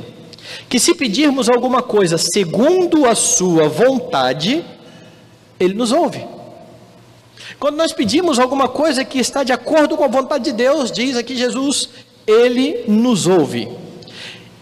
que 0.67 0.79
se 0.79 0.95
pedirmos 0.95 1.47
alguma 1.47 1.83
coisa 1.83 2.17
segundo 2.17 3.05
a 3.05 3.13
sua 3.13 3.67
vontade, 3.67 4.65
ele 5.59 5.73
nos 5.73 5.91
ouve. 5.91 6.25
Quando 7.59 7.77
nós 7.77 7.93
pedimos 7.93 8.39
alguma 8.39 8.67
coisa 8.67 9.05
que 9.05 9.19
está 9.19 9.43
de 9.43 9.53
acordo 9.53 9.95
com 9.95 10.03
a 10.03 10.07
vontade 10.07 10.45
de 10.45 10.53
Deus, 10.53 10.91
diz 10.91 11.15
aqui 11.15 11.35
Jesus, 11.35 11.89
ele 12.25 12.83
nos 12.87 13.27
ouve. 13.27 13.69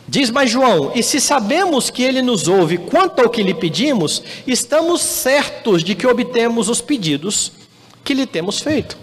Diz 0.08 0.30
mais 0.30 0.50
João: 0.50 0.92
E 0.94 1.02
se 1.02 1.22
sabemos 1.22 1.90
que 1.90 2.04
ele 2.04 2.22
nos 2.22 2.48
ouve 2.48 2.78
quanto 2.78 3.22
ao 3.22 3.30
que 3.30 3.42
lhe 3.42 3.54
pedimos, 3.54 4.22
estamos 4.46 5.02
certos 5.02 5.84
de 5.84 5.96
que 5.96 6.06
obtemos 6.06 6.68
os 6.70 6.82
pedidos 6.82 7.52
que 8.04 8.14
lhe 8.14 8.26
temos 8.26 8.60
feito. 8.60 8.98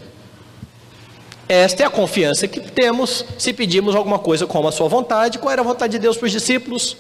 Esta 1.49 1.83
é 1.83 1.87
a 1.87 1.91
confiança 1.91 2.47
que 2.47 2.61
temos 2.61 3.25
se 3.39 3.55
pedimos 3.55 3.95
alguma 3.95 4.19
coisa 4.19 4.47
como 4.47 4.69
a 4.69 4.73
sua 4.73 4.87
vontade. 4.87 5.39
Qual 5.39 5.51
era 5.51 5.63
a 5.63 5.65
vontade 5.65 5.93
de 5.93 5.99
Deus 5.99 6.17
para 6.17 6.27
os 6.27 6.33
discípulos? 6.33 6.95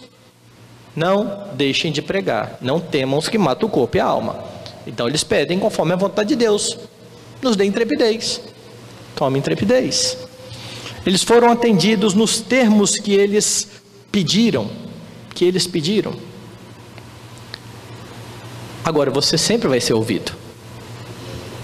Não 0.97 1.45
deixem 1.53 1.93
de 1.93 2.01
pregar, 2.01 2.57
não 2.63 2.81
temam 2.81 3.19
os 3.19 3.29
que 3.29 3.37
matam 3.37 3.69
o 3.69 3.71
corpo 3.71 3.99
e 3.99 4.01
a 4.01 4.07
alma. 4.07 4.43
Então 4.89 5.07
eles 5.07 5.23
pedem 5.23 5.59
conforme 5.59 5.93
a 5.93 5.97
vontade 5.97 6.31
de 6.31 6.37
Deus. 6.37 6.79
Nos 7.43 7.55
dê 7.55 7.65
intrepidez. 7.67 8.41
Tome 9.15 9.39
intrepidez. 9.39 10.17
Eles 11.05 11.23
foram 11.23 11.53
atendidos 11.53 12.15
nos 12.15 12.41
termos 12.41 12.95
que 12.95 13.13
eles 13.13 13.69
pediram, 14.11 14.69
que 15.35 15.45
eles 15.45 15.67
pediram. 15.67 16.15
Agora, 18.85 19.11
você 19.11 19.37
sempre 19.37 19.69
vai 19.69 19.81
ser 19.81 19.93
ouvido. 19.93 20.33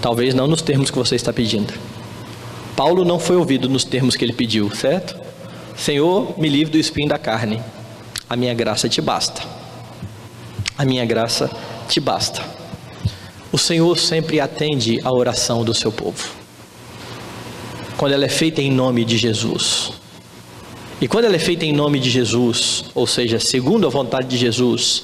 Talvez 0.01 0.35
não 0.35 0.45
nos 0.45 0.61
termos 0.61 0.91
que 0.91 0.97
você 0.97 1.15
está 1.15 1.33
pedindo. 1.33 1.73
Paulo 2.75 3.03
não 3.03 3.17
foi 3.17 3.35
ouvido 3.35 3.67
nos 3.67 3.83
termos 3.83 4.15
que 4.15 4.23
ele 4.23 4.33
pediu, 4.33 4.69
certo? 4.75 5.19
Senhor, 5.75 6.37
me 6.37 6.47
livre 6.47 6.73
do 6.73 6.77
espinho 6.77 7.09
da 7.09 7.17
carne. 7.17 7.61
A 8.29 8.35
minha 8.35 8.53
graça 8.53 8.87
te 8.87 9.01
basta. 9.01 9.41
A 10.77 10.85
minha 10.85 11.05
graça 11.05 11.49
te 11.87 11.99
basta. 11.99 12.64
O 13.55 13.57
Senhor 13.57 13.97
sempre 13.97 14.41
atende 14.41 14.99
a 15.01 15.13
oração 15.13 15.63
do 15.63 15.73
seu 15.73 15.89
povo. 15.89 16.27
Quando 17.95 18.11
ela 18.11 18.25
é 18.25 18.29
feita 18.29 18.61
em 18.61 18.69
nome 18.69 19.05
de 19.05 19.17
Jesus. 19.17 19.93
E 20.99 21.07
quando 21.07 21.23
ela 21.23 21.37
é 21.37 21.39
feita 21.39 21.63
em 21.63 21.71
nome 21.71 21.97
de 22.01 22.09
Jesus, 22.09 22.83
ou 22.93 23.07
seja, 23.07 23.39
segundo 23.39 23.87
a 23.87 23.89
vontade 23.89 24.27
de 24.27 24.35
Jesus, 24.35 25.03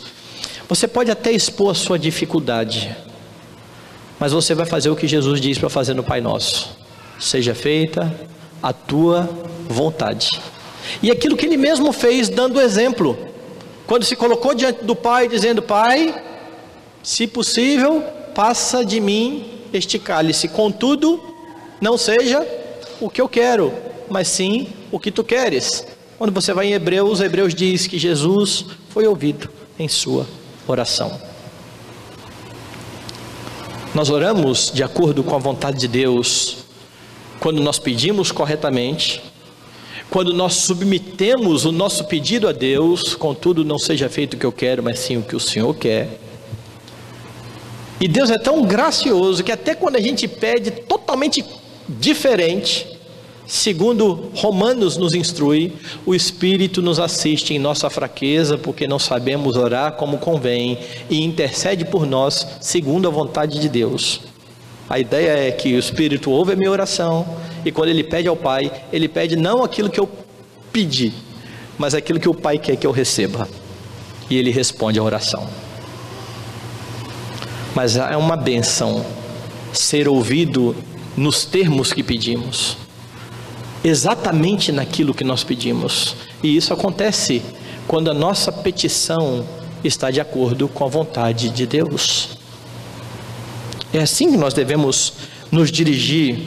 você 0.67 0.85
pode 0.85 1.09
até 1.09 1.31
expor 1.31 1.71
a 1.71 1.73
sua 1.73 1.97
dificuldade, 1.97 2.93
Mas 4.19 4.33
você 4.33 4.53
vai 4.53 4.65
fazer 4.65 4.89
o 4.89 4.97
que 4.97 5.07
Jesus 5.07 5.39
diz 5.39 5.57
para 5.57 5.69
fazer 5.69 5.93
no 5.93 6.03
Pai 6.03 6.19
Nosso: 6.19 6.77
seja 7.17 7.55
feita 7.55 8.13
a 8.61 8.73
tua 8.73 9.29
vontade. 9.69 10.27
E 11.01 11.09
aquilo 11.09 11.37
que 11.37 11.45
ele 11.45 11.55
mesmo 11.55 11.93
fez, 11.93 12.27
dando 12.27 12.59
exemplo, 12.59 13.17
quando 13.87 14.03
se 14.03 14.17
colocou 14.17 14.53
diante 14.53 14.83
do 14.83 14.93
Pai, 14.93 15.29
dizendo: 15.29 15.61
Pai, 15.61 16.21
se 17.01 17.25
possível, 17.27 18.03
passa 18.33 18.85
de 18.85 18.99
mim 18.99 19.45
este 19.73 19.97
cálice, 19.97 20.47
contudo, 20.47 21.19
não 21.79 21.97
seja 21.97 22.45
o 22.99 23.09
que 23.09 23.21
eu 23.21 23.29
quero, 23.29 23.73
mas 24.09 24.27
sim 24.27 24.67
o 24.91 24.99
que 24.99 25.11
tu 25.11 25.23
queres. 25.23 25.85
Quando 26.17 26.33
você 26.33 26.53
vai 26.53 26.67
em 26.67 26.73
Hebreus, 26.73 27.19
Hebreus 27.19 27.55
diz 27.55 27.87
que 27.87 27.97
Jesus 27.97 28.65
foi 28.89 29.07
ouvido 29.07 29.49
em 29.79 29.87
sua 29.87 30.27
oração. 30.67 31.19
Nós 33.93 34.09
oramos 34.09 34.71
de 34.73 34.83
acordo 34.83 35.23
com 35.23 35.35
a 35.35 35.39
vontade 35.39 35.79
de 35.79 35.87
Deus, 35.87 36.57
quando 37.39 37.61
nós 37.61 37.79
pedimos 37.79 38.31
corretamente, 38.31 39.21
quando 40.09 40.33
nós 40.33 40.53
submetemos 40.55 41.65
o 41.65 41.71
nosso 41.71 42.05
pedido 42.05 42.47
a 42.47 42.51
Deus, 42.51 43.15
contudo, 43.15 43.65
não 43.65 43.79
seja 43.79 44.09
feito 44.09 44.35
o 44.35 44.37
que 44.37 44.45
eu 44.45 44.51
quero, 44.51 44.83
mas 44.83 44.99
sim 44.99 45.17
o 45.17 45.23
que 45.23 45.35
o 45.35 45.39
Senhor 45.39 45.73
quer. 45.73 46.19
E 48.01 48.07
Deus 48.07 48.31
é 48.31 48.37
tão 48.39 48.63
gracioso 48.63 49.43
que 49.43 49.51
até 49.51 49.75
quando 49.75 49.95
a 49.95 50.01
gente 50.01 50.27
pede 50.27 50.71
totalmente 50.71 51.45
diferente, 51.87 52.87
Segundo 53.51 54.29
Romanos 54.33 54.95
nos 54.95 55.13
instrui, 55.13 55.73
o 56.05 56.15
Espírito 56.15 56.81
nos 56.81 57.01
assiste 57.01 57.53
em 57.53 57.59
nossa 57.59 57.89
fraqueza, 57.89 58.57
porque 58.57 58.87
não 58.87 58.97
sabemos 58.97 59.57
orar 59.57 59.91
como 59.97 60.19
convém, 60.19 60.77
e 61.09 61.21
intercede 61.21 61.83
por 61.83 62.05
nós 62.05 62.47
segundo 62.61 63.09
a 63.09 63.11
vontade 63.11 63.59
de 63.59 63.67
Deus. 63.67 64.21
A 64.89 64.99
ideia 64.99 65.31
é 65.31 65.51
que 65.51 65.73
o 65.73 65.79
Espírito 65.79 66.31
ouve 66.31 66.53
a 66.53 66.55
minha 66.55 66.71
oração, 66.71 67.27
e 67.65 67.73
quando 67.73 67.89
ele 67.89 68.05
pede 68.05 68.29
ao 68.29 68.37
Pai, 68.37 68.71
ele 68.93 69.09
pede 69.09 69.35
não 69.35 69.65
aquilo 69.65 69.89
que 69.89 69.99
eu 69.99 70.09
pedi, 70.71 71.11
mas 71.77 71.93
aquilo 71.93 72.21
que 72.21 72.29
o 72.29 72.33
Pai 72.33 72.57
quer 72.57 72.77
que 72.77 72.87
eu 72.87 72.91
receba. 72.91 73.49
E 74.29 74.37
ele 74.37 74.51
responde 74.51 74.97
à 74.97 75.03
oração. 75.03 75.45
Mas 77.75 77.95
é 77.95 78.17
uma 78.17 78.35
benção 78.35 79.05
ser 79.73 80.07
ouvido 80.07 80.75
nos 81.15 81.45
termos 81.45 81.93
que 81.93 82.03
pedimos 82.03 82.77
exatamente 83.83 84.71
naquilo 84.71 85.13
que 85.13 85.23
nós 85.23 85.43
pedimos. 85.43 86.15
E 86.43 86.55
isso 86.55 86.73
acontece 86.73 87.41
quando 87.87 88.09
a 88.11 88.13
nossa 88.13 88.51
petição 88.51 89.45
está 89.83 90.11
de 90.11 90.21
acordo 90.21 90.67
com 90.67 90.85
a 90.85 90.87
vontade 90.87 91.49
de 91.49 91.65
Deus. 91.65 92.37
É 93.93 93.99
assim 93.99 94.31
que 94.31 94.37
nós 94.37 94.53
devemos 94.53 95.13
nos 95.51 95.71
dirigir 95.71 96.39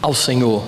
ao 0.00 0.14
Senhor. 0.14 0.62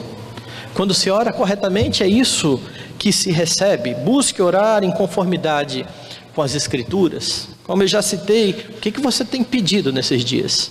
Quando 0.74 0.92
se 0.92 1.10
ora 1.10 1.32
corretamente, 1.32 2.02
é 2.02 2.08
isso 2.08 2.60
que 2.98 3.12
se 3.12 3.30
recebe. 3.30 3.94
Busque 3.94 4.42
orar 4.42 4.82
em 4.82 4.90
conformidade 4.90 5.86
com 6.34 6.42
as 6.42 6.54
Escrituras. 6.54 7.48
Como 7.66 7.82
eu 7.82 7.88
já 7.88 8.00
citei, 8.00 8.52
o 8.70 8.80
que, 8.80 8.92
que 8.92 9.00
você 9.00 9.24
tem 9.24 9.42
pedido 9.42 9.92
nesses 9.92 10.24
dias? 10.24 10.70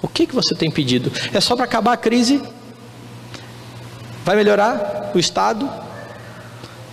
O 0.00 0.06
que, 0.06 0.24
que 0.24 0.34
você 0.34 0.54
tem 0.54 0.70
pedido? 0.70 1.12
É 1.34 1.40
só 1.40 1.56
para 1.56 1.64
acabar 1.64 1.94
a 1.94 1.96
crise? 1.96 2.40
Vai 4.24 4.36
melhorar 4.36 5.10
o 5.12 5.18
estado? 5.18 5.68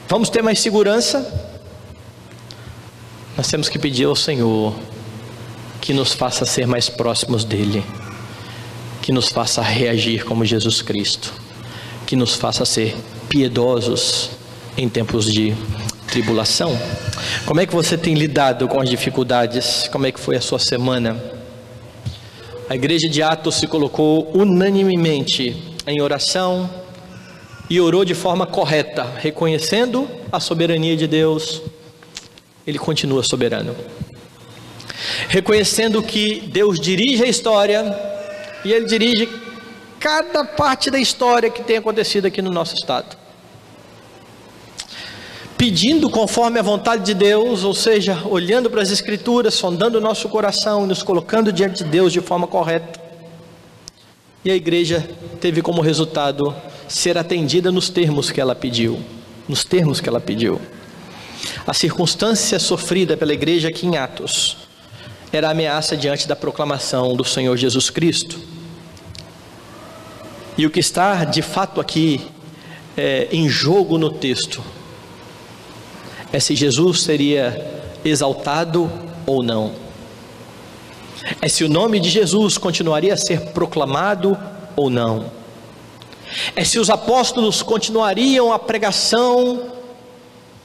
Vamos 0.10 0.32
ter 0.32 0.42
mais 0.42 0.60
segurança? 0.60 1.32
Nós 3.38 3.48
temos 3.48 3.70
que 3.70 3.78
pedir 3.78 4.06
ao 4.06 4.16
Senhor 4.16 4.74
que 5.80 5.94
nos 5.94 6.14
faça 6.14 6.44
ser 6.44 6.66
mais 6.66 6.90
próximos 6.90 7.44
dEle, 7.44 7.86
que 9.04 9.12
nos 9.12 9.30
faça 9.30 9.62
reagir 9.62 10.26
como 10.26 10.44
Jesus 10.44 10.82
Cristo, 10.82 11.32
que 12.08 12.16
nos 12.16 12.34
faça 12.34 12.66
ser 12.66 12.98
piedosos 13.30 14.32
em 14.76 14.90
tempos 14.90 15.32
de 15.32 15.56
tribulação. 16.08 16.78
Como 17.46 17.60
é 17.60 17.66
que 17.66 17.74
você 17.74 17.98
tem 17.98 18.14
lidado 18.14 18.68
com 18.68 18.80
as 18.80 18.90
dificuldades? 18.90 19.88
Como 19.92 20.06
é 20.06 20.12
que 20.12 20.20
foi 20.20 20.36
a 20.36 20.42
sua 20.42 20.60
semana? 20.60 21.22
A 22.70 22.76
igreja 22.76 23.08
de 23.08 23.22
Atos 23.22 23.56
se 23.56 23.68
colocou 23.68 24.32
unanimemente 24.34 25.76
em 25.86 26.02
oração, 26.02 26.70
e 27.70 27.82
orou 27.82 28.06
de 28.06 28.14
forma 28.14 28.46
correta, 28.46 29.04
reconhecendo 29.18 30.10
a 30.32 30.40
soberania 30.40 30.96
de 30.96 31.06
Deus, 31.06 31.62
ele 32.66 32.80
continua 32.80 33.24
soberano. 33.24 33.76
Reconhecendo 35.28 36.02
que 36.02 36.42
Deus 36.48 36.80
dirige 36.80 37.24
a 37.24 37.28
história 37.28 37.84
e 38.64 38.72
ele 38.72 38.86
dirige 38.86 39.30
cada 40.00 40.46
parte 40.46 40.90
da 40.90 41.00
história 41.00 41.50
que 41.50 41.62
tem 41.62 41.78
acontecido 41.78 42.26
aqui 42.26 42.42
no 42.42 42.52
nosso 42.52 42.76
estado. 42.76 43.18
Pedindo 45.58 46.08
conforme 46.08 46.60
a 46.60 46.62
vontade 46.62 47.04
de 47.04 47.16
Deus, 47.16 47.64
ou 47.64 47.74
seja, 47.74 48.22
olhando 48.26 48.70
para 48.70 48.80
as 48.80 48.92
Escrituras, 48.92 49.56
sondando 49.56 49.98
o 49.98 50.02
nosso 50.02 50.30
coração 50.30 50.84
e 50.84 50.88
nos 50.88 51.02
colocando 51.02 51.52
diante 51.52 51.84
de 51.84 51.90
Deus 51.90 52.14
de 52.14 52.22
forma 52.22 52.46
correta. 52.46 53.02
E 54.46 54.52
a 54.52 54.56
igreja 54.56 55.10
teve 55.42 55.64
como 55.64 55.82
resultado 55.82 56.56
ser 56.88 57.18
atendida 57.18 57.72
nos 57.72 57.90
termos 57.90 58.30
que 58.30 58.40
ela 58.40 58.54
pediu, 58.54 59.00
nos 59.50 59.64
termos 59.64 60.00
que 60.00 60.08
ela 60.08 60.22
pediu. 60.22 60.62
A 61.66 61.74
circunstância 61.74 62.60
sofrida 62.60 63.18
pela 63.18 63.34
igreja 63.34 63.70
aqui 63.70 63.88
em 63.88 63.98
Atos 63.98 64.58
era 65.34 65.50
ameaça 65.50 65.98
diante 65.98 66.28
da 66.28 66.36
proclamação 66.36 67.16
do 67.16 67.26
Senhor 67.26 67.58
Jesus 67.58 67.90
Cristo. 67.90 68.40
E 70.56 70.68
o 70.68 70.70
que 70.70 70.80
está 70.80 71.24
de 71.24 71.42
fato 71.42 71.82
aqui 71.82 72.22
é, 72.96 73.28
em 73.32 73.50
jogo 73.50 73.98
no 73.98 74.12
texto 74.12 74.64
é 76.32 76.40
se 76.40 76.56
Jesus 76.56 77.02
seria 77.02 77.84
exaltado 78.04 78.92
ou 79.26 79.44
não. 79.44 79.72
É 81.42 81.50
se 81.50 81.64
o 81.64 81.70
nome 81.70 82.00
de 82.00 82.10
Jesus 82.10 82.58
continuaria 82.58 83.14
a 83.14 83.18
ser 83.18 83.48
proclamado 83.48 84.38
ou 84.76 84.90
não 84.90 85.38
é 86.56 86.64
se 86.64 86.80
os 86.80 86.90
apóstolos 86.90 87.62
continuariam 87.62 88.52
a 88.52 88.60
pregação 88.60 89.72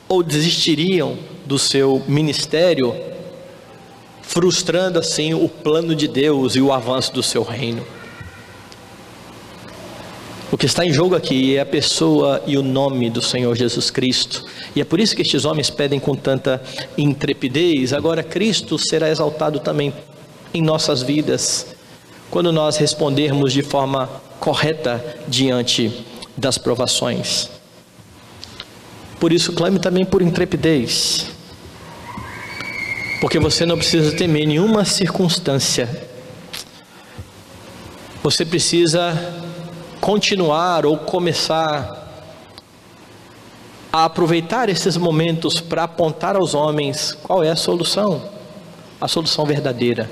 ou 0.08 0.22
desistiriam 0.22 1.16
do 1.46 1.58
seu 1.58 2.02
ministério, 2.06 2.94
frustrando 4.22 4.98
assim 4.98 5.34
o 5.34 5.48
plano 5.48 5.94
de 5.94 6.08
Deus 6.08 6.56
e 6.56 6.60
o 6.60 6.72
avanço 6.72 7.12
do 7.12 7.22
seu 7.22 7.42
reino. 7.42 7.84
O 10.52 10.58
que 10.58 10.66
está 10.66 10.84
em 10.84 10.92
jogo 10.92 11.16
aqui 11.16 11.56
é 11.56 11.60
a 11.62 11.66
pessoa 11.66 12.42
e 12.46 12.58
o 12.58 12.62
nome 12.62 13.08
do 13.08 13.22
Senhor 13.22 13.56
Jesus 13.56 13.90
Cristo. 13.90 14.44
E 14.76 14.82
é 14.82 14.84
por 14.84 15.00
isso 15.00 15.16
que 15.16 15.22
estes 15.22 15.46
homens 15.46 15.70
pedem 15.70 15.98
com 15.98 16.14
tanta 16.14 16.62
intrepidez. 16.98 17.94
Agora, 17.94 18.22
Cristo 18.22 18.78
será 18.78 19.08
exaltado 19.08 19.60
também 19.60 19.94
em 20.52 20.60
nossas 20.60 21.02
vidas, 21.02 21.74
quando 22.30 22.52
nós 22.52 22.76
respondermos 22.76 23.50
de 23.50 23.62
forma 23.62 24.10
correta 24.38 25.02
diante 25.26 26.04
das 26.36 26.58
provações. 26.58 27.48
Por 29.18 29.32
isso, 29.32 29.54
clame 29.54 29.78
também 29.78 30.04
por 30.04 30.20
intrepidez, 30.20 31.28
porque 33.22 33.38
você 33.38 33.64
não 33.64 33.78
precisa 33.78 34.14
temer 34.14 34.46
nenhuma 34.46 34.84
circunstância, 34.84 35.88
você 38.22 38.44
precisa 38.44 39.41
continuar 40.02 40.84
ou 40.84 40.98
começar 40.98 42.08
a 43.92 44.04
aproveitar 44.04 44.68
esses 44.68 44.96
momentos 44.96 45.60
para 45.60 45.84
apontar 45.84 46.34
aos 46.34 46.54
homens 46.54 47.16
qual 47.22 47.44
é 47.44 47.50
a 47.50 47.54
solução, 47.54 48.20
a 49.00 49.06
solução 49.06 49.46
verdadeira. 49.46 50.10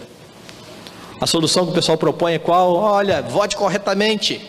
A 1.20 1.26
solução 1.26 1.64
que 1.64 1.72
o 1.72 1.74
pessoal 1.74 1.99
propõe 1.99 2.34
é 2.34 2.38
qual? 2.38 2.72
Olha, 2.76 3.20
vote 3.20 3.57
corretamente. 3.57 4.41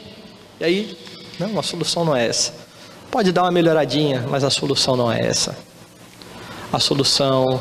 E 0.60 0.64
aí, 0.64 0.98
não, 1.40 1.58
a 1.58 1.64
solução 1.64 2.06
não 2.06 2.16
é 2.16 2.28
essa. 2.28 2.54
Pode 3.10 3.32
dar 3.32 3.42
uma 3.42 3.52
melhoradinha, 3.52 4.24
mas 4.30 4.44
a 4.44 4.50
solução 4.52 4.96
não 4.96 5.12
é 5.12 5.22
essa. 5.22 5.58
A 6.72 6.78
solução 6.78 7.60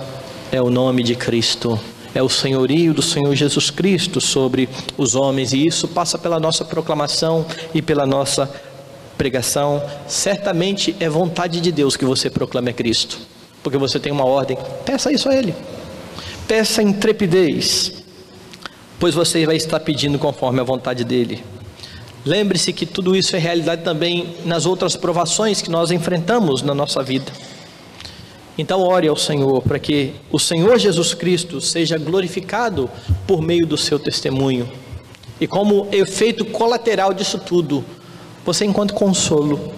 é 0.52 0.60
o 0.60 0.68
nome 0.68 1.02
de 1.02 1.14
Cristo, 1.16 1.80
é 2.14 2.22
o 2.22 2.28
senhorio 2.28 2.92
do 2.92 3.02
Senhor 3.02 3.34
Jesus 3.34 3.70
Cristo 3.70 4.20
sobre 4.20 4.68
os 4.96 5.14
homens, 5.14 5.52
e 5.52 5.66
isso 5.66 5.88
passa 5.88 6.18
pela 6.18 6.40
nossa 6.40 6.64
proclamação 6.64 7.46
e 7.74 7.80
pela 7.80 8.06
nossa 8.06 8.50
pregação. 9.16 9.82
Certamente 10.06 10.94
é 10.98 11.08
vontade 11.08 11.60
de 11.60 11.70
Deus 11.70 11.96
que 11.96 12.04
você 12.04 12.28
proclame 12.30 12.70
a 12.70 12.74
Cristo, 12.74 13.18
porque 13.62 13.78
você 13.78 13.98
tem 13.98 14.12
uma 14.12 14.24
ordem. 14.24 14.58
Peça 14.84 15.12
isso 15.12 15.28
a 15.28 15.34
Ele. 15.34 15.54
Peça 16.48 16.82
intrepidez 16.82 18.00
pois 19.00 19.14
você 19.14 19.46
vai 19.46 19.56
estar 19.56 19.80
pedindo 19.80 20.18
conforme 20.18 20.60
a 20.60 20.62
vontade 20.62 21.02
dele. 21.04 21.42
Lembre-se 22.24 22.70
que 22.70 22.84
tudo 22.84 23.16
isso 23.16 23.34
é 23.34 23.38
realidade 23.38 23.82
também 23.82 24.36
nas 24.44 24.66
outras 24.66 24.94
provações 24.94 25.62
que 25.62 25.70
nós 25.70 25.90
enfrentamos 25.90 26.60
na 26.60 26.74
nossa 26.74 27.02
vida. 27.02 27.32
Então, 28.60 28.82
ore 28.82 29.08
ao 29.08 29.16
Senhor 29.16 29.62
para 29.62 29.78
que 29.78 30.12
o 30.30 30.38
Senhor 30.38 30.78
Jesus 30.78 31.14
Cristo 31.14 31.62
seja 31.62 31.96
glorificado 31.96 32.90
por 33.26 33.40
meio 33.40 33.66
do 33.66 33.78
seu 33.78 33.98
testemunho. 33.98 34.70
E 35.40 35.46
como 35.46 35.88
efeito 35.90 36.44
colateral 36.44 37.14
disso 37.14 37.38
tudo, 37.38 37.82
você 38.44 38.66
encontre 38.66 38.94
consolo, 38.94 39.72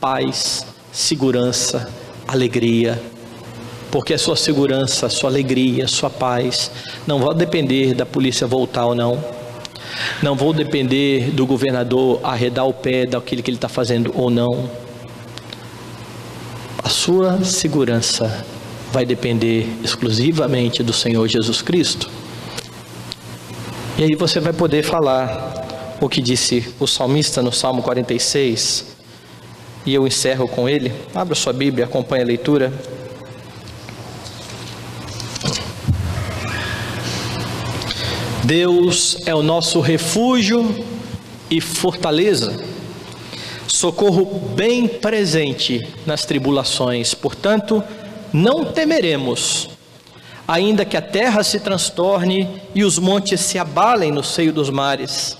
paz, 0.00 0.66
segurança, 0.90 1.88
alegria, 2.26 3.00
porque 3.92 4.14
a 4.14 4.18
sua 4.18 4.34
segurança, 4.34 5.06
a 5.06 5.08
sua 5.08 5.30
alegria, 5.30 5.84
a 5.84 5.88
sua 5.88 6.10
paz 6.10 6.68
não 7.06 7.20
vão 7.20 7.32
depender 7.32 7.94
da 7.94 8.04
polícia 8.04 8.44
voltar 8.44 8.86
ou 8.86 8.94
não, 8.96 9.24
não 10.20 10.34
vão 10.34 10.52
depender 10.52 11.30
do 11.30 11.46
governador 11.46 12.18
arredar 12.24 12.66
o 12.66 12.74
pé 12.74 13.06
daquilo 13.06 13.40
que 13.40 13.50
ele 13.50 13.56
está 13.56 13.68
fazendo 13.68 14.12
ou 14.16 14.28
não. 14.28 14.89
A 16.82 16.88
sua 16.88 17.44
segurança 17.44 18.44
vai 18.90 19.04
depender 19.04 19.68
exclusivamente 19.84 20.82
do 20.82 20.92
Senhor 20.92 21.28
Jesus 21.28 21.60
Cristo. 21.60 22.10
E 23.98 24.04
aí 24.04 24.14
você 24.14 24.40
vai 24.40 24.52
poder 24.52 24.82
falar 24.82 25.96
o 26.00 26.08
que 26.08 26.22
disse 26.22 26.74
o 26.80 26.86
salmista 26.86 27.42
no 27.42 27.52
Salmo 27.52 27.82
46, 27.82 28.96
e 29.84 29.92
eu 29.92 30.06
encerro 30.06 30.48
com 30.48 30.68
ele. 30.68 30.90
Abra 31.14 31.34
sua 31.34 31.52
Bíblia, 31.52 31.84
acompanhe 31.84 32.22
a 32.22 32.26
leitura. 32.26 32.72
Deus 38.42 39.18
é 39.26 39.34
o 39.34 39.42
nosso 39.42 39.80
refúgio 39.80 40.84
e 41.50 41.60
fortaleza, 41.60 42.69
socorro 43.80 44.26
bem 44.54 44.86
presente 44.86 45.88
nas 46.04 46.26
tribulações, 46.26 47.14
portanto, 47.14 47.82
não 48.30 48.66
temeremos, 48.66 49.70
ainda 50.46 50.84
que 50.84 50.98
a 50.98 51.00
terra 51.00 51.42
se 51.42 51.58
transtorne 51.60 52.60
e 52.74 52.84
os 52.84 52.98
montes 52.98 53.40
se 53.40 53.58
abalem 53.58 54.12
no 54.12 54.22
seio 54.22 54.52
dos 54.52 54.68
mares, 54.68 55.38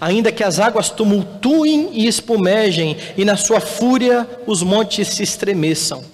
ainda 0.00 0.30
que 0.30 0.44
as 0.44 0.60
águas 0.60 0.90
tumultuem 0.90 1.90
e 1.92 2.06
espumejem, 2.06 2.96
e 3.16 3.24
na 3.24 3.36
sua 3.36 3.58
fúria 3.58 4.28
os 4.46 4.62
montes 4.62 5.08
se 5.08 5.24
estremeçam. 5.24 6.04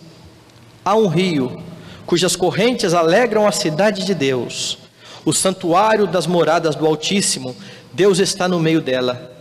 Há 0.83 0.95
um 0.95 1.07
rio 1.07 1.63
cujas 2.07 2.35
correntes 2.35 2.95
alegram 2.95 3.47
a 3.47 3.53
cidade 3.53 4.07
de 4.07 4.15
Deus 4.15 4.79
o 5.25 5.33
santuário 5.33 6.07
das 6.07 6.27
moradas 6.27 6.75
do 6.75 6.87
Altíssimo, 6.87 7.55
Deus 7.93 8.19
está 8.19 8.49
no 8.49 8.59
meio 8.59 8.81
dela, 8.81 9.32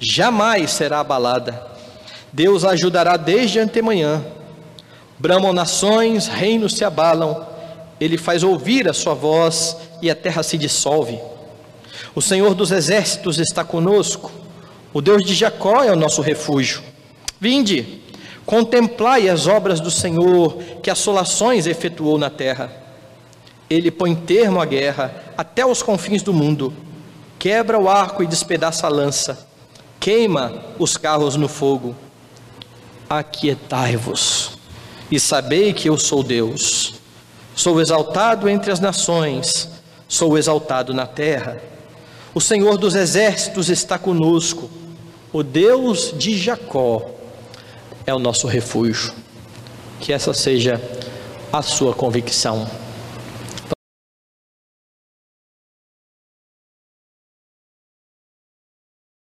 jamais 0.00 0.70
será 0.70 1.00
abalada. 1.00 1.68
Deus 2.32 2.64
a 2.64 2.70
ajudará 2.70 3.16
desde 3.16 3.58
antemanhã. 3.58 4.24
Bramam 5.18 5.52
nações, 5.52 6.26
reinos 6.26 6.74
se 6.74 6.84
abalam, 6.84 7.46
ele 8.00 8.16
faz 8.16 8.42
ouvir 8.42 8.88
a 8.88 8.94
sua 8.94 9.12
voz 9.12 9.76
e 10.00 10.10
a 10.10 10.14
terra 10.14 10.42
se 10.42 10.56
dissolve. 10.56 11.20
O 12.14 12.22
Senhor 12.22 12.54
dos 12.54 12.70
exércitos 12.72 13.38
está 13.38 13.62
conosco, 13.62 14.32
o 14.92 15.02
Deus 15.02 15.22
de 15.22 15.34
Jacó 15.34 15.84
é 15.84 15.92
o 15.92 15.96
nosso 15.96 16.22
refúgio. 16.22 16.82
Vinde, 17.38 18.00
contemplai 18.46 19.28
as 19.28 19.46
obras 19.46 19.78
do 19.78 19.90
Senhor, 19.90 20.56
que 20.82 20.90
assolações 20.90 21.66
efetuou 21.66 22.18
na 22.18 22.30
terra. 22.30 22.72
Ele 23.68 23.90
põe 23.90 24.14
termo 24.14 24.60
à 24.60 24.64
guerra 24.64 25.14
até 25.36 25.64
os 25.64 25.82
confins 25.82 26.22
do 26.22 26.32
mundo, 26.32 26.72
quebra 27.38 27.78
o 27.78 27.88
arco 27.88 28.22
e 28.22 28.26
despedaça 28.26 28.86
a 28.86 28.90
lança, 28.90 29.49
queima 30.00 30.64
os 30.78 30.96
carros 30.96 31.36
no 31.36 31.46
fogo. 31.46 31.94
Aquietai-vos 33.08 34.52
e 35.10 35.20
sabei 35.20 35.72
que 35.72 35.88
eu 35.88 35.98
sou 35.98 36.22
Deus. 36.22 36.94
Sou 37.54 37.80
exaltado 37.80 38.48
entre 38.48 38.72
as 38.72 38.80
nações, 38.80 39.68
sou 40.08 40.38
exaltado 40.38 40.94
na 40.94 41.06
terra. 41.06 41.60
O 42.32 42.40
Senhor 42.40 42.78
dos 42.78 42.94
exércitos 42.94 43.68
está 43.68 43.98
conosco, 43.98 44.70
o 45.32 45.42
Deus 45.42 46.14
de 46.16 46.38
Jacó 46.38 47.10
é 48.06 48.14
o 48.14 48.18
nosso 48.18 48.46
refúgio. 48.46 49.12
Que 50.00 50.12
essa 50.12 50.32
seja 50.32 50.80
a 51.52 51.60
sua 51.60 51.92
convicção. 51.92 52.66